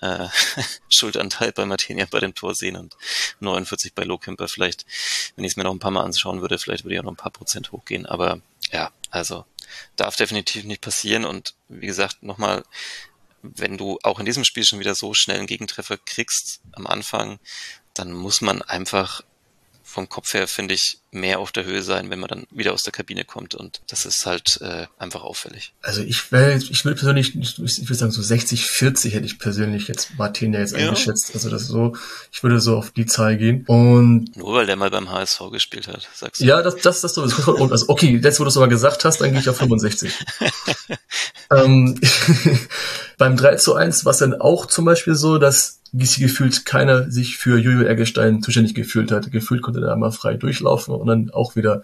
äh, 0.00 0.28
Schuldanteil 0.88 1.52
bei 1.52 1.66
Martinia 1.66 2.06
bei 2.10 2.20
dem 2.20 2.34
Tor 2.34 2.54
sehen 2.54 2.76
und 2.76 2.96
49 3.40 3.94
bei 3.94 4.04
Lowcamper. 4.04 4.48
Vielleicht, 4.48 4.86
wenn 5.36 5.44
ich 5.44 5.52
es 5.52 5.56
mir 5.56 5.64
noch 5.64 5.72
ein 5.72 5.78
paar 5.78 5.90
Mal 5.90 6.04
anschauen 6.04 6.40
würde, 6.40 6.58
vielleicht 6.58 6.84
würde 6.84 6.94
ich 6.94 7.00
auch 7.00 7.04
noch 7.04 7.12
ein 7.12 7.16
paar 7.16 7.32
Prozent 7.32 7.72
hochgehen. 7.72 8.06
Aber 8.06 8.40
ja, 8.72 8.92
also 9.10 9.44
darf 9.96 10.16
definitiv 10.16 10.64
nicht 10.64 10.80
passieren. 10.80 11.24
Und 11.24 11.54
wie 11.68 11.86
gesagt, 11.86 12.22
nochmal, 12.22 12.64
wenn 13.42 13.76
du 13.76 13.98
auch 14.02 14.20
in 14.20 14.26
diesem 14.26 14.44
Spiel 14.44 14.64
schon 14.64 14.80
wieder 14.80 14.94
so 14.94 15.14
schnell 15.14 15.38
einen 15.38 15.46
Gegentreffer 15.46 15.98
kriegst 15.98 16.60
am 16.72 16.86
Anfang, 16.86 17.38
dann 18.00 18.12
muss 18.12 18.40
man 18.40 18.62
einfach 18.62 19.22
vom 19.82 20.08
Kopf 20.08 20.34
her, 20.34 20.46
finde 20.46 20.72
ich, 20.72 20.98
mehr 21.10 21.40
auf 21.40 21.50
der 21.50 21.64
Höhe 21.64 21.82
sein, 21.82 22.10
wenn 22.10 22.20
man 22.20 22.28
dann 22.28 22.46
wieder 22.52 22.72
aus 22.72 22.84
der 22.84 22.92
Kabine 22.92 23.24
kommt. 23.24 23.56
Und 23.56 23.80
das 23.88 24.06
ist 24.06 24.24
halt 24.24 24.60
äh, 24.62 24.86
einfach 24.98 25.22
auffällig. 25.22 25.74
Also 25.82 26.02
ich 26.02 26.30
will, 26.30 26.62
ich 26.70 26.84
will 26.84 26.94
persönlich, 26.94 27.34
ich 27.34 27.58
würde 27.58 27.94
sagen, 27.94 28.12
so 28.12 28.22
60, 28.22 28.66
40 28.66 29.14
hätte 29.14 29.26
ich 29.26 29.40
persönlich 29.40 29.88
jetzt 29.88 30.16
Martin 30.16 30.54
ja 30.54 30.60
jetzt 30.60 30.74
eingeschätzt. 30.74 31.32
Also 31.34 31.50
das 31.50 31.66
so, 31.66 31.96
ich 32.30 32.42
würde 32.44 32.60
so 32.60 32.76
auf 32.76 32.92
die 32.92 33.06
Zahl 33.06 33.36
gehen. 33.36 33.64
Und 33.66 34.36
Nur 34.36 34.54
weil 34.54 34.66
der 34.66 34.76
mal 34.76 34.90
beim 34.90 35.10
HSV 35.10 35.50
gespielt 35.50 35.88
hat, 35.88 36.08
sagst 36.14 36.40
du. 36.40 36.44
Ja, 36.44 36.62
das, 36.62 36.76
das, 36.76 37.00
das 37.00 37.14
sowieso. 37.14 37.56
Also, 37.70 37.86
okay, 37.88 38.20
jetzt, 38.22 38.38
wo 38.38 38.44
du 38.44 38.48
es 38.48 38.56
aber 38.56 38.68
gesagt 38.68 39.04
hast, 39.04 39.20
dann 39.20 39.32
gehe 39.32 39.40
ich 39.40 39.48
auf 39.48 39.58
65. 39.58 40.14
ähm, 41.50 42.00
beim 43.18 43.36
3 43.36 43.56
zu 43.56 43.74
1 43.74 44.04
war 44.04 44.12
es 44.12 44.18
dann 44.18 44.40
auch 44.40 44.66
zum 44.66 44.84
Beispiel 44.84 45.16
so, 45.16 45.38
dass 45.38 45.79
gefühlt 45.92 46.64
keiner 46.64 47.10
sich 47.10 47.36
für 47.36 47.58
Jojo 47.58 47.82
Eggestein 47.82 48.42
zuständig 48.42 48.74
gefühlt 48.74 49.10
hat. 49.10 49.30
Gefühlt 49.32 49.62
konnte 49.62 49.80
er 49.80 49.92
einmal 49.92 50.12
frei 50.12 50.34
durchlaufen 50.34 50.94
und 50.94 51.06
dann 51.06 51.30
auch 51.30 51.56
wieder 51.56 51.82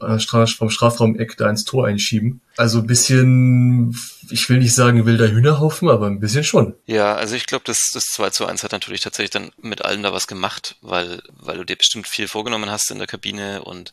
äh, 0.00 0.18
vom 0.18 0.70
Strafraum-Eck 0.70 1.36
da 1.36 1.48
ins 1.48 1.64
Tor 1.64 1.86
einschieben. 1.86 2.40
Also 2.56 2.80
ein 2.80 2.86
bisschen, 2.86 3.96
ich 4.30 4.48
will 4.48 4.58
nicht 4.58 4.74
sagen 4.74 5.06
wilder 5.06 5.30
Hühnerhaufen, 5.30 5.88
aber 5.88 6.06
ein 6.06 6.20
bisschen 6.20 6.44
schon. 6.44 6.74
Ja, 6.86 7.14
also 7.14 7.34
ich 7.34 7.46
glaube, 7.46 7.64
das, 7.66 7.90
das 7.92 8.04
2 8.06 8.30
zu 8.30 8.46
1 8.46 8.62
hat 8.62 8.72
natürlich 8.72 9.00
tatsächlich 9.00 9.30
dann 9.30 9.52
mit 9.60 9.84
allen 9.84 10.02
da 10.02 10.12
was 10.12 10.26
gemacht, 10.26 10.76
weil, 10.80 11.22
weil 11.32 11.58
du 11.58 11.64
dir 11.64 11.76
bestimmt 11.76 12.06
viel 12.06 12.28
vorgenommen 12.28 12.70
hast 12.70 12.90
in 12.90 12.98
der 12.98 13.06
Kabine 13.06 13.62
und 13.62 13.92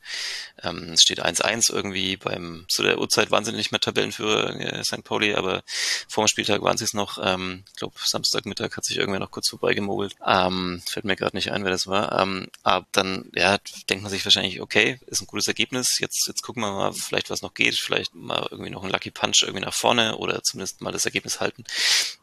ähm, 0.64 0.94
es 0.94 1.02
steht 1.02 1.24
1-1 1.24 1.72
irgendwie 1.72 2.18
beim, 2.18 2.66
zu 2.68 2.84
der 2.84 3.00
Uhrzeit 3.00 3.32
waren 3.32 3.46
sie 3.46 3.52
nicht 3.52 3.72
mehr 3.72 3.80
Tabellenführer 3.80 4.60
äh, 4.60 4.84
St. 4.84 5.04
Pauli, 5.04 5.36
aber 5.36 5.64
vor 6.08 6.26
dem 6.26 6.28
Spieltag 6.28 6.62
waren 6.62 6.78
sie 6.78 6.86
es 6.86 6.94
noch. 6.94 7.20
Ähm, 7.24 7.64
ich 7.70 7.76
glaube, 7.76 7.96
Samstagmittag 8.04 8.76
hat 8.76 8.86
sich 8.86 8.98
irgendwer 8.98 9.20
noch 9.20 9.32
kurz 9.32 9.50
vorbeigemogelt. 9.50 10.16
Ähm, 10.26 10.82
fällt 10.88 11.06
mir 11.06 11.16
gerade 11.16 11.36
nicht 11.36 11.52
ein, 11.52 11.64
wer 11.64 11.72
das 11.72 11.88
war. 11.88 12.20
Ähm, 12.20 12.48
aber 12.64 12.86
dann, 12.92 13.30
ja, 13.36 13.58
denkt 13.90 14.04
man 14.04 14.12
sich 14.12 14.26
wahrscheinlich, 14.26 14.62
okay, 14.62 15.00
ist 15.08 15.22
ein 15.22 15.28
gutes 15.28 15.48
Ergebnis. 15.48 16.00
Jetzt, 16.00 16.28
jetzt 16.28 16.42
gucken 16.42 16.64
wir 16.64 16.72
mal, 16.72 16.94
vielleicht 16.94 17.30
was 17.30 17.42
noch 17.42 17.54
geht, 17.54 17.76
vielleicht 17.76 18.16
mal 18.16 18.48
irgendwie 18.50 18.72
noch 18.72 18.84
ein 18.84 18.90
Lucky 18.90 19.12
Punch 19.12 19.44
irgendwie 19.44 19.66
nach 19.66 19.74
vorne 19.74 20.18
oder 20.28 20.44
zumindest 20.44 20.82
mal 20.82 20.92
das 20.92 21.06
Ergebnis 21.06 21.40
halten. 21.40 21.64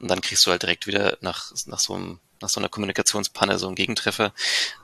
Und 0.01 0.09
dann 0.09 0.21
kriegst 0.21 0.47
du 0.47 0.51
halt 0.51 0.63
direkt 0.63 0.87
wieder 0.87 1.19
nach, 1.21 1.53
nach 1.67 1.81
so 1.81 1.95
einem 1.95 2.21
nach 2.41 2.51
so 2.51 2.61
einer 2.61 2.69
Kommunikationspanne 2.69 3.59
so 3.59 3.67
einen 3.67 3.75
Gegentreffer, 3.75 4.35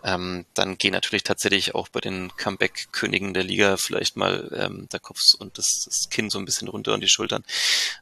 ähm, 0.02 0.46
dann 0.54 0.78
gehen 0.78 0.92
natürlich 0.92 1.24
tatsächlich 1.24 1.74
auch 1.74 1.88
bei 1.88 2.00
den 2.00 2.34
Comeback-Königen 2.36 3.34
der 3.34 3.44
Liga 3.44 3.76
vielleicht 3.76 4.16
mal 4.16 4.50
ähm, 4.56 4.88
der 4.90 5.00
Kopf 5.00 5.20
und 5.38 5.58
das, 5.58 5.84
das 5.84 6.08
Kinn 6.08 6.30
so 6.30 6.38
ein 6.38 6.46
bisschen 6.46 6.68
runter 6.68 6.94
und 6.94 7.02
die 7.02 7.08
Schultern. 7.08 7.44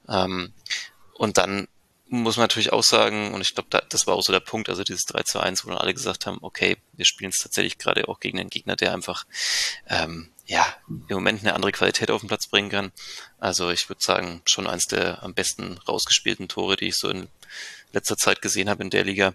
Ähm, 0.08 0.52
und 1.14 1.38
dann 1.38 1.66
muss 2.10 2.36
man 2.36 2.44
natürlich 2.44 2.72
auch 2.72 2.82
sagen, 2.82 3.34
und 3.34 3.40
ich 3.40 3.54
glaube, 3.54 3.68
da, 3.70 3.82
das 3.88 4.06
war 4.06 4.14
auch 4.14 4.22
so 4.22 4.32
der 4.32 4.40
Punkt, 4.40 4.68
also 4.68 4.82
dieses 4.82 5.04
3 5.04 5.22
zu 5.24 5.40
1, 5.40 5.64
wo 5.64 5.70
dann 5.70 5.78
alle 5.78 5.94
gesagt 5.94 6.26
haben, 6.26 6.38
okay, 6.40 6.78
wir 6.94 7.04
spielen 7.04 7.30
es 7.30 7.42
tatsächlich 7.42 7.78
gerade 7.78 8.08
auch 8.08 8.20
gegen 8.20 8.38
einen 8.38 8.50
Gegner, 8.50 8.76
der 8.76 8.94
einfach 8.94 9.26
ähm, 9.88 10.30
ja, 10.46 10.66
im 10.88 11.04
Moment 11.10 11.40
eine 11.40 11.54
andere 11.54 11.72
Qualität 11.72 12.10
auf 12.10 12.22
den 12.22 12.28
Platz 12.28 12.46
bringen 12.46 12.70
kann. 12.70 12.92
Also 13.38 13.70
ich 13.70 13.88
würde 13.90 14.02
sagen, 14.02 14.40
schon 14.46 14.66
eins 14.66 14.86
der 14.86 15.22
am 15.22 15.34
besten 15.34 15.78
rausgespielten 15.86 16.48
Tore, 16.48 16.76
die 16.76 16.88
ich 16.88 16.96
so 16.96 17.10
in 17.10 17.28
letzter 17.92 18.16
Zeit 18.16 18.40
gesehen 18.40 18.70
habe 18.70 18.82
in 18.82 18.90
der 18.90 19.04
Liga. 19.04 19.34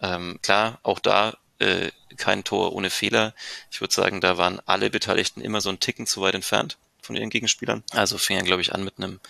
Ähm, 0.00 0.38
klar, 0.42 0.78
auch 0.82 0.98
da 0.98 1.38
äh, 1.58 1.90
kein 2.16 2.44
Tor 2.44 2.74
ohne 2.74 2.90
Fehler. 2.90 3.34
Ich 3.70 3.80
würde 3.80 3.94
sagen, 3.94 4.20
da 4.20 4.36
waren 4.36 4.60
alle 4.66 4.90
Beteiligten 4.90 5.40
immer 5.40 5.62
so 5.62 5.70
einen 5.70 5.80
Ticken 5.80 6.06
zu 6.06 6.20
weit 6.20 6.34
entfernt 6.34 6.76
von 7.02 7.16
ihren 7.16 7.30
Gegenspielern. 7.30 7.82
Also 7.90 8.18
fing 8.18 8.36
er, 8.36 8.42
glaube 8.42 8.62
ich, 8.62 8.74
an 8.74 8.84
mit 8.84 8.98
einem 8.98 9.20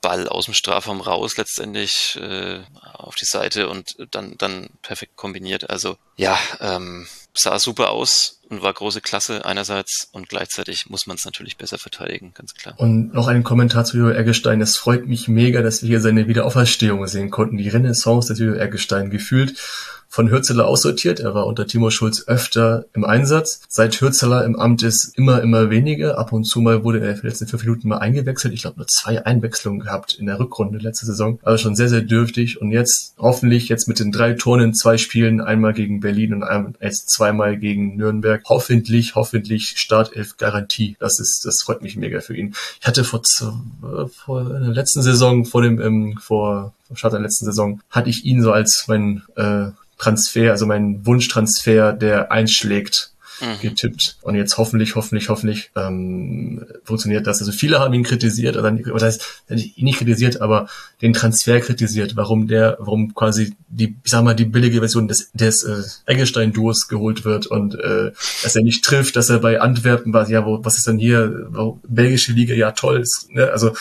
Ball 0.00 0.28
aus 0.28 0.44
dem 0.46 0.54
Strafraum 0.54 1.00
raus 1.00 1.36
letztendlich 1.36 2.16
äh, 2.16 2.60
auf 2.94 3.14
die 3.16 3.24
Seite 3.24 3.68
und 3.68 3.96
dann 4.10 4.36
dann 4.38 4.70
perfekt 4.82 5.16
kombiniert. 5.16 5.70
Also 5.70 5.96
ja, 6.18 6.36
ähm, 6.60 7.06
sah 7.32 7.58
super 7.58 7.90
aus 7.90 8.40
und 8.50 8.62
war 8.62 8.72
große 8.72 9.00
Klasse 9.00 9.44
einerseits 9.44 10.08
und 10.12 10.28
gleichzeitig 10.28 10.90
muss 10.90 11.06
man 11.06 11.16
es 11.16 11.24
natürlich 11.24 11.56
besser 11.56 11.78
verteidigen, 11.78 12.32
ganz 12.34 12.54
klar. 12.54 12.74
Und 12.78 13.14
noch 13.14 13.28
ein 13.28 13.44
Kommentar 13.44 13.84
zu 13.84 13.96
Jojo 13.96 14.12
Eggestein. 14.12 14.60
Es 14.60 14.76
freut 14.76 15.06
mich 15.06 15.28
mega, 15.28 15.62
dass 15.62 15.82
wir 15.82 15.88
hier 15.88 16.00
seine 16.00 16.26
Wiederauferstehung 16.26 17.06
sehen 17.06 17.30
konnten. 17.30 17.56
Die 17.56 17.68
Renaissance 17.68 18.28
des 18.28 18.40
Jojo 18.40 18.54
Eggestein 18.54 19.10
gefühlt 19.10 19.54
von 20.08 20.30
Hürzeler 20.30 20.66
aussortiert. 20.66 21.20
Er 21.20 21.34
war 21.34 21.46
unter 21.46 21.66
Timo 21.66 21.90
Schulz 21.90 22.24
öfter 22.26 22.86
im 22.94 23.04
Einsatz. 23.04 23.60
Seit 23.68 24.00
Hürzeler 24.00 24.44
im 24.44 24.56
Amt 24.56 24.82
ist 24.82 25.16
immer, 25.16 25.42
immer 25.42 25.70
weniger. 25.70 26.18
Ab 26.18 26.32
und 26.32 26.44
zu 26.44 26.60
mal 26.60 26.82
wurde 26.82 27.00
er 27.00 27.10
in 27.10 27.16
den 27.16 27.26
letzten 27.26 27.46
fünf 27.46 27.64
Minuten 27.64 27.88
mal 27.88 27.98
eingewechselt. 27.98 28.54
Ich 28.54 28.62
glaube, 28.62 28.78
nur 28.78 28.86
zwei 28.86 29.24
Einwechslungen 29.24 29.80
gehabt 29.80 30.14
in 30.14 30.26
der 30.26 30.40
Rückrunde 30.40 30.78
letzte 30.78 31.06
Saison. 31.06 31.38
Also 31.42 31.62
schon 31.62 31.76
sehr, 31.76 31.90
sehr 31.90 32.00
dürftig. 32.00 32.60
Und 32.60 32.72
jetzt 32.72 33.14
hoffentlich 33.18 33.68
jetzt 33.68 33.86
mit 33.86 34.00
den 34.00 34.10
drei 34.10 34.32
Toren 34.32 34.60
in 34.60 34.74
zwei 34.74 34.96
Spielen, 34.96 35.40
einmal 35.40 35.74
gegen 35.74 36.00
Berlin 36.00 36.07
und 36.32 36.42
einmal, 36.42 36.74
jetzt 36.80 37.10
zweimal 37.10 37.56
gegen 37.56 37.96
Nürnberg. 37.96 38.42
Hoffentlich, 38.48 39.14
hoffentlich 39.14 39.74
Startelf 39.76 40.36
Garantie. 40.36 40.96
Das 41.00 41.20
ist, 41.20 41.44
das 41.44 41.62
freut 41.62 41.82
mich 41.82 41.96
mega 41.96 42.20
für 42.20 42.36
ihn. 42.36 42.54
Ich 42.80 42.86
hatte 42.86 43.04
vor, 43.04 43.22
vor 44.14 44.44
der 44.44 44.60
letzten 44.60 45.02
Saison, 45.02 45.44
vor 45.44 45.62
dem, 45.62 45.80
ähm, 45.80 46.18
vor, 46.20 46.72
vor 46.86 46.96
Start 46.96 47.12
der 47.14 47.20
letzten 47.20 47.46
Saison, 47.46 47.80
hatte 47.90 48.10
ich 48.10 48.24
ihn 48.24 48.42
so 48.42 48.52
als 48.52 48.84
mein, 48.88 49.22
äh, 49.36 49.70
Transfer, 49.98 50.52
also 50.52 50.64
mein 50.64 51.04
Wunschtransfer, 51.04 51.92
der 51.92 52.32
einschlägt, 52.32 53.10
mhm. 53.40 53.60
getippt. 53.60 54.18
Und 54.22 54.34
jetzt 54.34 54.56
hoffentlich, 54.58 54.94
hoffentlich, 54.94 55.28
hoffentlich 55.28 55.70
ähm, 55.76 56.64
funktioniert 56.84 57.26
das. 57.26 57.40
Also 57.40 57.52
viele 57.52 57.78
haben 57.78 57.94
ihn 57.94 58.02
kritisiert, 58.02 58.56
oder, 58.56 58.72
oder 58.92 59.06
heißt, 59.06 59.44
ihn 59.48 59.84
nicht 59.84 59.98
kritisiert, 59.98 60.40
aber 60.40 60.68
den 61.02 61.12
Transfer 61.12 61.60
kritisiert, 61.60 62.16
warum 62.16 62.48
der, 62.48 62.76
warum 62.80 63.14
quasi 63.14 63.54
die, 63.68 63.96
ich 64.02 64.10
sag 64.10 64.24
mal, 64.24 64.34
die 64.34 64.44
billige 64.44 64.78
Version 64.78 65.08
des, 65.08 65.30
des 65.32 65.64
äh, 65.64 65.82
Eggestein-Duos 66.06 66.88
geholt 66.88 67.24
wird 67.24 67.46
und 67.46 67.74
äh, 67.74 68.12
dass 68.42 68.56
er 68.56 68.62
nicht 68.62 68.84
trifft, 68.84 69.16
dass 69.16 69.30
er 69.30 69.38
bei 69.38 69.60
Antwerpen 69.60 70.12
war, 70.12 70.28
ja, 70.28 70.44
wo, 70.44 70.64
was 70.64 70.76
ist 70.76 70.86
denn 70.86 70.98
hier, 70.98 71.48
wo, 71.50 71.78
belgische 71.86 72.32
Liga, 72.32 72.54
ja 72.54 72.72
toll 72.72 73.00
ist, 73.00 73.30
ne? 73.30 73.50
Also 73.50 73.72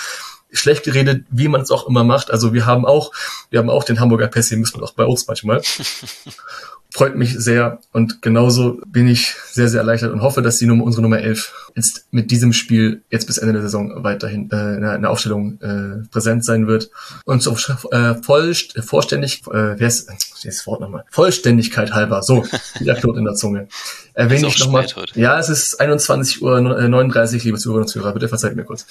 schlecht 0.52 0.84
geredet, 0.84 1.26
wie 1.30 1.48
man 1.48 1.62
es 1.62 1.72
auch 1.72 1.88
immer 1.88 2.04
macht. 2.04 2.32
Also 2.32 2.54
wir 2.54 2.66
haben 2.66 2.86
auch, 2.86 3.12
wir 3.50 3.60
haben 3.60 3.70
auch 3.70 3.84
den 3.84 4.00
Hamburger 4.00 4.28
Pessimismus 4.28 4.82
auch 4.82 4.94
bei 4.94 5.06
uns 5.06 5.28
manchmal. 5.28 5.62
freut 6.98 7.16
mich 7.16 7.38
sehr 7.38 7.80
und 7.94 8.24
genauso 8.24 8.82
bin 8.88 9.08
ich 9.08 9.36
sehr, 9.52 9.68
sehr 9.68 9.82
erleichtert 9.82 10.12
und 10.12 10.24
hoffe, 10.24 10.42
dass 10.42 10.58
die 10.58 10.66
Nummer, 10.66 10.84
unsere 10.84 11.04
Nummer 11.04 11.20
11 11.20 11.72
jetzt 11.76 12.08
mit 12.10 12.32
diesem 12.32 12.54
Spiel 12.54 13.04
jetzt 13.12 13.28
bis 13.28 13.38
Ende 13.38 13.54
der 13.54 13.62
Saison 13.62 14.04
weiterhin 14.04 14.50
äh, 14.50 14.78
in 14.78 14.82
der 14.82 15.12
Aufstellung 15.12 15.62
äh, 15.62 16.08
präsent 16.10 16.44
sein 16.44 16.66
wird. 16.66 16.90
Und 17.26 17.44
so 17.44 17.56
äh, 17.92 18.16
voll, 18.16 18.56
vollständig, 18.84 19.44
äh, 19.46 19.80
wer 19.80 19.88
ist, 19.88 20.10
das 20.44 20.68
Wort 20.68 20.82
nochmal, 20.82 21.06
Vollständigkeit 21.10 21.94
halber, 21.94 22.24
so, 22.24 22.46
wieder 22.80 22.96
Knot 22.96 23.18
in 23.18 23.26
der 23.26 23.36
Zunge. 23.36 23.68
Erwähne 24.14 24.48
ich 24.48 24.60
nochmal. 24.60 24.88
Ja, 25.14 25.38
es 25.38 25.48
ist 25.50 25.80
21.39 25.80 26.42
Uhr, 26.42 26.60
39, 26.60 27.44
liebe 27.44 27.58
Zuhörer 27.60 27.82
und 27.82 27.88
Zuhörer, 27.88 28.14
bitte 28.14 28.28
verzeiht 28.28 28.56
mir 28.56 28.64
kurz. 28.64 28.88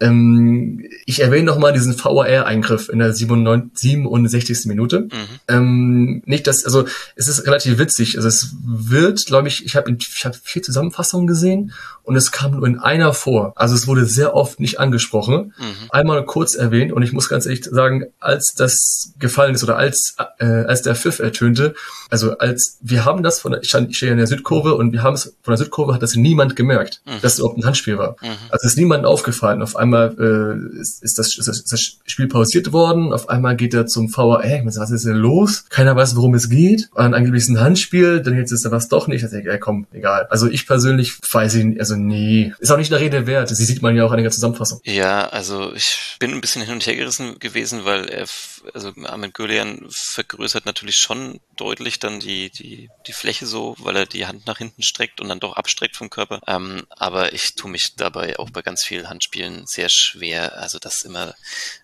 Ähm, 0.00 0.88
ich 1.04 1.20
erwähne 1.20 1.44
nochmal 1.44 1.74
diesen 1.74 1.98
VAR-Eingriff 2.02 2.88
in 2.88 2.98
der 2.98 3.12
67. 3.12 4.66
Minute. 4.66 5.00
Mhm. 5.00 5.08
Ähm, 5.48 6.22
nicht, 6.24 6.46
dass, 6.46 6.64
also 6.64 6.86
es 7.14 7.28
ist 7.28 7.46
relativ 7.46 7.78
witzig. 7.78 8.16
Also 8.16 8.28
es 8.28 8.54
wird, 8.62 9.26
glaube 9.26 9.48
ich, 9.48 9.66
ich 9.66 9.76
habe 9.76 9.94
ich 9.98 10.24
hab 10.24 10.34
vier 10.36 10.62
Zusammenfassungen 10.62 11.26
gesehen 11.26 11.72
und 12.10 12.16
es 12.16 12.32
kam 12.32 12.56
nur 12.56 12.66
in 12.66 12.80
einer 12.80 13.12
vor. 13.12 13.52
Also 13.54 13.76
es 13.76 13.86
wurde 13.86 14.04
sehr 14.04 14.34
oft 14.34 14.58
nicht 14.58 14.80
angesprochen. 14.80 15.54
Mhm. 15.56 15.90
Einmal 15.90 16.24
kurz 16.24 16.56
erwähnt 16.56 16.92
und 16.92 17.04
ich 17.04 17.12
muss 17.12 17.28
ganz 17.28 17.46
ehrlich 17.46 17.64
sagen, 17.64 18.06
als 18.18 18.52
das 18.56 19.12
gefallen 19.20 19.54
ist 19.54 19.62
oder 19.62 19.76
als, 19.76 20.16
äh, 20.40 20.44
als 20.44 20.82
der 20.82 20.96
Pfiff 20.96 21.20
ertönte, 21.20 21.74
also 22.10 22.36
als 22.38 22.78
wir 22.80 23.04
haben 23.04 23.22
das 23.22 23.38
von 23.38 23.52
der, 23.52 23.62
ich, 23.62 23.68
stand, 23.68 23.90
ich 23.90 23.96
stehe 23.96 24.10
in 24.10 24.18
der 24.18 24.26
Südkurve 24.26 24.74
und 24.74 24.92
wir 24.92 25.04
haben 25.04 25.14
es 25.14 25.36
von 25.42 25.52
der 25.52 25.58
Südkurve 25.58 25.94
hat 25.94 26.02
das 26.02 26.16
niemand 26.16 26.56
gemerkt, 26.56 27.00
mhm. 27.06 27.20
dass 27.22 27.34
es 27.34 27.38
überhaupt 27.38 27.58
ein 27.58 27.64
Handspiel 27.64 27.96
war. 27.96 28.16
Mhm. 28.20 28.30
Also 28.50 28.66
es 28.66 28.72
ist 28.72 28.76
niemandem 28.76 29.08
aufgefallen. 29.08 29.62
Auf 29.62 29.76
einmal 29.76 30.16
äh, 30.18 30.80
ist, 30.80 31.04
ist, 31.04 31.16
das, 31.16 31.38
ist, 31.38 31.72
das, 31.72 31.98
Spiel 32.06 32.26
pausiert 32.26 32.72
worden, 32.72 33.12
auf 33.12 33.28
einmal 33.28 33.54
geht 33.54 33.72
er 33.72 33.86
zum 33.86 34.08
VR, 34.08 34.44
ey, 34.44 34.62
was 34.64 34.90
ist 34.90 35.06
denn 35.06 35.14
los? 35.14 35.66
Keiner 35.68 35.94
weiß, 35.94 36.16
worum 36.16 36.34
es 36.34 36.48
geht. 36.48 36.90
Und 36.94 37.14
angeblich 37.14 37.44
ist 37.44 37.50
ein 37.50 37.60
Handspiel, 37.60 38.20
dann 38.20 38.36
jetzt 38.36 38.50
ist 38.50 38.64
da 38.64 38.72
was 38.72 38.88
doch 38.88 39.06
nicht. 39.06 39.22
Ich 39.22 39.30
denke, 39.30 39.52
ey, 39.52 39.60
komm, 39.60 39.86
egal. 39.92 40.26
Also 40.30 40.48
ich 40.48 40.66
persönlich 40.66 41.16
weiß 41.30 41.54
ihn, 41.54 41.78
also 41.78 41.94
nee, 42.06 42.52
ist 42.58 42.70
auch 42.70 42.76
nicht 42.76 42.90
der 42.90 43.00
Rede 43.00 43.26
wert. 43.26 43.48
Sie 43.48 43.64
sieht 43.64 43.82
man 43.82 43.96
ja 43.96 44.04
auch 44.04 44.12
in 44.12 44.22
der 44.22 44.30
Zusammenfassung. 44.30 44.80
Ja, 44.84 45.28
also 45.28 45.72
ich 45.74 46.16
bin 46.18 46.32
ein 46.32 46.40
bisschen 46.40 46.62
hin 46.62 46.74
und 46.74 46.86
her 46.86 46.96
gerissen 46.96 47.38
gewesen, 47.38 47.84
weil 47.84 48.08
er, 48.08 48.26
also 48.74 48.92
Ahmed 49.04 49.34
Gülian 49.34 49.86
vergrößert 49.90 50.66
natürlich 50.66 50.96
schon 50.96 51.40
deutlich 51.56 51.98
dann 51.98 52.20
die, 52.20 52.50
die, 52.50 52.90
die 53.06 53.12
Fläche 53.12 53.46
so, 53.46 53.76
weil 53.78 53.96
er 53.96 54.06
die 54.06 54.26
Hand 54.26 54.46
nach 54.46 54.58
hinten 54.58 54.82
streckt 54.82 55.20
und 55.20 55.28
dann 55.28 55.40
doch 55.40 55.56
abstreckt 55.56 55.96
vom 55.96 56.10
Körper. 56.10 56.40
Ähm, 56.46 56.86
aber 56.90 57.32
ich 57.32 57.54
tue 57.54 57.70
mich 57.70 57.94
dabei 57.96 58.38
auch 58.38 58.50
bei 58.50 58.62
ganz 58.62 58.84
vielen 58.84 59.08
Handspielen 59.08 59.66
sehr 59.66 59.88
schwer. 59.88 60.58
Also 60.58 60.78
dass 60.78 61.02
immer 61.02 61.34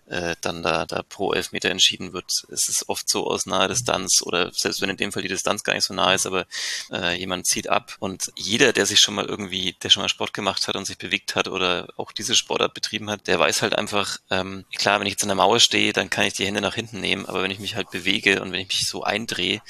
äh, 0.07 0.35
dann 0.41 0.63
da, 0.63 0.85
da 0.85 1.03
pro 1.03 1.33
Elfmeter 1.33 1.69
entschieden 1.69 2.13
wird. 2.13 2.45
Es 2.51 2.69
ist 2.69 2.89
oft 2.89 3.09
so 3.09 3.27
aus 3.27 3.45
naher 3.45 3.67
Distanz 3.67 4.21
oder 4.21 4.51
selbst 4.53 4.81
wenn 4.81 4.89
in 4.89 4.97
dem 4.97 5.11
Fall 5.11 5.21
die 5.21 5.27
Distanz 5.27 5.63
gar 5.63 5.73
nicht 5.73 5.83
so 5.83 5.93
nah 5.93 6.13
ist, 6.13 6.25
aber 6.25 6.45
äh, 6.91 7.17
jemand 7.17 7.45
zieht 7.45 7.69
ab 7.69 7.95
und 7.99 8.31
jeder, 8.35 8.73
der 8.73 8.85
sich 8.85 8.99
schon 8.99 9.15
mal 9.15 9.25
irgendwie, 9.25 9.75
der 9.83 9.89
schon 9.89 10.03
mal 10.03 10.09
Sport 10.09 10.33
gemacht 10.33 10.67
hat 10.67 10.75
und 10.75 10.85
sich 10.85 10.97
bewegt 10.97 11.35
hat 11.35 11.47
oder 11.47 11.89
auch 11.97 12.11
diese 12.11 12.35
Sportart 12.35 12.73
betrieben 12.73 13.09
hat, 13.09 13.27
der 13.27 13.39
weiß 13.39 13.61
halt 13.61 13.75
einfach, 13.75 14.17
ähm, 14.29 14.65
klar, 14.77 14.99
wenn 14.99 15.07
ich 15.07 15.13
jetzt 15.13 15.23
an 15.23 15.29
der 15.29 15.35
Mauer 15.35 15.59
stehe, 15.59 15.93
dann 15.93 16.09
kann 16.09 16.25
ich 16.25 16.33
die 16.33 16.45
Hände 16.45 16.61
nach 16.67 16.75
hinten 16.75 16.99
nehmen, 16.99 17.25
aber 17.25 17.41
wenn 17.43 17.51
ich 17.51 17.59
mich 17.59 17.75
halt 17.75 17.89
bewege 17.91 18.41
und 18.41 18.51
wenn 18.51 18.59
ich 18.59 18.67
mich 18.67 18.85
so 18.85 19.03
eindrehe, 19.03 19.61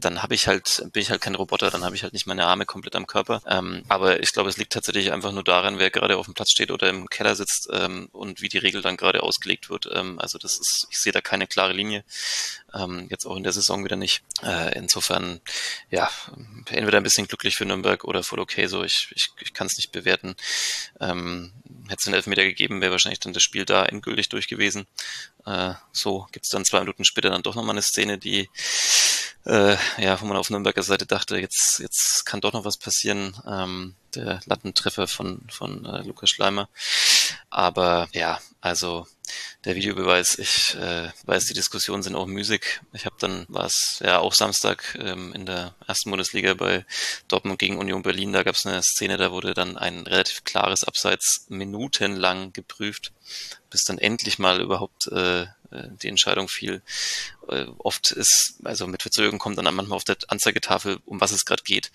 dann 0.00 0.22
habe 0.22 0.34
ich 0.34 0.46
halt, 0.46 0.84
bin 0.92 1.02
ich 1.02 1.10
halt 1.10 1.20
kein 1.20 1.34
Roboter, 1.34 1.70
dann 1.70 1.84
habe 1.84 1.96
ich 1.96 2.02
halt 2.02 2.12
nicht 2.12 2.26
meine 2.26 2.46
Arme 2.46 2.66
komplett 2.66 2.94
am 2.94 3.06
Körper. 3.06 3.42
Ähm, 3.46 3.82
aber 3.88 4.20
ich 4.22 4.32
glaube, 4.32 4.48
es 4.48 4.56
liegt 4.56 4.72
tatsächlich 4.72 5.12
einfach 5.12 5.32
nur 5.32 5.42
daran, 5.42 5.78
wer 5.78 5.90
gerade 5.90 6.16
auf 6.16 6.26
dem 6.26 6.34
Platz 6.34 6.50
steht 6.52 6.70
oder 6.70 6.88
im 6.88 7.08
Keller 7.08 7.34
sitzt 7.34 7.68
ähm, 7.72 8.08
und 8.12 8.40
wie 8.40 8.48
die 8.48 8.58
Regel 8.58 8.80
dann 8.80 8.96
gerade 8.96 9.22
ausgelegt 9.22 9.70
wird. 9.70 9.88
Ähm, 9.92 10.18
also 10.18 10.38
das 10.38 10.52
ist, 10.52 10.86
ich 10.90 10.98
sehe 10.98 11.12
da 11.12 11.20
keine 11.20 11.46
klare 11.46 11.72
Linie. 11.72 12.04
Ähm, 12.74 13.06
jetzt 13.10 13.26
auch 13.26 13.36
in 13.36 13.42
der 13.42 13.52
Saison 13.52 13.84
wieder 13.84 13.96
nicht. 13.96 14.22
Äh, 14.42 14.76
insofern, 14.76 15.40
ja, 15.90 16.10
entweder 16.70 16.98
ein 16.98 17.02
bisschen 17.02 17.26
glücklich 17.26 17.56
für 17.56 17.64
Nürnberg 17.64 18.04
oder 18.04 18.22
voll 18.22 18.40
okay 18.40 18.66
so. 18.66 18.84
Ich, 18.84 19.08
ich, 19.14 19.30
ich 19.40 19.54
kann 19.54 19.66
es 19.66 19.76
nicht 19.76 19.92
bewerten. 19.92 20.36
Ähm, 21.00 21.52
Hätte 21.88 22.00
es 22.00 22.06
einen 22.06 22.14
Elfmeter 22.14 22.44
gegeben, 22.44 22.82
wäre 22.82 22.92
wahrscheinlich 22.92 23.20
dann 23.20 23.32
das 23.32 23.42
Spiel 23.42 23.64
da 23.64 23.86
endgültig 23.86 24.28
durch 24.28 24.46
gewesen. 24.46 24.86
Äh, 25.46 25.72
so 25.92 26.26
gibt's 26.32 26.50
dann 26.50 26.66
zwei 26.66 26.80
Minuten 26.80 27.04
später 27.04 27.30
dann 27.30 27.42
doch 27.42 27.54
nochmal 27.54 27.74
eine 27.74 27.82
Szene, 27.82 28.18
die 28.18 28.50
äh, 29.46 29.76
ja, 29.96 30.20
wo 30.20 30.26
man 30.26 30.36
auf 30.36 30.50
Nürnberger 30.50 30.82
Seite 30.82 31.06
dachte, 31.06 31.38
jetzt, 31.38 31.78
jetzt 31.78 32.26
kann 32.26 32.42
doch 32.42 32.52
noch 32.52 32.66
was 32.66 32.76
passieren. 32.76 33.34
Ähm, 33.46 33.94
der 34.14 34.40
Lattentreffer 34.44 35.06
von, 35.06 35.46
von 35.50 35.86
äh, 35.86 36.02
Lukas 36.02 36.28
Schleimer. 36.30 36.68
Aber 37.48 38.08
ja, 38.12 38.40
also 38.60 39.06
der 39.64 39.74
Videobeweis, 39.74 40.38
ich 40.38 40.74
äh, 40.76 41.10
weiß, 41.24 41.46
die 41.46 41.54
Diskussionen 41.54 42.02
sind 42.02 42.14
auch 42.14 42.26
müßig. 42.26 42.80
Ich 42.92 43.06
habe 43.06 43.16
dann, 43.18 43.46
war 43.48 43.66
es 43.66 44.00
ja 44.04 44.18
auch 44.18 44.34
Samstag 44.34 44.98
ähm, 45.00 45.32
in 45.32 45.46
der 45.46 45.74
ersten 45.86 46.10
Bundesliga 46.10 46.54
bei 46.54 46.84
Dortmund 47.28 47.58
gegen 47.58 47.78
Union 47.78 48.02
Berlin, 48.02 48.32
da 48.32 48.42
gab 48.42 48.54
es 48.54 48.66
eine 48.66 48.82
Szene, 48.82 49.16
da 49.16 49.32
wurde 49.32 49.54
dann 49.54 49.76
ein 49.76 50.06
relativ 50.06 50.44
klares 50.44 50.84
Abseits 50.84 51.46
minutenlang 51.48 52.52
geprüft, 52.52 53.12
bis 53.70 53.84
dann 53.84 53.98
endlich 53.98 54.38
mal 54.38 54.60
überhaupt 54.60 55.08
äh, 55.08 55.46
äh, 55.70 55.88
die 56.02 56.08
Entscheidung 56.08 56.48
fiel. 56.48 56.82
Äh, 57.48 57.66
oft 57.78 58.10
ist, 58.12 58.54
also 58.64 58.86
mit 58.86 59.02
Verzögerung 59.02 59.38
kommt 59.38 59.58
dann 59.58 59.74
manchmal 59.74 59.96
auf 59.96 60.04
der 60.04 60.16
Anzeigetafel, 60.28 60.98
um 61.04 61.20
was 61.20 61.32
es 61.32 61.44
gerade 61.44 61.62
geht. 61.62 61.90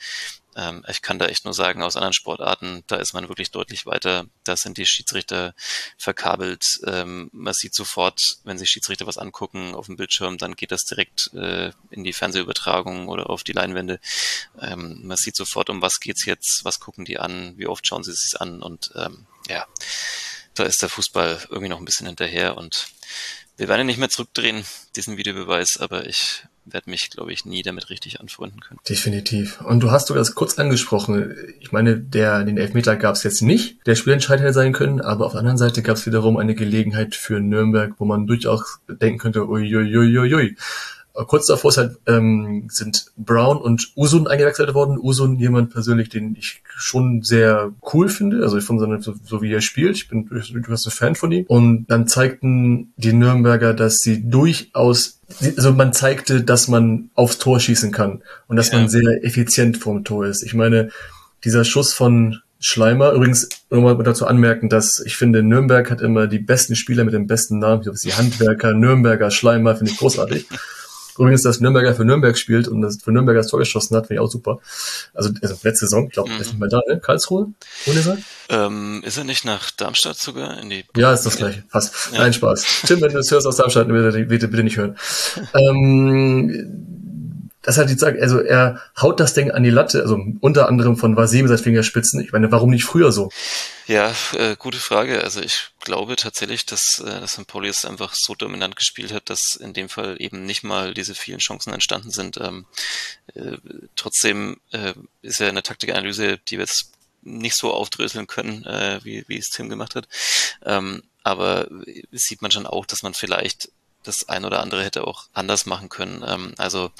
Ähm, 0.55 0.85
ich 0.87 1.01
kann 1.01 1.19
da 1.19 1.25
echt 1.25 1.45
nur 1.45 1.53
sagen, 1.53 1.83
aus 1.83 1.95
anderen 1.95 2.13
Sportarten, 2.13 2.83
da 2.87 2.97
ist 2.97 3.13
man 3.13 3.29
wirklich 3.29 3.51
deutlich 3.51 3.85
weiter. 3.85 4.25
Da 4.43 4.55
sind 4.55 4.77
die 4.77 4.85
Schiedsrichter 4.85 5.53
verkabelt. 5.97 6.63
Ähm, 6.85 7.29
man 7.33 7.53
sieht 7.53 7.73
sofort, 7.73 8.19
wenn 8.43 8.57
sich 8.57 8.69
Schiedsrichter 8.69 9.07
was 9.07 9.17
angucken 9.17 9.75
auf 9.75 9.87
dem 9.87 9.97
Bildschirm, 9.97 10.37
dann 10.37 10.55
geht 10.55 10.71
das 10.71 10.83
direkt 10.83 11.33
äh, 11.33 11.71
in 11.89 12.03
die 12.03 12.13
Fernsehübertragung 12.13 13.07
oder 13.07 13.29
auf 13.29 13.43
die 13.43 13.53
Leinwände. 13.53 13.99
Ähm, 14.59 15.01
man 15.03 15.17
sieht 15.17 15.35
sofort, 15.35 15.69
um 15.69 15.81
was 15.81 15.99
geht's 15.99 16.25
jetzt, 16.25 16.61
was 16.63 16.79
gucken 16.79 17.05
die 17.05 17.19
an, 17.19 17.53
wie 17.57 17.67
oft 17.67 17.85
schauen 17.87 18.03
sie 18.03 18.13
sich 18.13 18.39
an 18.39 18.61
und 18.61 18.91
ja, 19.47 19.65
da 20.53 20.63
ist 20.63 20.81
der 20.81 20.89
Fußball 20.89 21.47
irgendwie 21.49 21.69
noch 21.69 21.79
ein 21.79 21.85
bisschen 21.85 22.07
hinterher 22.07 22.57
und 22.57 22.87
wir 23.57 23.67
werden 23.67 23.81
ihn 23.81 23.87
nicht 23.87 23.99
mehr 23.99 24.09
zurückdrehen, 24.09 24.65
diesen 24.95 25.17
Videobeweis, 25.17 25.77
aber 25.77 26.05
ich 26.07 26.43
werde 26.65 26.89
mich, 26.89 27.09
glaube 27.09 27.33
ich, 27.33 27.45
nie 27.45 27.61
damit 27.61 27.89
richtig 27.89 28.19
anfreunden 28.19 28.59
können. 28.59 28.79
Definitiv. 28.87 29.61
Und 29.61 29.81
du 29.81 29.91
hast 29.91 30.07
sogar 30.07 30.21
das 30.21 30.35
kurz 30.35 30.57
angesprochen. 30.57 31.35
Ich 31.59 31.71
meine, 31.71 31.97
der, 31.97 32.43
den 32.43 32.57
Elfmeter 32.57 32.95
gab 32.95 33.15
es 33.15 33.23
jetzt 33.23 33.41
nicht, 33.41 33.85
der 33.85 33.95
Spielentscheid 33.95 34.39
hätte 34.39 34.53
sein 34.53 34.73
können, 34.73 35.01
aber 35.01 35.25
auf 35.25 35.33
der 35.33 35.39
anderen 35.39 35.57
Seite 35.57 35.81
gab 35.81 35.97
es 35.97 36.05
wiederum 36.05 36.37
eine 36.37 36.55
Gelegenheit 36.55 37.15
für 37.15 37.39
Nürnberg, 37.39 37.93
wo 37.97 38.05
man 38.05 38.27
durchaus 38.27 38.79
denken 38.87 39.19
könnte, 39.19 39.47
uiuiuiui. 39.47 40.55
Kurz 41.13 41.45
davor 41.45 41.69
ist 41.69 41.77
halt, 41.77 41.97
ähm, 42.07 42.67
sind 42.69 43.11
Brown 43.17 43.57
und 43.57 43.91
Usun 43.95 44.27
eingewechselt 44.27 44.73
worden. 44.73 44.97
Usun 44.97 45.37
jemand 45.37 45.71
persönlich, 45.71 46.09
den 46.09 46.35
ich 46.35 46.63
schon 46.75 47.21
sehr 47.21 47.71
cool 47.93 48.09
finde, 48.09 48.41
also 48.41 48.59
von 48.61 48.79
seinem, 48.79 48.99
so, 48.99 49.13
so 49.23 49.43
wie 49.43 49.53
er 49.53 49.61
spielt. 49.61 49.95
Ich 49.95 50.07
bin 50.07 50.27
durchaus 50.27 50.87
ein 50.87 50.91
Fan 50.91 51.15
von 51.15 51.31
ihm. 51.31 51.45
Und 51.47 51.85
dann 51.85 52.07
zeigten 52.07 52.93
die 52.97 53.13
Nürnberger, 53.13 53.75
dass 53.75 53.99
sie 53.99 54.27
durchaus, 54.27 55.19
also 55.39 55.71
man 55.73 55.93
zeigte, 55.93 56.41
dass 56.41 56.67
man 56.67 57.11
aufs 57.13 57.37
Tor 57.37 57.59
schießen 57.59 57.91
kann 57.91 58.23
und 58.47 58.55
dass 58.55 58.71
ja. 58.71 58.79
man 58.79 58.89
sehr 58.89 59.23
effizient 59.23 59.77
vorm 59.77 60.03
Tor 60.03 60.25
ist. 60.25 60.41
Ich 60.41 60.55
meine, 60.55 60.89
dieser 61.43 61.63
Schuss 61.63 61.93
von 61.93 62.41
Schleimer. 62.59 63.11
Übrigens, 63.11 63.49
nochmal 63.69 64.01
dazu 64.03 64.25
anmerken, 64.25 64.69
dass 64.69 65.03
ich 65.05 65.17
finde, 65.17 65.43
Nürnberg 65.43 65.91
hat 65.91 66.01
immer 66.01 66.27
die 66.27 66.39
besten 66.39 66.75
Spieler 66.75 67.03
mit 67.03 67.13
dem 67.13 67.27
besten 67.27 67.59
Namen. 67.59 67.81
Ich 67.81 67.83
glaube, 67.83 67.99
die 68.01 68.13
Handwerker, 68.13 68.73
Nürnberger, 68.73 69.29
Schleimer, 69.29 69.75
finde 69.75 69.91
ich 69.91 69.97
großartig. 69.97 70.47
Übrigens, 71.17 71.43
dass 71.43 71.59
Nürnberger 71.59 71.93
für 71.95 72.05
Nürnberg 72.05 72.37
spielt 72.37 72.67
und 72.67 72.81
das 72.81 73.01
für 73.01 73.11
Nürnberger 73.11 73.39
das 73.39 73.47
Tor 73.47 73.59
geschossen 73.59 73.95
hat, 73.95 74.07
finde 74.07 74.21
ich 74.21 74.25
auch 74.27 74.31
super. 74.31 74.59
Also, 75.13 75.29
also 75.41 75.55
letzte 75.63 75.85
Saison, 75.85 76.07
ich 76.07 76.13
glaube, 76.13 76.31
mhm. 76.31 76.41
ist 76.41 76.47
nicht 76.47 76.59
mehr 76.59 76.69
da, 76.69 76.81
ne? 76.87 76.99
Karlsruhe, 76.99 77.53
ohne 77.85 78.23
ähm, 78.49 79.03
Ist 79.05 79.17
er 79.17 79.23
nicht 79.23 79.45
nach 79.45 79.71
Darmstadt 79.71 80.17
sogar 80.17 80.59
in 80.59 80.69
die? 80.69 80.85
Ja, 80.95 81.13
ist 81.13 81.25
das 81.25 81.37
gleiche, 81.37 81.63
fast. 81.69 82.11
Ja. 82.11 82.19
Nein, 82.19 82.33
Spaß. 82.33 82.83
Tim, 82.85 83.01
wenn 83.01 83.09
du 83.09 83.17
das 83.17 83.31
hörst 83.31 83.47
aus 83.47 83.57
Darmstadt, 83.57 83.87
bitte, 83.87 84.25
bitte, 84.25 84.47
bitte 84.47 84.63
nicht 84.63 84.77
hören. 84.77 84.97
ähm, 85.53 87.02
das 87.63 87.77
hat 87.77 87.89
die 87.89 87.97
Sache, 87.97 88.17
also 88.21 88.39
er 88.39 88.81
haut 89.01 89.19
das 89.19 89.33
Ding 89.33 89.49
an 89.49 89.63
die 89.63 89.69
Latte, 89.69 90.01
also 90.01 90.19
unter 90.41 90.67
anderem 90.67 90.97
von 90.97 91.15
Vasim 91.15 91.47
seit 91.47 91.61
Fingerspitzen. 91.61 92.19
Ich 92.21 92.33
meine, 92.33 92.51
warum 92.51 92.69
nicht 92.69 92.83
früher 92.83 93.11
so? 93.11 93.31
Ja, 93.87 94.13
äh, 94.33 94.55
gute 94.57 94.77
Frage. 94.77 95.23
Also 95.23 95.41
ich 95.41 95.69
glaube 95.79 96.15
tatsächlich, 96.17 96.65
dass, 96.65 96.99
äh, 96.99 97.21
dass 97.21 97.33
St. 97.33 97.47
Pauli 97.47 97.69
es 97.69 97.85
einfach 97.85 98.13
so 98.13 98.35
dominant 98.35 98.75
gespielt 98.75 99.13
hat, 99.13 99.29
dass 99.29 99.55
in 99.55 99.73
dem 99.73 99.89
Fall 99.89 100.17
eben 100.19 100.45
nicht 100.45 100.63
mal 100.63 100.93
diese 100.93 101.15
vielen 101.15 101.39
Chancen 101.39 101.73
entstanden 101.73 102.11
sind. 102.11 102.37
Ähm, 102.37 102.65
äh, 103.33 103.57
trotzdem 103.95 104.57
äh, 104.71 104.93
ist 105.21 105.39
ja 105.39 105.47
eine 105.47 105.63
Taktikanalyse, 105.63 106.37
die 106.49 106.57
wir 106.57 106.65
jetzt 106.65 106.91
nicht 107.21 107.55
so 107.55 107.73
aufdröseln 107.73 108.27
können, 108.27 108.65
äh, 108.65 108.99
wie, 109.03 109.23
wie 109.27 109.37
es 109.37 109.49
Tim 109.49 109.69
gemacht 109.69 109.95
hat. 109.95 110.09
Ähm, 110.65 111.03
aber 111.23 111.67
sieht 112.11 112.41
man 112.41 112.51
schon 112.51 112.67
auch, 112.67 112.85
dass 112.85 113.03
man 113.03 113.13
vielleicht 113.13 113.69
das 114.03 114.29
ein 114.29 114.45
oder 114.45 114.61
andere 114.61 114.83
hätte 114.83 115.07
auch 115.07 115.25
anders 115.33 115.65
machen 115.65 115.89
können. 115.89 116.23
Ähm, 116.27 116.53
also 116.57 116.91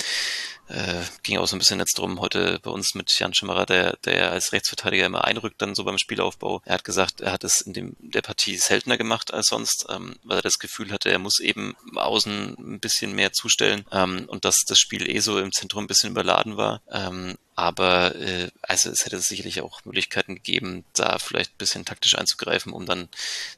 äh, 0.69 1.01
ging 1.23 1.37
auch 1.37 1.47
so 1.47 1.55
ein 1.55 1.59
bisschen 1.59 1.79
jetzt 1.79 1.97
drum 1.97 2.21
heute 2.21 2.59
bei 2.63 2.71
uns 2.71 2.95
mit 2.95 3.17
Jan 3.19 3.33
Schimmerer, 3.33 3.65
der, 3.65 3.97
der 4.05 4.31
als 4.31 4.53
Rechtsverteidiger 4.53 5.05
immer 5.05 5.25
einrückt 5.25 5.61
dann 5.61 5.75
so 5.75 5.83
beim 5.83 5.97
Spielaufbau. 5.97 6.61
Er 6.65 6.75
hat 6.75 6.83
gesagt, 6.83 7.21
er 7.21 7.33
hat 7.33 7.43
es 7.43 7.61
in 7.61 7.73
dem 7.73 7.95
der 7.99 8.21
Partie 8.21 8.57
seltener 8.57 8.97
gemacht 8.97 9.33
als 9.33 9.47
sonst, 9.47 9.85
ähm, 9.89 10.15
weil 10.23 10.39
er 10.39 10.43
das 10.43 10.59
Gefühl 10.59 10.91
hatte, 10.91 11.09
er 11.09 11.19
muss 11.19 11.39
eben 11.39 11.75
außen 11.95 12.55
ein 12.57 12.79
bisschen 12.79 13.13
mehr 13.13 13.33
zustellen 13.33 13.85
ähm, 13.91 14.25
und 14.27 14.45
dass 14.45 14.63
das 14.65 14.79
Spiel 14.79 15.09
eh 15.09 15.19
so 15.19 15.37
im 15.39 15.51
Zentrum 15.51 15.83
ein 15.83 15.87
bisschen 15.87 16.11
überladen 16.11 16.57
war. 16.57 16.81
Ähm, 16.89 17.37
aber 17.55 18.15
äh, 18.15 18.49
also 18.61 18.89
es 18.89 19.05
hätte 19.05 19.19
sicherlich 19.19 19.61
auch 19.61 19.85
Möglichkeiten 19.85 20.35
gegeben, 20.35 20.85
da 20.93 21.19
vielleicht 21.19 21.51
ein 21.51 21.57
bisschen 21.57 21.85
taktisch 21.85 22.17
einzugreifen, 22.17 22.73
um 22.73 22.85
dann 22.85 23.09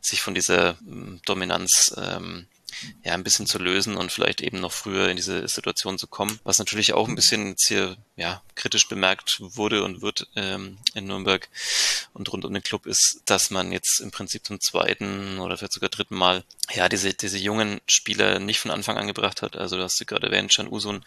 sich 0.02 0.22
von 0.22 0.34
dieser 0.34 0.78
ähm, 0.86 1.22
Dominanz 1.26 1.96
ähm, 1.98 2.48
ja 3.04 3.14
ein 3.14 3.24
bisschen 3.24 3.46
zu 3.46 3.58
lösen 3.60 3.98
und 3.98 4.12
vielleicht 4.12 4.42
eben 4.42 4.60
noch 4.60 4.72
früher 4.72 5.10
in 5.10 5.16
diese 5.16 5.48
Situation 5.48 5.98
zu 5.98 6.08
kommen. 6.08 6.40
Was 6.44 6.60
natürlich 6.60 6.94
auch 6.94 7.08
ein 7.08 7.16
bisschen 7.16 7.50
jetzt 7.50 7.68
hier 7.68 7.98
ja 8.16 8.42
kritisch 8.56 8.88
bemerkt 8.88 9.38
wurde 9.40 9.84
und 9.84 10.02
wird 10.02 10.28
ähm, 10.36 10.78
in 10.94 11.06
Nürnberg 11.06 11.50
und 12.14 12.32
rund 12.32 12.46
um 12.46 12.54
den 12.54 12.64
Club 12.64 12.86
ist, 12.86 13.22
dass 13.26 13.50
man 13.50 13.72
jetzt 13.72 14.00
im 14.00 14.12
Prinzip 14.12 14.46
zum 14.46 14.62
zweiten 14.62 15.40
oder 15.40 15.58
vielleicht 15.58 15.74
sogar 15.74 15.90
dritten 15.90 16.16
Mal 16.16 16.44
ja 16.74 16.90
diese 16.90 17.14
diese 17.14 17.38
jungen 17.38 17.82
Spieler 17.88 18.40
nicht 18.40 18.60
von 18.60 18.72
Anfang 18.72 18.98
an 18.98 19.08
gebracht 19.08 19.42
hat. 19.42 19.56
Also 19.56 19.78
du 19.78 19.84
hast 19.84 20.00
du 20.00 20.06
gerade 20.06 20.28
erwähnt, 20.28 20.54
Can 20.54 20.68
Usun, 20.68 21.04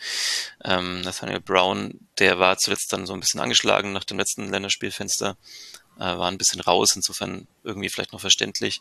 ähm, 0.65 1.01
Nathaniel 1.01 1.41
Brown, 1.41 1.99
der 2.19 2.39
war 2.39 2.59
zuletzt 2.59 2.93
dann 2.93 3.07
so 3.07 3.15
ein 3.15 3.21
bisschen 3.21 3.41
angeschlagen 3.41 3.93
nach 3.93 4.05
dem 4.05 4.19
letzten 4.19 4.51
Länderspielfenster 4.51 5.37
äh, 5.99 6.19
war 6.19 6.31
ein 6.31 6.39
bisschen 6.39 6.61
raus, 6.61 6.97
insofern 6.97 7.47
irgendwie 7.65 7.89
vielleicht 7.89 8.13
noch 8.13 8.21
verständlich. 8.21 8.81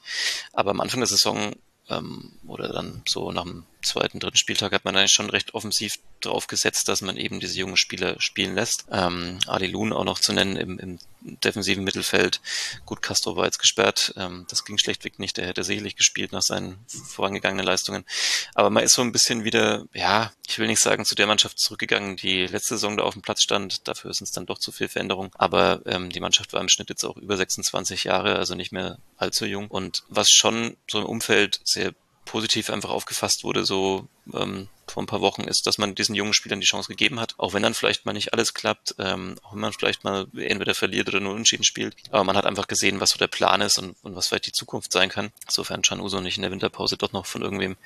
Aber 0.54 0.72
am 0.72 0.82
Anfang 0.82 1.00
der 1.00 1.08
Saison 1.08 1.54
ähm, 1.90 2.32
oder 2.48 2.70
dann 2.70 3.02
so 3.08 3.32
nach 3.32 3.44
dem 3.44 3.64
zweiten, 3.88 4.20
dritten 4.20 4.38
Spieltag 4.38 4.74
hat 4.74 4.86
man 4.86 4.96
eigentlich 4.96 5.12
schon 5.12 5.30
recht 5.30 5.54
offensiv 5.54 6.00
drauf 6.22 6.48
gesetzt, 6.48 6.88
dass 6.88 7.02
man 7.02 7.18
eben 7.18 7.40
diese 7.40 7.58
jungen 7.58 7.78
Spieler 7.78 8.20
spielen 8.20 8.56
lässt. 8.56 8.86
Ähm, 8.92 9.40
Ali 9.48 9.68
Loon 9.68 9.94
auch 9.94 10.04
noch 10.04 10.20
zu 10.20 10.34
nennen 10.34 10.56
im, 10.56 10.80
im 10.80 11.00
defensiven 11.22 11.84
Mittelfeld. 11.84 12.42
Gut, 12.86 13.02
Castro 13.02 13.36
war 13.36 13.46
jetzt 13.46 13.60
gesperrt. 13.60 14.14
Ähm, 14.18 14.46
das 14.50 14.66
ging 14.66 14.78
schlechtweg 14.78 15.20
nicht. 15.20 15.38
Er 15.38 15.48
hätte 15.48 15.64
sicherlich 15.64 15.96
gespielt 15.96 16.32
nach 16.32 16.42
seinen 16.42 16.78
vorangegangenen 16.88 17.66
Leistungen. 17.66 18.06
Aber 18.54 18.70
man 18.70 18.84
ist 18.84 18.94
so 18.94 19.02
ein 19.02 19.12
bisschen 19.12 19.44
wieder, 19.44 19.86
ja, 19.94 20.32
ich 20.48 20.60
will 20.60 20.68
nicht 20.68 20.80
sagen, 20.80 21.06
zu 21.06 21.16
der 21.16 21.28
Mannschaft 21.28 21.60
zurückgegangen, 21.60 22.18
die 22.18 22.48
letzte 22.48 22.76
Saison 22.76 22.98
da 22.98 23.04
auf 23.04 23.14
dem 23.14 23.22
Platz 23.22 23.42
stand. 23.42 23.88
Dafür 23.88 24.12
ist 24.12 24.22
es 24.22 24.32
dann 24.32 24.46
doch 24.46 24.60
zu 24.60 24.72
viel 24.72 24.88
Veränderung. 24.88 25.32
Aber 25.36 25.82
ähm, 25.86 26.10
die 26.10 26.20
Mannschaft 26.20 26.54
war 26.54 26.62
im 26.62 26.70
Schnitt 26.70 26.90
jetzt 26.90 27.04
auch 27.04 27.18
über 27.18 27.38
26 27.38 28.06
Jahre, 28.06 28.36
also 28.36 28.56
nicht 28.56 28.72
mehr 28.72 28.98
allzu 29.18 29.46
jung. 29.46 29.68
Und 29.68 30.04
was 30.10 30.30
schon 30.30 30.78
so 30.90 31.00
im 31.00 31.06
Umfeld 31.06 31.60
sehr 31.64 31.94
positiv 32.28 32.70
einfach 32.70 32.90
aufgefasst 32.90 33.44
wurde, 33.44 33.66
so 33.66 34.08
ähm, 34.34 34.68
vor 34.86 35.02
ein 35.02 35.08
paar 35.08 35.22
Wochen, 35.22 35.44
ist, 35.44 35.66
dass 35.66 35.78
man 35.78 35.96
diesen 35.96 36.14
jungen 36.14 36.34
Spielern 36.34 36.60
die 36.60 36.68
Chance 36.68 36.90
gegeben 36.90 37.20
hat, 37.20 37.34
auch 37.38 37.54
wenn 37.54 37.64
dann 37.64 37.74
vielleicht 37.74 38.06
mal 38.06 38.14
nicht 38.14 38.34
alles 38.34 38.54
klappt, 38.54 38.96
ähm, 39.00 39.36
auch 39.42 39.54
wenn 39.54 39.62
man 39.62 39.74
vielleicht 39.74 40.04
mal 40.04 40.28
entweder 40.38 40.76
verliert 40.76 41.08
oder 41.08 41.20
nur 41.20 41.32
unentschieden 41.32 41.64
spielt. 41.64 41.96
Aber 42.12 42.24
man 42.24 42.38
hat 42.38 42.46
einfach 42.46 42.68
gesehen, 42.68 43.00
was 43.00 43.10
so 43.10 43.18
der 43.18 43.28
Plan 43.28 43.62
ist 43.62 43.80
und, 43.80 43.96
und 44.04 44.16
was 44.16 44.28
vielleicht 44.28 44.48
die 44.48 44.52
Zukunft 44.52 44.92
sein 44.92 45.10
kann, 45.10 45.32
sofern 45.48 45.82
Can 45.82 46.02
Uso 46.02 46.22
nicht 46.22 46.38
in 46.38 46.44
der 46.44 46.52
Winterpause 46.52 46.98
doch 46.98 47.14
noch 47.14 47.26
von 47.26 47.42
irgendwem 47.42 47.78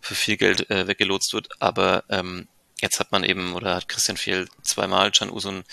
für 0.00 0.14
viel 0.14 0.36
Geld 0.36 0.70
äh, 0.70 0.86
weggelotst 0.86 1.34
wird. 1.34 1.48
Aber 1.60 2.04
ähm, 2.08 2.48
Jetzt 2.82 2.98
hat 2.98 3.12
man 3.12 3.24
eben, 3.24 3.52
oder 3.52 3.74
hat 3.74 3.88
Christian 3.90 4.16
Fehl 4.16 4.48
zweimal 4.62 5.10
Can 5.10 5.30
Usun 5.30 5.64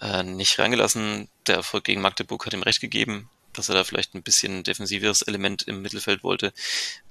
äh, 0.00 0.22
nicht 0.22 0.56
reingelassen. 0.56 1.28
Der 1.48 1.56
Erfolg 1.56 1.82
gegen 1.82 2.00
Magdeburg 2.00 2.46
hat 2.46 2.54
ihm 2.54 2.62
recht 2.62 2.80
gegeben 2.80 3.28
dass 3.54 3.68
er 3.68 3.74
da 3.74 3.84
vielleicht 3.84 4.14
ein 4.14 4.22
bisschen 4.22 4.64
defensiveres 4.64 5.22
Element 5.22 5.62
im 5.62 5.82
Mittelfeld 5.82 6.22
wollte. 6.22 6.52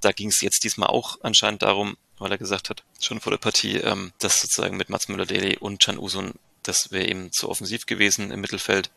Da 0.01 0.11
ging 0.11 0.29
es 0.29 0.41
jetzt 0.41 0.63
diesmal 0.63 0.89
auch 0.89 1.17
anscheinend 1.21 1.61
darum, 1.63 1.97
weil 2.17 2.31
er 2.31 2.37
gesagt 2.37 2.69
hat, 2.69 2.83
schon 2.99 3.19
vor 3.19 3.31
der 3.31 3.37
Partie, 3.37 3.77
ähm, 3.77 4.13
dass 4.19 4.41
sozusagen 4.41 4.77
mit 4.77 4.89
Mats 4.89 5.07
Müller-Deli 5.07 5.57
und 5.57 5.81
Can 5.81 5.97
Usun, 5.97 6.33
das 6.63 6.91
wäre 6.91 7.07
eben 7.07 7.31
zu 7.31 7.49
offensiv 7.49 7.85
gewesen 7.85 8.31
im 8.31 8.41
Mittelfeld. 8.41 8.91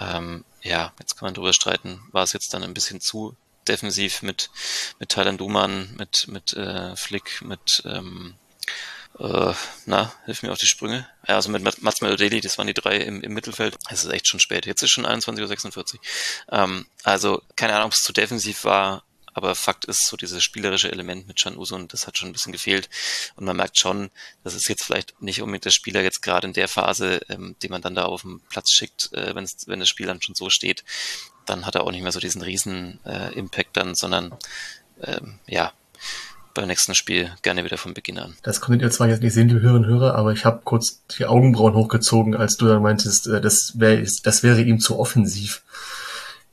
Ähm, 0.00 0.44
ja, 0.62 0.92
jetzt 0.98 1.16
kann 1.16 1.26
man 1.26 1.34
drüber 1.34 1.52
streiten, 1.52 2.00
war 2.12 2.24
es 2.24 2.32
jetzt 2.32 2.54
dann 2.54 2.62
ein 2.62 2.74
bisschen 2.74 3.00
zu 3.00 3.36
defensiv 3.68 4.22
mit, 4.22 4.50
mit 4.98 5.10
Thailand 5.10 5.40
Duman, 5.40 5.94
mit, 5.96 6.26
mit 6.28 6.52
äh, 6.54 6.96
Flick, 6.96 7.42
mit 7.42 7.82
ähm, 7.86 8.34
äh, 9.22 9.54
na, 9.86 10.12
hilf 10.24 10.42
mir 10.42 10.52
auf 10.52 10.58
die 10.58 10.66
Sprünge. 10.66 11.08
Ja, 11.28 11.36
also 11.36 11.50
mit 11.50 11.62
Mats 11.82 12.00
Melodeli, 12.00 12.40
das 12.40 12.58
waren 12.58 12.66
die 12.66 12.74
drei 12.74 12.96
im, 12.96 13.22
im 13.22 13.32
Mittelfeld. 13.32 13.78
Es 13.88 14.04
ist 14.04 14.10
echt 14.10 14.26
schon 14.26 14.40
spät. 14.40 14.66
Jetzt 14.66 14.82
ist 14.82 14.90
schon 14.90 15.06
21.46 15.06 15.94
Uhr. 15.94 16.00
Ähm, 16.50 16.86
also, 17.04 17.42
keine 17.54 17.74
Ahnung, 17.74 17.86
ob 17.86 17.92
es 17.92 18.02
zu 18.02 18.12
defensiv 18.12 18.64
war, 18.64 19.04
aber 19.32 19.54
Fakt 19.54 19.84
ist, 19.84 20.08
so 20.08 20.16
dieses 20.16 20.42
spielerische 20.42 20.90
Element 20.90 21.26
mit 21.26 21.40
Can 21.40 21.56
Usun, 21.56 21.88
das 21.88 22.06
hat 22.06 22.18
schon 22.18 22.28
ein 22.28 22.32
bisschen 22.32 22.52
gefehlt. 22.52 22.90
Und 23.36 23.44
man 23.44 23.56
merkt 23.56 23.78
schon, 23.78 24.10
das 24.42 24.54
ist 24.54 24.68
jetzt 24.68 24.84
vielleicht 24.84 25.20
nicht 25.22 25.40
unbedingt 25.40 25.64
der 25.64 25.70
Spieler 25.70 26.02
jetzt 26.02 26.20
gerade 26.20 26.48
in 26.48 26.52
der 26.52 26.68
Phase, 26.68 27.20
ähm, 27.28 27.56
den 27.62 27.70
man 27.70 27.80
dann 27.80 27.94
da 27.94 28.04
auf 28.04 28.22
den 28.22 28.40
Platz 28.50 28.72
schickt, 28.72 29.12
äh, 29.12 29.34
wenn 29.34 29.80
das 29.80 29.88
Spiel 29.88 30.06
dann 30.06 30.20
schon 30.20 30.34
so 30.34 30.50
steht, 30.50 30.84
dann 31.46 31.64
hat 31.64 31.76
er 31.76 31.84
auch 31.84 31.92
nicht 31.92 32.02
mehr 32.02 32.12
so 32.12 32.20
diesen 32.20 32.42
riesen 32.42 32.98
äh, 33.06 33.32
Impact 33.34 33.76
dann, 33.76 33.94
sondern 33.94 34.36
ähm, 35.00 35.38
ja, 35.46 35.72
beim 36.54 36.66
nächsten 36.66 36.94
Spiel 36.94 37.30
gerne 37.42 37.64
wieder 37.64 37.78
von 37.78 37.94
Beginn 37.94 38.18
an. 38.18 38.36
Das 38.42 38.60
konntet 38.60 38.82
ihr 38.82 38.90
zwar 38.90 39.08
jetzt 39.08 39.22
nicht 39.22 39.34
sehen, 39.34 39.48
die 39.48 39.54
Hörerinnen 39.54 39.84
und 39.84 39.90
Hörer, 39.90 40.14
aber 40.14 40.32
ich 40.32 40.44
habe 40.44 40.62
kurz 40.64 41.02
die 41.18 41.26
Augenbrauen 41.26 41.74
hochgezogen, 41.74 42.36
als 42.36 42.56
du 42.56 42.66
dann 42.66 42.82
meintest, 42.82 43.26
äh, 43.26 43.40
das, 43.40 43.78
wär, 43.78 44.02
das 44.22 44.42
wäre 44.42 44.62
ihm 44.62 44.80
zu 44.80 44.98
offensiv. 44.98 45.62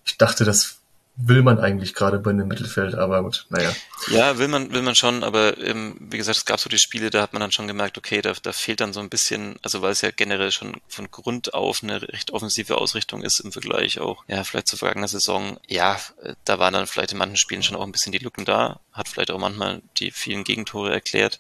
Ich 0.05 0.17
dachte, 0.17 0.45
das 0.45 0.78
will 1.21 1.41
man 1.41 1.59
eigentlich 1.59 1.93
gerade 1.93 2.17
bei 2.17 2.29
einem 2.29 2.47
Mittelfeld, 2.47 2.95
aber 2.95 3.21
gut, 3.23 3.45
naja. 3.49 3.71
Ja, 4.09 4.37
will 4.37 4.47
man, 4.47 4.71
will 4.71 4.81
man 4.81 4.95
schon, 4.95 5.23
aber 5.23 5.57
ähm, 5.57 5.97
wie 5.99 6.17
gesagt, 6.17 6.37
es 6.37 6.45
gab 6.45 6.59
so 6.59 6.69
die 6.69 6.79
Spiele, 6.79 7.09
da 7.09 7.21
hat 7.21 7.33
man 7.33 7.41
dann 7.41 7.51
schon 7.51 7.67
gemerkt, 7.67 7.97
okay, 7.97 8.21
da, 8.21 8.33
da 8.41 8.53
fehlt 8.53 8.79
dann 8.79 8.93
so 8.93 9.01
ein 9.01 9.09
bisschen, 9.09 9.57
also 9.61 9.81
weil 9.81 9.91
es 9.91 10.01
ja 10.01 10.11
generell 10.11 10.51
schon 10.51 10.79
von 10.87 11.11
Grund 11.11 11.53
auf 11.53 11.83
eine 11.83 12.01
recht 12.01 12.31
offensive 12.31 12.77
Ausrichtung 12.77 13.21
ist 13.21 13.41
im 13.41 13.51
Vergleich 13.51 13.99
auch, 13.99 14.23
ja, 14.27 14.45
vielleicht 14.45 14.67
zur 14.67 14.79
vergangenen 14.79 15.09
Saison, 15.09 15.59
ja, 15.67 15.99
äh, 16.23 16.35
da 16.45 16.57
waren 16.57 16.73
dann 16.73 16.87
vielleicht 16.87 17.11
in 17.11 17.17
manchen 17.17 17.37
Spielen 17.37 17.63
schon 17.63 17.75
auch 17.75 17.85
ein 17.85 17.91
bisschen 17.91 18.13
die 18.13 18.19
Lücken 18.19 18.45
da, 18.45 18.79
hat 18.93 19.09
vielleicht 19.09 19.31
auch 19.31 19.39
manchmal 19.39 19.81
die 19.97 20.11
vielen 20.11 20.45
Gegentore 20.45 20.93
erklärt 20.93 21.37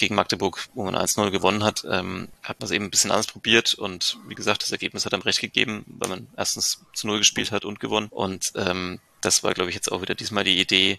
gegen 0.00 0.14
Magdeburg, 0.16 0.68
wo 0.74 0.84
man 0.84 0.96
1-0 0.96 1.30
gewonnen 1.30 1.62
hat, 1.62 1.84
ähm, 1.88 2.28
hat 2.42 2.58
man 2.58 2.66
es 2.66 2.72
eben 2.72 2.86
ein 2.86 2.90
bisschen 2.90 3.12
anders 3.12 3.28
probiert 3.28 3.74
und 3.74 4.18
wie 4.26 4.34
gesagt, 4.34 4.62
das 4.62 4.72
Ergebnis 4.72 5.06
hat 5.06 5.14
einem 5.14 5.22
recht 5.22 5.40
gegeben, 5.40 5.84
weil 5.86 6.08
man 6.08 6.26
erstens 6.36 6.84
zu 6.94 7.06
Null 7.06 7.18
gespielt 7.18 7.52
hat 7.52 7.64
und 7.64 7.78
gewonnen 7.78 8.08
und 8.10 8.52
ähm, 8.56 8.98
das 9.20 9.42
war, 9.42 9.54
glaube 9.54 9.70
ich, 9.70 9.76
jetzt 9.76 9.90
auch 9.90 10.02
wieder 10.02 10.14
diesmal 10.14 10.44
die 10.44 10.60
Idee. 10.60 10.98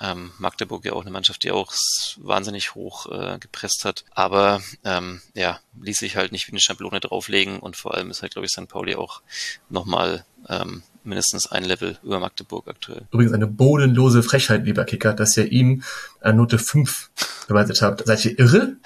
Ähm, 0.00 0.32
Magdeburg 0.38 0.84
ja 0.84 0.92
auch 0.92 1.02
eine 1.02 1.10
Mannschaft, 1.10 1.42
die 1.44 1.50
auch 1.50 1.72
wahnsinnig 2.18 2.74
hoch 2.74 3.06
äh, 3.10 3.38
gepresst 3.38 3.84
hat. 3.84 4.04
Aber 4.10 4.62
ähm, 4.84 5.20
ja, 5.34 5.60
ließ 5.80 5.98
sich 5.98 6.16
halt 6.16 6.32
nicht 6.32 6.46
wie 6.48 6.52
eine 6.52 6.60
Schablone 6.60 7.00
drauflegen 7.00 7.58
und 7.60 7.76
vor 7.76 7.94
allem 7.94 8.10
ist 8.10 8.22
halt, 8.22 8.32
glaube 8.32 8.46
ich, 8.46 8.52
St. 8.52 8.68
Pauli 8.68 8.94
auch 8.94 9.22
nochmal 9.68 10.24
ähm, 10.48 10.82
mindestens 11.04 11.46
ein 11.50 11.64
Level 11.64 11.98
über 12.02 12.20
Magdeburg 12.20 12.68
aktuell. 12.68 13.06
Übrigens 13.10 13.32
eine 13.32 13.46
bodenlose 13.46 14.22
Frechheit, 14.22 14.64
lieber 14.64 14.84
Kicker, 14.84 15.14
dass 15.14 15.36
ihr 15.36 15.50
ihm 15.50 15.82
eine 16.20 16.34
Note 16.34 16.58
5 16.58 17.10
bewertet 17.48 17.82
habt. 17.82 18.06
Seid 18.06 18.24
ihr 18.24 18.38
irre? 18.38 18.76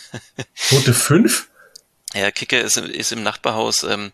Note 0.72 0.92
5? 0.92 1.48
Ja, 2.14 2.30
Kicker 2.30 2.60
ist, 2.60 2.76
ist 2.76 3.10
im 3.10 3.24
Nachbarhaus, 3.24 3.82
ähm, 3.82 4.12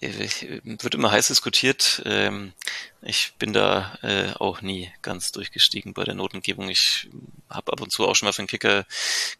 wird 0.00 0.94
immer 0.94 1.10
heiß 1.10 1.28
diskutiert. 1.28 2.02
Ähm, 2.04 2.52
ich 3.00 3.32
bin 3.38 3.54
da 3.54 3.98
äh, 4.02 4.32
auch 4.34 4.60
nie 4.60 4.92
ganz 5.00 5.32
durchgestiegen 5.32 5.94
bei 5.94 6.04
der 6.04 6.14
Notengebung. 6.14 6.68
Ich 6.68 7.08
habe 7.48 7.72
ab 7.72 7.80
und 7.80 7.90
zu 7.90 8.06
auch 8.06 8.14
schon 8.14 8.26
mal 8.26 8.32
für 8.32 8.42
den 8.42 8.46
Kicker 8.48 8.84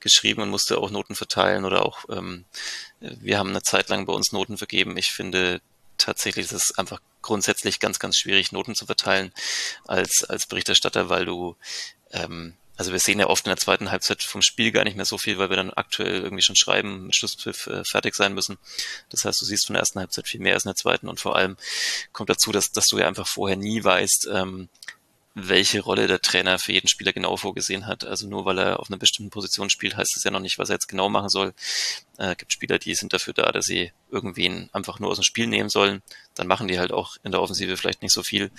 geschrieben 0.00 0.40
und 0.40 0.48
musste 0.48 0.78
auch 0.78 0.90
Noten 0.90 1.14
verteilen 1.14 1.66
oder 1.66 1.84
auch 1.84 2.06
ähm, 2.08 2.46
wir 3.00 3.38
haben 3.38 3.50
eine 3.50 3.62
Zeit 3.62 3.90
lang 3.90 4.06
bei 4.06 4.14
uns 4.14 4.32
Noten 4.32 4.56
vergeben. 4.56 4.96
Ich 4.96 5.12
finde 5.12 5.60
tatsächlich 5.98 6.46
ist 6.46 6.52
es 6.52 6.78
einfach 6.78 7.00
grundsätzlich 7.22 7.80
ganz, 7.80 7.98
ganz 7.98 8.16
schwierig, 8.16 8.52
Noten 8.52 8.74
zu 8.74 8.86
verteilen 8.86 9.32
als, 9.86 10.24
als 10.24 10.46
Berichterstatter, 10.46 11.08
weil 11.10 11.26
du, 11.26 11.56
ähm, 12.12 12.54
also 12.80 12.92
wir 12.92 12.98
sehen 12.98 13.20
ja 13.20 13.26
oft 13.26 13.44
in 13.44 13.50
der 13.50 13.58
zweiten 13.58 13.90
Halbzeit 13.90 14.22
vom 14.22 14.40
Spiel 14.40 14.72
gar 14.72 14.84
nicht 14.84 14.96
mehr 14.96 15.04
so 15.04 15.18
viel, 15.18 15.36
weil 15.36 15.50
wir 15.50 15.56
dann 15.58 15.68
aktuell 15.68 16.22
irgendwie 16.22 16.42
schon 16.42 16.56
schreiben, 16.56 17.04
mit 17.04 17.14
Schlusspfiff 17.14 17.66
äh, 17.66 17.84
fertig 17.84 18.14
sein 18.14 18.32
müssen. 18.32 18.56
Das 19.10 19.26
heißt, 19.26 19.38
du 19.38 19.44
siehst 19.44 19.66
von 19.66 19.74
der 19.74 19.80
ersten 19.80 19.98
Halbzeit 19.98 20.26
viel 20.26 20.40
mehr 20.40 20.54
als 20.54 20.64
in 20.64 20.70
der 20.70 20.76
zweiten 20.76 21.06
und 21.06 21.20
vor 21.20 21.36
allem 21.36 21.58
kommt 22.12 22.30
dazu, 22.30 22.52
dass, 22.52 22.72
dass 22.72 22.86
du 22.86 22.96
ja 22.96 23.06
einfach 23.06 23.26
vorher 23.26 23.58
nie 23.58 23.84
weißt, 23.84 24.30
ähm, 24.32 24.70
welche 25.34 25.80
Rolle 25.80 26.08
der 26.08 26.20
Trainer 26.20 26.58
für 26.58 26.72
jeden 26.72 26.88
Spieler 26.88 27.12
genau 27.12 27.36
vorgesehen 27.36 27.86
hat. 27.86 28.04
Also 28.04 28.26
nur 28.26 28.44
weil 28.44 28.58
er 28.58 28.80
auf 28.80 28.90
einer 28.90 28.98
bestimmten 28.98 29.30
Position 29.30 29.70
spielt, 29.70 29.96
heißt 29.96 30.16
es 30.16 30.24
ja 30.24 30.30
noch 30.32 30.40
nicht, 30.40 30.58
was 30.58 30.70
er 30.70 30.74
jetzt 30.74 30.88
genau 30.88 31.08
machen 31.08 31.28
soll. 31.28 31.54
Äh, 32.18 32.34
gibt 32.34 32.52
Spieler, 32.52 32.80
die 32.80 32.94
sind 32.96 33.12
dafür 33.12 33.32
da, 33.32 33.52
dass 33.52 33.66
sie 33.66 33.92
irgendwen 34.10 34.68
einfach 34.72 34.98
nur 34.98 35.08
aus 35.08 35.18
dem 35.18 35.22
Spiel 35.22 35.46
nehmen 35.46 35.68
sollen. 35.68 36.02
Dann 36.34 36.48
machen 36.48 36.66
die 36.66 36.80
halt 36.80 36.90
auch 36.90 37.16
in 37.22 37.30
der 37.30 37.40
Offensive 37.40 37.76
vielleicht 37.76 38.02
nicht 38.02 38.12
so 38.12 38.24
viel. 38.24 38.50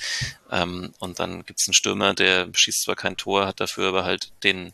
Ähm, 0.49 0.93
und 0.99 1.19
dann 1.19 1.45
gibt 1.45 1.59
es 1.59 1.67
einen 1.67 1.73
Stürmer, 1.73 2.13
der 2.13 2.47
schießt 2.53 2.83
zwar 2.83 2.95
kein 2.95 3.17
Tor, 3.17 3.47
hat 3.47 3.59
dafür 3.59 3.89
aber 3.89 4.05
halt 4.05 4.31
den, 4.43 4.73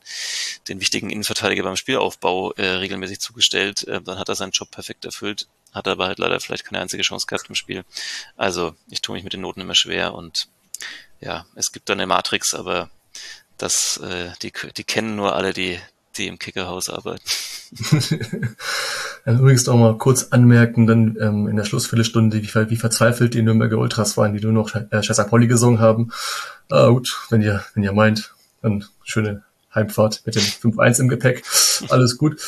den 0.67 0.79
wichtigen 0.79 1.09
Innenverteidiger 1.09 1.63
beim 1.63 1.77
Spielaufbau 1.77 2.51
äh, 2.53 2.67
regelmäßig 2.67 3.19
zugestellt. 3.19 3.87
Äh, 3.87 4.01
dann 4.01 4.19
hat 4.19 4.29
er 4.29 4.35
seinen 4.35 4.51
Job 4.51 4.69
perfekt 4.69 5.03
erfüllt, 5.03 5.47
hat 5.73 5.87
aber 5.87 6.05
halt 6.05 6.19
leider 6.19 6.39
vielleicht 6.39 6.65
keine 6.65 6.79
einzige 6.79 7.01
Chance 7.01 7.25
gehabt 7.25 7.49
im 7.49 7.55
Spiel. 7.55 7.85
Also 8.35 8.75
ich 8.91 9.01
tue 9.01 9.15
mich 9.15 9.23
mit 9.23 9.33
den 9.33 9.41
Noten 9.41 9.61
immer 9.61 9.75
schwer 9.75 10.13
und 10.13 10.47
ja, 11.19 11.45
es 11.55 11.71
gibt 11.71 11.89
da 11.89 11.93
eine 11.93 12.07
Matrix, 12.07 12.53
aber 12.53 12.89
das, 13.57 13.97
äh, 13.97 14.29
die, 14.41 14.51
die 14.75 14.83
kennen 14.83 15.15
nur 15.15 15.35
alle, 15.35 15.53
die, 15.53 15.79
die 16.17 16.27
im 16.27 16.39
Kickerhaus 16.39 16.89
arbeiten. 16.89 17.23
dann 19.25 19.39
übrigens 19.39 19.65
noch 19.65 19.75
mal 19.75 19.97
kurz 19.97 20.27
anmerken, 20.31 20.87
dann 20.87 21.17
ähm, 21.19 21.47
in 21.47 21.55
der 21.55 21.65
Schlussviertelstunde, 21.65 22.41
wie, 22.41 22.69
wie 22.69 22.75
verzweifelt 22.77 23.33
die 23.33 23.41
Nürnberger 23.41 23.77
Ultras 23.77 24.15
waren, 24.17 24.33
die 24.33 24.41
nur 24.41 24.53
noch 24.53 24.73
äh, 24.75 25.03
Scheiß 25.03 25.27
Pauli 25.27 25.47
gesungen 25.47 25.79
haben. 25.79 26.11
Ah, 26.69 26.87
gut, 26.89 27.09
wenn 27.29 27.41
ihr, 27.41 27.63
wenn 27.73 27.83
ihr 27.83 27.93
meint, 27.93 28.33
dann 28.61 28.85
schöne 29.03 29.43
Heimfahrt 29.73 30.23
mit 30.25 30.35
dem 30.35 30.43
5-1 30.43 31.01
im 31.01 31.07
Gepäck. 31.07 31.43
Alles 31.89 32.17
gut. 32.17 32.39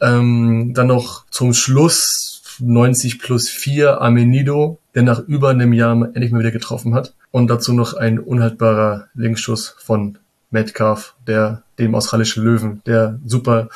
Ähm, 0.00 0.72
dann 0.74 0.88
noch 0.88 1.26
zum 1.30 1.54
Schluss 1.54 2.42
90 2.58 3.18
plus 3.18 3.48
4 3.48 4.00
Amenido, 4.00 4.78
der 4.96 5.02
nach 5.02 5.20
über 5.20 5.50
einem 5.50 5.74
Jahr 5.74 5.92
endlich 5.92 6.32
mal 6.32 6.40
wieder 6.40 6.50
getroffen 6.50 6.94
hat. 6.94 7.12
Und 7.30 7.48
dazu 7.48 7.74
noch 7.74 7.92
ein 7.92 8.18
unhaltbarer 8.18 9.08
Linksschuss 9.14 9.76
von 9.78 10.18
Metcalf, 10.50 11.14
der 11.26 11.62
dem 11.78 11.94
australischen 11.94 12.42
Löwen, 12.42 12.80
der 12.86 13.20
super 13.26 13.68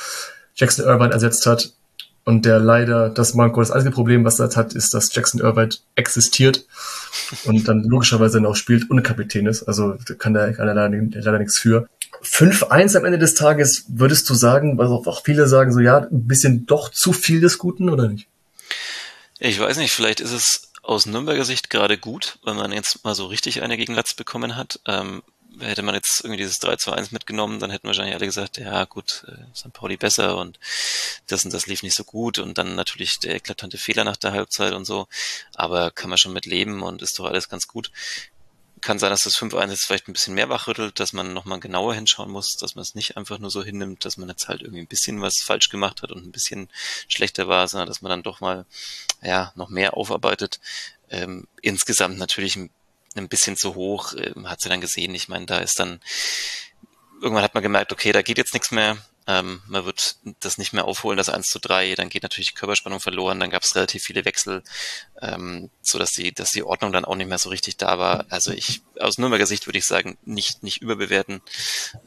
Jackson 0.56 0.86
Irvine 0.86 1.12
ersetzt 1.12 1.44
hat. 1.44 1.72
Und 2.24 2.46
der 2.46 2.58
leider 2.58 3.10
das 3.10 3.34
Manko, 3.34 3.60
das 3.60 3.70
einzige 3.70 3.94
Problem, 3.94 4.24
was 4.24 4.36
das 4.36 4.56
hat, 4.56 4.72
ist, 4.72 4.94
dass 4.94 5.14
Jackson 5.14 5.40
Irvine 5.40 5.70
existiert 5.94 6.64
und 7.44 7.68
dann 7.68 7.84
logischerweise 7.84 8.38
dann 8.38 8.46
auch 8.46 8.56
spielt 8.56 8.88
und 8.88 9.02
Kapitän 9.02 9.46
ist. 9.46 9.64
Also 9.64 9.96
kann 10.18 10.34
er 10.34 10.52
leider, 10.52 10.88
leider 10.88 11.38
nichts 11.38 11.58
für. 11.58 11.86
5-1 12.22 12.96
am 12.96 13.04
Ende 13.04 13.18
des 13.18 13.34
Tages, 13.34 13.84
würdest 13.88 14.28
du 14.30 14.34
sagen, 14.34 14.78
weil 14.78 14.86
auch 14.86 15.22
viele 15.22 15.46
sagen 15.48 15.72
so, 15.72 15.80
ja, 15.80 15.98
ein 15.98 16.26
bisschen 16.26 16.66
doch 16.66 16.90
zu 16.90 17.12
viel 17.12 17.40
des 17.40 17.58
Guten 17.58 17.90
oder 17.90 18.08
nicht? 18.08 18.26
Ich 19.38 19.58
weiß 19.58 19.78
nicht, 19.78 19.92
vielleicht 19.92 20.20
ist 20.20 20.32
es 20.32 20.69
aus 20.82 21.06
Nürnberger 21.06 21.44
Sicht 21.44 21.70
gerade 21.70 21.98
gut, 21.98 22.38
weil 22.42 22.54
man 22.54 22.72
jetzt 22.72 23.04
mal 23.04 23.14
so 23.14 23.26
richtig 23.26 23.62
eine 23.62 23.76
gegen 23.76 23.94
Latz 23.94 24.14
bekommen 24.14 24.56
hat. 24.56 24.80
Ähm, 24.86 25.22
hätte 25.58 25.82
man 25.82 25.94
jetzt 25.94 26.20
irgendwie 26.22 26.38
dieses 26.38 26.58
3 26.58 26.76
zu 26.76 26.92
1 26.92 27.10
mitgenommen, 27.10 27.58
dann 27.58 27.70
hätten 27.70 27.86
wahrscheinlich 27.86 28.14
alle 28.14 28.26
gesagt, 28.26 28.58
ja 28.58 28.84
gut, 28.84 29.24
äh, 29.28 29.56
St. 29.56 29.72
Pauli 29.72 29.96
besser 29.96 30.36
und 30.36 30.58
das 31.26 31.44
und 31.44 31.52
das 31.52 31.66
lief 31.66 31.82
nicht 31.82 31.96
so 31.96 32.04
gut 32.04 32.38
und 32.38 32.56
dann 32.56 32.74
natürlich 32.74 33.18
der 33.18 33.34
eklatante 33.34 33.78
Fehler 33.78 34.04
nach 34.04 34.16
der 34.16 34.32
Halbzeit 34.32 34.72
und 34.72 34.84
so. 34.84 35.08
Aber 35.54 35.90
kann 35.90 36.10
man 36.10 36.18
schon 36.18 36.32
mit 36.32 36.46
leben 36.46 36.82
und 36.82 37.02
ist 37.02 37.18
doch 37.18 37.26
alles 37.26 37.48
ganz 37.48 37.66
gut 37.66 37.90
kann 38.80 38.98
sein, 38.98 39.10
dass 39.10 39.22
das 39.22 39.36
5-1 39.36 39.70
jetzt 39.70 39.84
vielleicht 39.84 40.08
ein 40.08 40.12
bisschen 40.12 40.34
mehr 40.34 40.48
wachrüttelt, 40.48 41.00
dass 41.00 41.12
man 41.12 41.32
nochmal 41.32 41.60
genauer 41.60 41.94
hinschauen 41.94 42.30
muss, 42.30 42.56
dass 42.56 42.74
man 42.74 42.82
es 42.82 42.94
nicht 42.94 43.16
einfach 43.16 43.38
nur 43.38 43.50
so 43.50 43.62
hinnimmt, 43.62 44.04
dass 44.04 44.16
man 44.16 44.28
jetzt 44.28 44.48
halt 44.48 44.62
irgendwie 44.62 44.80
ein 44.80 44.86
bisschen 44.86 45.20
was 45.20 45.40
falsch 45.40 45.68
gemacht 45.68 46.02
hat 46.02 46.12
und 46.12 46.24
ein 46.24 46.32
bisschen 46.32 46.68
schlechter 47.08 47.48
war, 47.48 47.68
sondern 47.68 47.88
dass 47.88 48.02
man 48.02 48.10
dann 48.10 48.22
doch 48.22 48.40
mal, 48.40 48.66
ja, 49.22 49.52
noch 49.54 49.68
mehr 49.68 49.96
aufarbeitet. 49.96 50.60
Ähm, 51.10 51.46
insgesamt 51.62 52.18
natürlich 52.18 52.56
ein, 52.56 52.70
ein 53.14 53.28
bisschen 53.28 53.56
zu 53.56 53.74
hoch, 53.74 54.14
ähm, 54.14 54.48
hat 54.48 54.60
sie 54.60 54.68
dann 54.68 54.80
gesehen. 54.80 55.14
Ich 55.14 55.28
meine, 55.28 55.46
da 55.46 55.58
ist 55.58 55.78
dann, 55.78 56.00
irgendwann 57.20 57.44
hat 57.44 57.54
man 57.54 57.62
gemerkt, 57.62 57.92
okay, 57.92 58.12
da 58.12 58.22
geht 58.22 58.38
jetzt 58.38 58.54
nichts 58.54 58.70
mehr. 58.70 58.98
Ähm, 59.26 59.62
man 59.66 59.84
wird 59.84 60.16
das 60.40 60.58
nicht 60.58 60.72
mehr 60.72 60.86
aufholen, 60.86 61.16
das 61.16 61.28
1 61.28 61.46
zu 61.46 61.58
3, 61.58 61.94
dann 61.94 62.08
geht 62.08 62.22
natürlich 62.22 62.50
die 62.50 62.54
Körperspannung 62.54 63.00
verloren, 63.00 63.38
dann 63.38 63.50
gab 63.50 63.62
es 63.62 63.74
relativ 63.74 64.02
viele 64.02 64.24
Wechsel, 64.24 64.62
ähm, 65.20 65.70
so 65.82 65.98
dass 65.98 66.12
die, 66.12 66.32
dass 66.32 66.50
die 66.50 66.62
Ordnung 66.62 66.92
dann 66.92 67.04
auch 67.04 67.14
nicht 67.14 67.28
mehr 67.28 67.38
so 67.38 67.50
richtig 67.50 67.76
da 67.76 67.98
war. 67.98 68.26
Also 68.30 68.52
ich, 68.52 68.82
aus 68.98 69.18
Nürnberger 69.18 69.46
Sicht 69.46 69.66
würde 69.66 69.78
ich 69.78 69.84
sagen, 69.84 70.18
nicht, 70.24 70.62
nicht 70.62 70.80
überbewerten, 70.80 71.42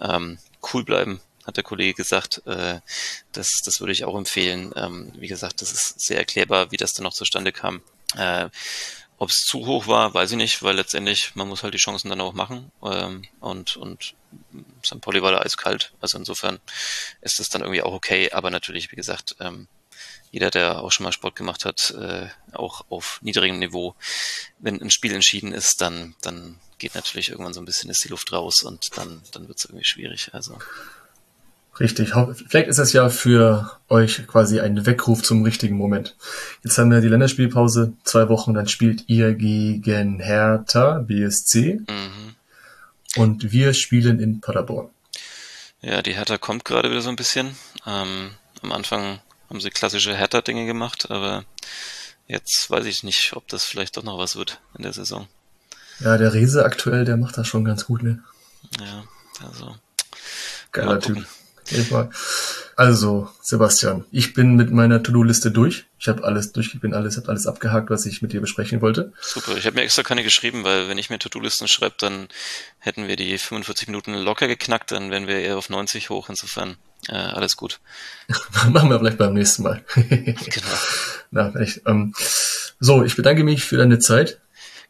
ähm, 0.01 0.39
cool 0.73 0.83
bleiben, 0.83 1.21
hat 1.45 1.57
der 1.57 1.63
Kollege 1.63 1.93
gesagt. 1.93 2.41
Äh, 2.45 2.79
das, 3.31 3.61
das 3.63 3.79
würde 3.79 3.91
ich 3.91 4.05
auch 4.05 4.17
empfehlen. 4.17 4.73
Ähm, 4.75 5.13
wie 5.15 5.27
gesagt, 5.27 5.61
das 5.61 5.71
ist 5.71 5.99
sehr 5.99 6.17
erklärbar, 6.17 6.71
wie 6.71 6.77
das 6.77 6.93
dann 6.93 7.03
noch 7.03 7.13
zustande 7.13 7.51
kam. 7.51 7.81
Äh, 8.17 8.49
ob 9.23 9.29
es 9.29 9.41
zu 9.45 9.65
hoch 9.65 9.87
war, 9.87 10.13
weiß 10.13 10.31
ich 10.31 10.37
nicht, 10.37 10.63
weil 10.63 10.75
letztendlich 10.75 11.35
man 11.35 11.47
muss 11.47 11.63
halt 11.63 11.73
die 11.73 11.79
Chancen 11.79 12.09
dann 12.09 12.21
auch 12.21 12.33
machen 12.33 12.71
ähm, 12.83 13.23
und 13.39 13.77
und 13.77 14.15
St. 14.85 15.01
Pauli 15.01 15.21
war 15.21 15.31
da 15.31 15.39
eiskalt, 15.39 15.93
also 16.01 16.17
insofern 16.17 16.59
ist 17.21 17.39
das 17.39 17.49
dann 17.49 17.61
irgendwie 17.61 17.81
auch 17.81 17.93
okay, 17.93 18.31
aber 18.31 18.51
natürlich, 18.51 18.91
wie 18.91 18.95
gesagt, 18.95 19.35
ähm, 19.39 19.67
jeder, 20.31 20.49
der 20.49 20.81
auch 20.81 20.91
schon 20.91 21.03
mal 21.03 21.11
Sport 21.11 21.35
gemacht 21.35 21.63
hat, 21.63 21.91
äh, 21.91 22.27
auch 22.51 22.85
auf 22.89 23.19
niedrigem 23.21 23.59
Niveau, 23.59 23.95
wenn 24.59 24.81
ein 24.81 24.91
Spiel 24.91 25.13
entschieden 25.13 25.53
ist, 25.53 25.81
dann 25.81 26.15
dann 26.21 26.59
geht 26.79 26.95
natürlich 26.95 27.29
irgendwann 27.29 27.53
so 27.53 27.61
ein 27.61 27.65
bisschen 27.65 27.89
ist 27.89 28.03
die 28.03 28.09
Luft 28.09 28.33
raus 28.33 28.63
und 28.63 28.97
dann 28.97 29.21
dann 29.31 29.47
wird 29.47 29.59
es 29.59 29.65
irgendwie 29.65 29.85
schwierig. 29.85 30.31
Also 30.33 30.57
Richtig. 31.79 32.13
Vielleicht 32.47 32.67
ist 32.67 32.77
es 32.77 32.93
ja 32.93 33.09
für 33.09 33.79
euch 33.89 34.27
quasi 34.27 34.59
ein 34.59 34.85
Weckruf 34.85 35.23
zum 35.23 35.43
richtigen 35.43 35.75
Moment. 35.75 36.15
Jetzt 36.63 36.77
haben 36.77 36.91
wir 36.91 37.01
die 37.01 37.07
Länderspielpause, 37.07 37.93
zwei 38.03 38.29
Wochen, 38.29 38.53
dann 38.53 38.67
spielt 38.67 39.05
ihr 39.07 39.33
gegen 39.33 40.19
Hertha 40.19 40.99
BSC 40.99 41.79
mhm. 41.87 42.35
und 43.15 43.51
wir 43.51 43.73
spielen 43.73 44.19
in 44.19 44.39
Paderborn. 44.39 44.89
Ja, 45.81 46.01
die 46.01 46.13
Hertha 46.13 46.37
kommt 46.37 46.63
gerade 46.63 46.91
wieder 46.91 47.01
so 47.01 47.09
ein 47.09 47.15
bisschen. 47.15 47.55
Ähm, 47.87 48.31
am 48.61 48.71
Anfang 48.71 49.19
haben 49.49 49.59
sie 49.59 49.71
klassische 49.71 50.15
Hertha-Dinge 50.15 50.65
gemacht, 50.65 51.09
aber 51.09 51.43
jetzt 52.27 52.69
weiß 52.69 52.85
ich 52.85 53.03
nicht, 53.03 53.33
ob 53.35 53.47
das 53.47 53.65
vielleicht 53.65 53.97
doch 53.97 54.03
noch 54.03 54.19
was 54.19 54.35
wird 54.35 54.61
in 54.77 54.83
der 54.83 54.93
Saison. 54.93 55.27
Ja, 55.99 56.17
der 56.17 56.33
Riese 56.33 56.65
aktuell, 56.65 57.03
der 57.03 57.17
macht 57.17 57.37
das 57.37 57.47
schon 57.47 57.65
ganz 57.65 57.85
gut, 57.85 58.03
ne? 58.03 58.23
Ja, 58.79 59.03
also. 59.45 59.75
Geiler 60.71 60.99
Typ. 60.99 61.25
Also, 62.75 63.29
Sebastian, 63.41 64.05
ich 64.11 64.33
bin 64.33 64.55
mit 64.55 64.71
meiner 64.71 65.03
To-Do-Liste 65.03 65.51
durch. 65.51 65.85
Ich 65.99 66.07
habe 66.07 66.23
alles 66.23 66.51
durch, 66.51 66.73
ich 66.73 66.81
bin 66.81 66.93
alles, 66.93 67.17
habe 67.17 67.29
alles 67.29 67.45
abgehakt, 67.45 67.89
was 67.89 68.05
ich 68.05 68.21
mit 68.21 68.33
dir 68.33 68.41
besprechen 68.41 68.81
wollte. 68.81 69.13
Super, 69.21 69.55
ich 69.57 69.65
habe 69.65 69.75
mir 69.75 69.83
extra 69.83 70.03
keine 70.03 70.23
geschrieben, 70.23 70.63
weil 70.63 70.89
wenn 70.89 70.97
ich 70.97 71.09
mir 71.09 71.19
To-Do-Listen 71.19 71.67
schreibe, 71.67 71.95
dann 71.99 72.27
hätten 72.79 73.07
wir 73.07 73.15
die 73.15 73.37
45 73.37 73.87
Minuten 73.87 74.13
locker 74.15 74.47
geknackt, 74.47 74.91
dann 74.91 75.11
wären 75.11 75.27
wir 75.27 75.39
eher 75.39 75.57
auf 75.57 75.69
90 75.69 76.09
hoch, 76.09 76.29
insofern 76.29 76.77
äh, 77.09 77.13
alles 77.13 77.57
gut. 77.57 77.79
Machen 78.71 78.89
wir 78.89 78.99
vielleicht 78.99 79.17
beim 79.17 79.33
nächsten 79.33 79.63
Mal. 79.63 79.83
genau. 79.95 80.77
Na, 81.31 81.55
echt, 81.59 81.81
ähm, 81.85 82.13
so, 82.79 83.03
ich 83.03 83.15
bedanke 83.15 83.43
mich 83.43 83.63
für 83.63 83.77
deine 83.77 83.99
Zeit. 83.99 84.39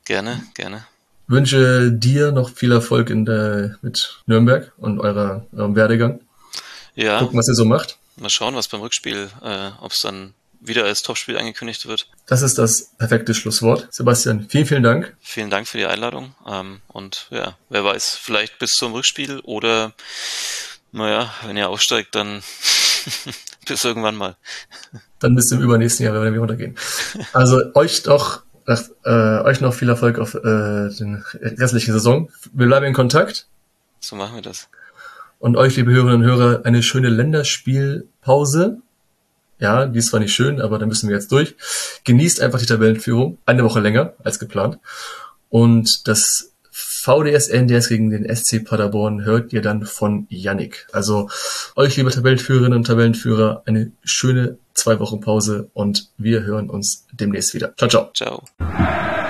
Gerne, 0.06 0.44
gerne 0.54 0.86
wünsche 1.28 1.92
dir 1.92 2.32
noch 2.32 2.50
viel 2.50 2.72
Erfolg 2.72 3.10
in 3.10 3.26
der, 3.26 3.78
mit 3.82 4.22
Nürnberg 4.26 4.72
und 4.78 5.00
eurer, 5.00 5.46
eurem 5.56 5.76
Werdegang. 5.76 6.20
Ja. 6.96 7.20
Gucken, 7.20 7.38
was 7.38 7.48
ihr 7.48 7.56
so 7.56 7.66
macht. 7.66 7.98
Mal 8.18 8.30
schauen, 8.30 8.56
was 8.56 8.68
beim 8.68 8.82
Rückspiel, 8.82 9.30
äh, 9.42 9.70
ob 9.82 9.92
es 9.92 10.00
dann 10.00 10.34
wieder 10.60 10.86
als 10.86 11.04
Topspiel 11.04 11.38
angekündigt 11.38 11.88
wird. 11.88 12.08
Das 12.26 12.42
ist 12.42 12.58
das 12.58 12.92
perfekte 12.98 13.34
Schlusswort. 13.34 13.88
Sebastian, 13.92 14.48
vielen, 14.50 14.66
vielen 14.66 14.84
Dank. 14.84 15.16
Vielen 15.22 15.50
Dank 15.50 15.68
für 15.68 15.78
die 15.78 15.86
Einladung. 15.86 16.36
Ähm, 16.48 16.82
und 16.88 17.28
ja, 17.32 17.58
wer 17.70 17.84
weiß, 17.84 18.16
vielleicht 18.16 18.60
bis 18.60 18.72
zum 18.72 18.94
Rückspiel 18.94 19.40
oder 19.42 19.94
naja, 20.92 21.34
wenn 21.46 21.58
ihr 21.58 21.70
aufsteigt, 21.70 22.16
dann 22.16 22.44
bis 23.68 23.84
irgendwann 23.84 24.16
mal. 24.16 24.36
Dann 25.20 25.36
bis 25.36 25.48
zum 25.48 25.62
übernächsten 25.62 26.06
Jahr, 26.06 26.22
wenn 26.22 26.34
wir 26.34 26.40
runtergehen. 26.40 26.78
Also 27.34 27.60
euch 27.74 28.04
doch 28.04 28.44
äh, 28.68 29.10
euch 29.10 29.60
noch 29.60 29.74
viel 29.74 29.90
Erfolg 29.90 30.20
auf 30.20 30.36
äh, 30.36 30.40
den 30.90 31.24
restlichen 31.42 31.94
Saison. 31.94 32.32
Wir 32.54 32.68
bleiben 32.68 32.86
in 32.86 32.94
Kontakt. 32.94 33.48
So 34.00 34.16
machen 34.16 34.36
wir 34.36 34.42
das. 34.42 34.70
Und 35.44 35.58
euch, 35.58 35.76
liebe 35.76 35.92
Hörerinnen 35.92 36.22
und 36.22 36.26
Hörer, 36.26 36.62
eine 36.64 36.82
schöne 36.82 37.10
Länderspielpause. 37.10 38.78
Ja, 39.60 39.88
die 39.88 40.00
ist 40.00 40.08
zwar 40.08 40.22
nicht 40.22 40.34
schön, 40.34 40.62
aber 40.62 40.80
da 40.80 40.86
müssen 40.86 41.10
wir 41.10 41.18
jetzt 41.18 41.34
durch. 41.34 41.58
Genießt 42.06 42.40
einfach 42.40 42.60
die 42.60 42.66
Tabellenführung. 42.66 43.40
Eine 43.46 43.66
Woche 43.66 43.82
länger 43.82 44.14
als 44.24 44.40
geplant. 44.40 44.80
Und 45.50 46.08
das 46.08 46.54
VDS 46.72 47.50
NDS 47.50 47.90
gegen 47.90 48.10
den 48.10 48.34
SC 48.34 48.64
Paderborn 48.64 49.26
hört 49.26 49.52
ihr 49.52 49.62
dann 49.62 49.86
von 49.86 50.28
Yannick. 50.30 50.88
Also 50.94 51.30
euch, 51.76 51.98
liebe 51.98 52.10
Tabellenführerinnen 52.10 52.78
und 52.78 52.88
Tabellenführer, 52.88 53.64
eine 53.66 53.92
schöne 54.06 54.58
zwei 54.74 54.98
Wochen 55.02 55.20
Pause 55.20 55.70
und 55.74 56.08
wir 56.18 56.44
hören 56.44 56.70
uns 56.70 57.06
demnächst 57.12 57.54
wieder. 57.54 57.74
Ciao, 57.76 57.90
ciao. 57.90 58.12
Ciao. 58.14 59.23